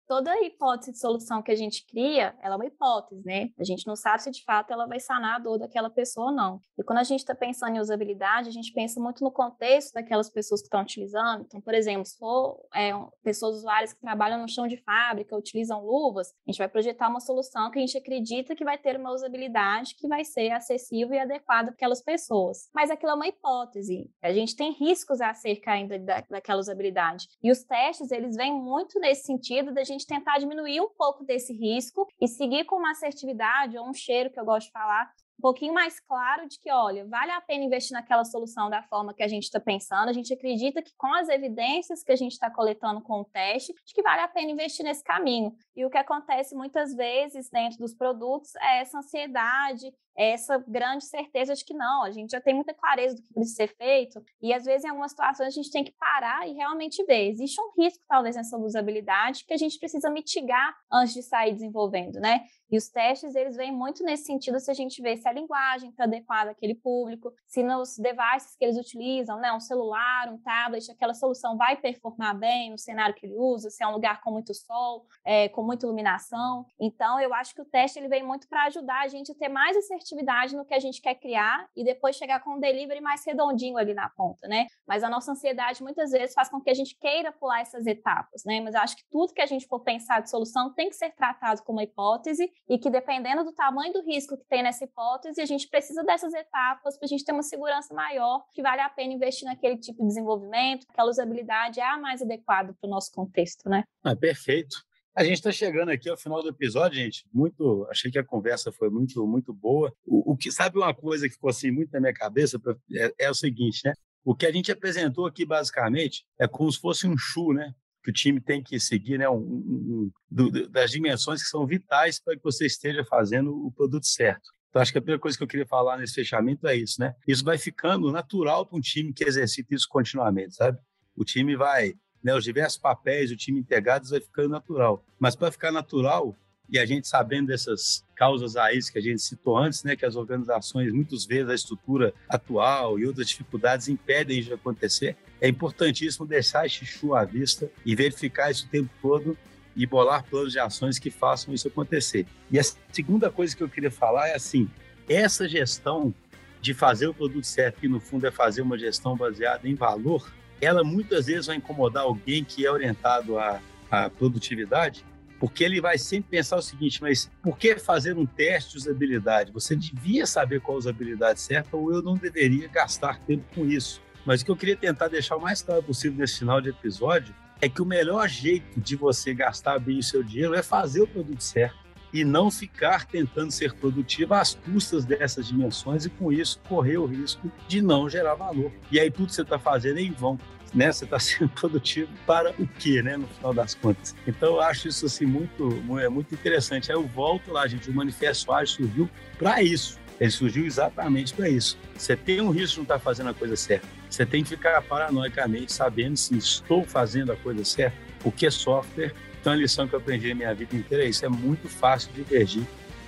Toda 0.09 0.43
hipótese 0.43 0.91
de 0.91 0.97
solução 0.97 1.39
que 1.39 1.51
a 1.51 1.55
gente 1.55 1.85
cria, 1.85 2.35
ela 2.41 2.55
é 2.55 2.57
uma 2.57 2.65
hipótese, 2.65 3.21
né? 3.23 3.51
A 3.59 3.63
gente 3.63 3.85
não 3.85 3.95
sabe 3.95 4.23
se 4.23 4.31
de 4.31 4.43
fato 4.43 4.73
ela 4.73 4.87
vai 4.87 4.99
sanar 4.99 5.35
a 5.35 5.39
dor 5.39 5.59
daquela 5.59 5.87
pessoa 5.87 6.31
ou 6.31 6.35
não. 6.35 6.59
E 6.75 6.83
quando 6.83 6.97
a 6.97 7.03
gente 7.03 7.19
está 7.19 7.35
pensando 7.35 7.75
em 7.75 7.79
usabilidade, 7.79 8.49
a 8.49 8.51
gente 8.51 8.73
pensa 8.73 8.99
muito 8.99 9.23
no 9.23 9.31
contexto 9.31 9.93
daquelas 9.93 10.27
pessoas 10.27 10.61
que 10.61 10.65
estão 10.65 10.81
utilizando. 10.81 11.43
Então, 11.45 11.61
por 11.61 11.75
exemplo, 11.75 12.05
se 12.05 12.17
for 12.17 12.59
é, 12.73 12.91
pessoas 13.23 13.57
usuárias 13.57 13.93
que 13.93 14.01
trabalham 14.01 14.41
no 14.41 14.49
chão 14.49 14.67
de 14.67 14.77
fábrica, 14.77 15.37
utilizam 15.37 15.85
luvas, 15.85 16.29
a 16.29 16.51
gente 16.51 16.57
vai 16.57 16.67
projetar 16.67 17.07
uma 17.07 17.19
solução 17.19 17.69
que 17.69 17.77
a 17.77 17.81
gente 17.81 17.95
acredita 17.95 18.55
que 18.55 18.65
vai 18.65 18.79
ter 18.79 18.97
uma 18.97 19.11
usabilidade 19.11 19.93
que 19.93 20.07
vai 20.07 20.25
ser 20.25 20.49
acessível 20.49 21.13
e 21.13 21.19
adequada 21.19 21.67
para 21.67 21.75
aquelas 21.75 22.01
pessoas. 22.01 22.67
Mas 22.73 22.89
aquilo 22.89 23.11
é 23.11 23.15
uma 23.15 23.27
hipótese. 23.27 24.09
A 24.23 24.33
gente 24.33 24.55
tem 24.55 24.71
riscos 24.71 25.21
acerca 25.21 25.71
ainda 25.71 25.99
da, 25.99 26.23
daquela 26.27 26.59
usabilidade. 26.59 27.27
E 27.43 27.51
os 27.51 27.63
testes, 27.63 28.09
eles 28.09 28.35
vêm 28.35 28.51
muito 28.51 28.99
nesse 28.99 29.27
sentido 29.27 29.71
da 29.71 29.83
gente 29.83 29.98
gente 29.99 30.07
tentar 30.07 30.37
diminuir 30.37 30.81
um 30.81 30.89
pouco 30.89 31.23
desse 31.23 31.53
risco 31.53 32.07
e 32.19 32.27
seguir 32.27 32.63
com 32.65 32.77
uma 32.77 32.91
assertividade 32.91 33.77
ou 33.77 33.87
um 33.87 33.93
cheiro 33.93 34.31
que 34.31 34.39
eu 34.39 34.45
gosto 34.45 34.67
de 34.67 34.71
falar, 34.71 35.11
um 35.37 35.41
pouquinho 35.41 35.73
mais 35.73 35.99
claro 36.01 36.47
de 36.49 36.59
que, 36.59 36.69
olha, 36.69 37.05
vale 37.07 37.31
a 37.31 37.39
pena 37.39 37.63
investir 37.63 37.93
naquela 37.93 38.25
solução 38.25 38.69
da 38.69 38.83
forma 38.83 39.13
que 39.13 39.23
a 39.23 39.27
gente 39.27 39.43
está 39.43 39.57
pensando. 39.59 40.09
A 40.09 40.13
gente 40.13 40.33
acredita 40.33 40.81
que 40.81 40.91
com 40.97 41.13
as 41.13 41.29
evidências 41.29 42.03
que 42.03 42.11
a 42.11 42.15
gente 42.15 42.33
está 42.33 42.51
coletando 42.51 43.01
com 43.01 43.21
o 43.21 43.25
teste, 43.25 43.73
de 43.85 43.93
que 43.93 44.01
vale 44.01 44.21
a 44.21 44.27
pena 44.27 44.51
investir 44.51 44.83
nesse 44.83 45.01
caminho. 45.01 45.55
E 45.73 45.85
o 45.85 45.89
que 45.89 45.97
acontece 45.97 46.53
muitas 46.53 46.93
vezes 46.93 47.49
dentro 47.49 47.77
dos 47.77 47.93
produtos 47.93 48.53
é 48.57 48.81
essa 48.81 48.97
ansiedade, 48.97 49.93
essa 50.17 50.57
grande 50.67 51.05
certeza 51.05 51.55
de 51.55 51.63
que 51.63 51.73
não, 51.73 52.03
a 52.03 52.11
gente 52.11 52.31
já 52.31 52.41
tem 52.41 52.53
muita 52.53 52.73
clareza 52.73 53.15
do 53.15 53.21
que 53.21 53.33
precisa 53.33 53.55
ser 53.55 53.75
feito, 53.75 54.21
e 54.41 54.53
às 54.53 54.65
vezes 54.65 54.83
em 54.83 54.89
algumas 54.89 55.11
situações 55.11 55.47
a 55.47 55.51
gente 55.51 55.71
tem 55.71 55.83
que 55.83 55.93
parar 55.93 56.47
e 56.47 56.53
realmente 56.53 57.03
ver. 57.05 57.29
Existe 57.29 57.59
um 57.61 57.71
risco, 57.81 58.03
talvez, 58.07 58.35
nessa 58.35 58.57
usabilidade 58.57 59.45
que 59.45 59.53
a 59.53 59.57
gente 59.57 59.79
precisa 59.79 60.09
mitigar 60.09 60.75
antes 60.91 61.13
de 61.13 61.23
sair 61.23 61.53
desenvolvendo, 61.53 62.19
né? 62.19 62.41
E 62.71 62.77
os 62.77 62.87
testes, 62.87 63.33
eles 63.33 63.55
vêm 63.55 63.71
muito 63.71 64.03
nesse 64.03 64.25
sentido 64.25 64.59
se 64.59 64.69
a 64.69 64.73
gente 64.73 65.01
vê 65.01 65.17
se 65.17 65.27
a 65.27 65.31
linguagem 65.31 65.89
está 65.89 66.03
adequada 66.03 66.51
àquele 66.51 66.75
público, 66.75 67.33
se 67.47 67.63
nos 67.63 67.97
devices 67.97 68.55
que 68.55 68.63
eles 68.63 68.77
utilizam, 68.77 69.39
né, 69.39 69.51
um 69.51 69.59
celular, 69.59 70.31
um 70.31 70.37
tablet, 70.37 70.91
aquela 70.91 71.15
solução 71.15 71.57
vai 71.57 71.77
performar 71.77 72.37
bem 72.37 72.69
no 72.69 72.77
cenário 72.77 73.15
que 73.15 73.25
ele 73.25 73.35
usa, 73.35 73.71
se 73.71 73.83
é 73.83 73.87
um 73.87 73.91
lugar 73.91 74.21
com 74.21 74.31
muito 74.31 74.53
sol, 74.53 75.07
é, 75.25 75.49
com 75.49 75.63
muita 75.63 75.85
iluminação. 75.85 76.65
Então, 76.79 77.19
eu 77.19 77.33
acho 77.33 77.55
que 77.55 77.61
o 77.61 77.65
teste 77.65 77.97
ele 77.97 78.07
vem 78.07 78.23
muito 78.23 78.47
para 78.47 78.65
ajudar 78.65 79.01
a 79.01 79.07
gente 79.07 79.31
a 79.31 79.35
ter 79.35 79.49
mais 79.49 79.75
assertividade 79.75 80.08
no 80.55 80.65
que 80.65 80.73
a 80.73 80.79
gente 80.79 81.01
quer 81.01 81.15
criar 81.15 81.67
e 81.75 81.83
depois 81.83 82.15
chegar 82.15 82.41
com 82.41 82.55
um 82.55 82.59
delivery 82.59 83.01
mais 83.01 83.25
redondinho 83.25 83.77
ali 83.77 83.93
na 83.93 84.09
ponta, 84.09 84.47
né? 84.47 84.67
Mas 84.87 85.03
a 85.03 85.09
nossa 85.09 85.31
ansiedade 85.31 85.81
muitas 85.83 86.11
vezes 86.11 86.33
faz 86.33 86.49
com 86.49 86.61
que 86.61 86.69
a 86.69 86.73
gente 86.73 86.95
queira 86.97 87.31
pular 87.31 87.61
essas 87.61 87.85
etapas, 87.85 88.43
né? 88.45 88.61
Mas 88.61 88.75
eu 88.75 88.81
acho 88.81 88.95
que 88.95 89.03
tudo 89.09 89.33
que 89.33 89.41
a 89.41 89.45
gente 89.45 89.67
for 89.67 89.79
pensar 89.79 90.21
de 90.21 90.29
solução 90.29 90.73
tem 90.73 90.89
que 90.89 90.95
ser 90.95 91.11
tratado 91.11 91.61
como 91.63 91.79
uma 91.79 91.83
hipótese 91.83 92.51
e 92.67 92.77
que 92.77 92.89
dependendo 92.89 93.43
do 93.43 93.53
tamanho 93.53 93.93
do 93.93 94.01
risco 94.03 94.37
que 94.37 94.45
tem 94.45 94.63
nessa 94.63 94.83
hipótese, 94.83 95.41
a 95.41 95.45
gente 95.45 95.67
precisa 95.67 96.03
dessas 96.03 96.33
etapas 96.33 96.97
para 96.97 97.05
a 97.05 97.09
gente 97.09 97.23
ter 97.23 97.31
uma 97.31 97.43
segurança 97.43 97.93
maior, 97.93 98.45
que 98.53 98.61
vale 98.61 98.81
a 98.81 98.89
pena 98.89 99.13
investir 99.13 99.47
naquele 99.47 99.77
tipo 99.77 100.01
de 100.01 100.07
desenvolvimento, 100.07 100.85
aquela 100.89 101.09
usabilidade 101.09 101.79
é 101.79 101.85
a 101.85 101.97
mais 101.97 102.21
adequada 102.21 102.73
para 102.79 102.87
o 102.87 102.89
nosso 102.89 103.11
contexto, 103.11 103.69
né? 103.69 103.83
Ah, 104.03 104.15
perfeito. 104.15 104.88
A 105.19 105.23
gente 105.25 105.33
está 105.33 105.51
chegando 105.51 105.89
aqui 105.89 106.09
ao 106.09 106.15
final 106.15 106.41
do 106.41 106.47
episódio, 106.47 106.97
gente. 106.97 107.25
Muito, 107.33 107.85
achei 107.91 108.09
que 108.09 108.17
a 108.17 108.23
conversa 108.23 108.71
foi 108.71 108.89
muito, 108.89 109.27
muito 109.27 109.53
boa. 109.53 109.93
O, 110.05 110.31
o 110.31 110.37
que 110.37 110.49
sabe 110.49 110.77
uma 110.77 110.93
coisa 110.93 111.27
que 111.27 111.33
ficou 111.33 111.49
assim 111.49 111.71
muito 111.71 111.91
na 111.91 111.99
minha 111.99 112.13
cabeça 112.13 112.57
é, 112.95 113.13
é, 113.19 113.29
o 113.29 113.33
seguinte, 113.33 113.81
né? 113.83 113.93
O 114.23 114.33
que 114.33 114.45
a 114.45 114.51
gente 114.51 114.71
apresentou 114.71 115.25
aqui 115.25 115.45
basicamente 115.45 116.25
é 116.39 116.47
como 116.47 116.71
se 116.71 116.79
fosse 116.79 117.05
um 117.05 117.17
chu, 117.17 117.51
né? 117.51 117.73
que 118.01 118.11
o 118.11 118.13
time 118.13 118.39
tem 118.39 118.63
que 118.63 118.79
seguir, 118.79 119.17
né, 119.17 119.27
um, 119.29 119.35
um, 119.35 120.11
um, 120.31 120.71
das 120.71 120.89
dimensões 120.89 121.43
que 121.43 121.49
são 121.49 121.67
vitais 121.67 122.17
para 122.17 122.37
que 122.37 122.41
você 122.41 122.65
esteja 122.65 123.03
fazendo 123.03 123.53
o 123.53 123.69
produto 123.73 124.07
certo. 124.07 124.49
Então, 124.69 124.81
acho 124.81 124.93
que 124.93 124.99
a 124.99 125.01
primeira 125.01 125.19
coisa 125.19 125.37
que 125.37 125.43
eu 125.43 125.47
queria 125.49 125.67
falar 125.67 125.97
nesse 125.97 126.13
fechamento 126.13 126.65
é 126.65 126.77
isso, 126.77 127.01
né? 127.01 127.13
Isso 127.27 127.43
vai 127.43 127.57
ficando 127.57 128.09
natural 128.09 128.65
para 128.65 128.77
um 128.77 128.81
time 128.81 129.11
que 129.11 129.25
exercita 129.25 129.75
isso 129.75 129.85
continuamente, 129.89 130.55
sabe? 130.55 130.79
O 131.13 131.25
time 131.25 131.57
vai, 131.57 131.93
né, 132.23 132.35
os 132.35 132.43
diversos 132.43 132.77
papéis, 132.77 133.31
o 133.31 133.35
time 133.35 133.59
integrado, 133.59 134.07
vai 134.07 134.19
ficando 134.19 134.49
natural. 134.49 135.03
Mas 135.19 135.35
para 135.35 135.51
ficar 135.51 135.71
natural, 135.71 136.35
e 136.69 136.77
a 136.77 136.85
gente 136.85 137.07
sabendo 137.07 137.47
dessas 137.47 138.05
causas 138.15 138.55
raízes 138.55 138.89
que 138.89 138.99
a 138.99 139.01
gente 139.01 139.21
citou 139.21 139.57
antes, 139.57 139.83
né, 139.83 139.95
que 139.95 140.05
as 140.05 140.15
organizações, 140.15 140.93
muitas 140.93 141.25
vezes, 141.25 141.49
a 141.49 141.55
estrutura 141.55 142.13
atual 142.27 142.99
e 142.99 143.05
outras 143.05 143.27
dificuldades 143.27 143.87
impedem 143.87 144.41
de 144.41 144.53
acontecer, 144.53 145.17
é 145.41 145.47
importantíssimo 145.47 146.27
deixar 146.27 146.65
esse 146.65 146.85
chu 146.85 147.15
à 147.15 147.23
vista 147.23 147.69
e 147.85 147.95
verificar 147.95 148.51
isso 148.51 148.67
o 148.67 148.69
tempo 148.69 148.89
todo 149.01 149.37
e 149.75 149.85
bolar 149.85 150.23
planos 150.23 150.51
de 150.51 150.59
ações 150.59 150.99
que 150.99 151.09
façam 151.09 151.53
isso 151.53 151.67
acontecer. 151.67 152.27
E 152.51 152.59
a 152.59 152.63
segunda 152.91 153.31
coisa 153.31 153.55
que 153.55 153.63
eu 153.63 153.69
queria 153.69 153.91
falar 153.91 154.27
é 154.27 154.35
assim, 154.35 154.69
essa 155.07 155.47
gestão 155.47 156.13
de 156.61 156.73
fazer 156.73 157.07
o 157.07 157.13
produto 157.13 157.45
certo, 157.45 157.79
que 157.79 157.87
no 157.87 157.99
fundo 157.99 158.27
é 158.27 158.31
fazer 158.31 158.61
uma 158.61 158.77
gestão 158.77 159.15
baseada 159.15 159.67
em 159.67 159.75
valor, 159.75 160.29
ela 160.61 160.83
muitas 160.83 161.27
vezes 161.27 161.47
vai 161.47 161.57
incomodar 161.57 162.03
alguém 162.03 162.43
que 162.43 162.65
é 162.65 162.71
orientado 162.71 163.37
à, 163.37 163.61
à 163.89 164.09
produtividade, 164.09 165.05
porque 165.39 165.63
ele 165.63 165.79
vai 165.79 165.97
sempre 165.97 166.29
pensar 166.31 166.57
o 166.57 166.61
seguinte, 166.61 167.01
mas 167.01 167.31
por 167.41 167.57
que 167.57 167.77
fazer 167.77 168.17
um 168.17 168.25
teste 168.25 168.71
de 168.71 168.77
usabilidade? 168.77 169.51
Você 169.53 169.75
devia 169.75 170.25
saber 170.25 170.59
qual 170.59 170.75
a 170.75 170.79
usabilidade 170.79 171.39
certa 171.39 171.77
ou 171.77 171.93
eu 171.93 172.01
não 172.01 172.15
deveria 172.15 172.67
gastar 172.67 173.19
tempo 173.21 173.43
com 173.55 173.65
isso. 173.65 174.01
Mas 174.25 174.41
o 174.41 174.45
que 174.45 174.51
eu 174.51 174.57
queria 174.57 174.75
tentar 174.75 175.07
deixar 175.07 175.37
o 175.37 175.41
mais 175.41 175.61
claro 175.61 175.81
possível 175.81 176.19
nesse 176.19 176.39
final 176.39 176.59
de 176.59 176.69
episódio 176.69 177.33
é 177.61 177.69
que 177.69 177.81
o 177.81 177.85
melhor 177.85 178.27
jeito 178.27 178.79
de 178.79 178.95
você 178.95 179.33
gastar 179.33 179.79
bem 179.79 179.99
o 179.99 180.03
seu 180.03 180.21
dinheiro 180.21 180.53
é 180.53 180.61
fazer 180.61 181.01
o 181.01 181.07
produto 181.07 181.41
certo 181.41 181.88
e 182.13 182.23
não 182.23 182.49
ficar 182.49 183.05
tentando 183.05 183.51
ser 183.51 183.73
produtivo 183.73 184.33
às 184.33 184.55
custas 184.55 185.05
dessas 185.05 185.47
dimensões 185.47 186.05
e 186.05 186.09
com 186.09 186.31
isso 186.31 186.59
correr 186.67 186.97
o 186.97 187.05
risco 187.05 187.51
de 187.67 187.81
não 187.81 188.09
gerar 188.09 188.35
valor. 188.35 188.71
E 188.91 188.99
aí 188.99 189.11
tudo 189.11 189.27
que 189.27 189.35
você 189.35 189.41
está 189.41 189.59
fazendo 189.59 189.99
é 189.99 190.01
em 190.01 190.11
vão 190.11 190.37
né? 190.73 190.91
Você 190.91 191.05
está 191.05 191.17
sendo 191.19 191.49
produtivo 191.49 192.09
para 192.25 192.51
o 192.51 192.67
quê, 192.67 193.01
né? 193.01 193.17
No 193.17 193.27
final 193.27 193.53
das 193.53 193.75
contas. 193.75 194.15
Então, 194.27 194.55
eu 194.55 194.61
acho 194.61 194.87
isso 194.87 195.05
assim 195.05 195.25
muito, 195.25 195.83
é 195.99 196.09
muito 196.09 196.33
interessante. 196.33 196.91
Aí 196.91 196.97
eu 196.97 197.07
volto 197.07 197.51
lá, 197.51 197.67
gente. 197.67 197.89
O 197.89 197.93
Manifesto 197.93 198.51
Ágil 198.51 198.75
surgiu 198.75 199.09
para 199.37 199.61
isso. 199.61 199.97
Ele 200.19 200.31
surgiu 200.31 200.65
exatamente 200.65 201.33
para 201.33 201.47
isso. 201.47 201.77
Você 201.95 202.15
tem 202.15 202.41
um 202.41 202.49
risco 202.49 202.71
de 202.71 202.77
não 202.77 202.83
estar 202.83 202.95
tá 202.95 202.99
fazendo 202.99 203.29
a 203.29 203.33
coisa 203.33 203.55
certa. 203.55 203.87
Você 204.09 204.25
tem 204.25 204.43
que 204.43 204.49
ficar 204.49 204.81
paranoicamente 204.81 205.71
sabendo 205.71 206.17
se 206.17 206.37
estou 206.37 206.83
fazendo 206.83 207.31
a 207.31 207.37
coisa 207.37 207.63
certa, 207.63 207.97
o 208.23 208.31
que 208.31 208.45
é 208.45 208.51
software. 208.51 209.13
Então, 209.39 209.53
a 209.53 209.55
lição 209.55 209.87
que 209.87 209.93
eu 209.93 209.99
aprendi 209.99 210.29
na 210.29 210.35
minha 210.35 210.53
vida 210.53 210.75
inteira 210.75 211.03
é 211.05 211.07
isso. 211.07 211.25
É 211.25 211.29
muito 211.29 211.69
fácil 211.69 212.11
divergir 212.13 212.63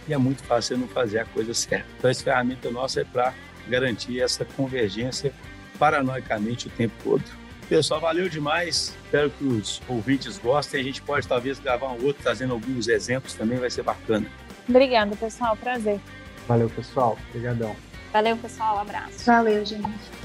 e 0.07 0.13
é 0.13 0.17
muito 0.17 0.43
fácil 0.43 0.75
você 0.75 0.81
não 0.81 0.87
fazer 0.87 1.19
a 1.19 1.25
coisa 1.25 1.53
certa. 1.53 1.87
Então, 1.97 2.09
essa 2.09 2.23
ferramenta 2.23 2.69
nossa 2.71 3.01
é 3.01 3.03
para 3.03 3.33
garantir 3.67 4.21
essa 4.21 4.45
convergência 4.45 5.33
paranoicamente 5.77 6.67
o 6.67 6.69
tempo 6.69 6.93
todo. 7.03 7.23
Pessoal, 7.67 8.01
valeu 8.01 8.27
demais. 8.27 8.95
Espero 9.05 9.29
que 9.29 9.45
os 9.45 9.81
ouvintes 9.87 10.37
gostem. 10.37 10.81
A 10.81 10.83
gente 10.83 11.01
pode 11.01 11.27
talvez 11.27 11.57
gravar 11.59 11.87
um 11.87 12.03
outro 12.05 12.21
trazendo 12.21 12.53
alguns 12.53 12.87
exemplos 12.87 13.33
também, 13.33 13.57
vai 13.57 13.69
ser 13.69 13.83
bacana. 13.83 14.27
Obrigada, 14.67 15.15
pessoal. 15.15 15.55
Prazer. 15.55 15.99
Valeu, 16.47 16.69
pessoal. 16.69 17.17
Obrigadão. 17.29 17.75
Valeu, 18.11 18.35
pessoal. 18.37 18.75
Um 18.75 18.79
abraço. 18.79 19.25
Valeu, 19.25 19.65
gente. 19.65 20.20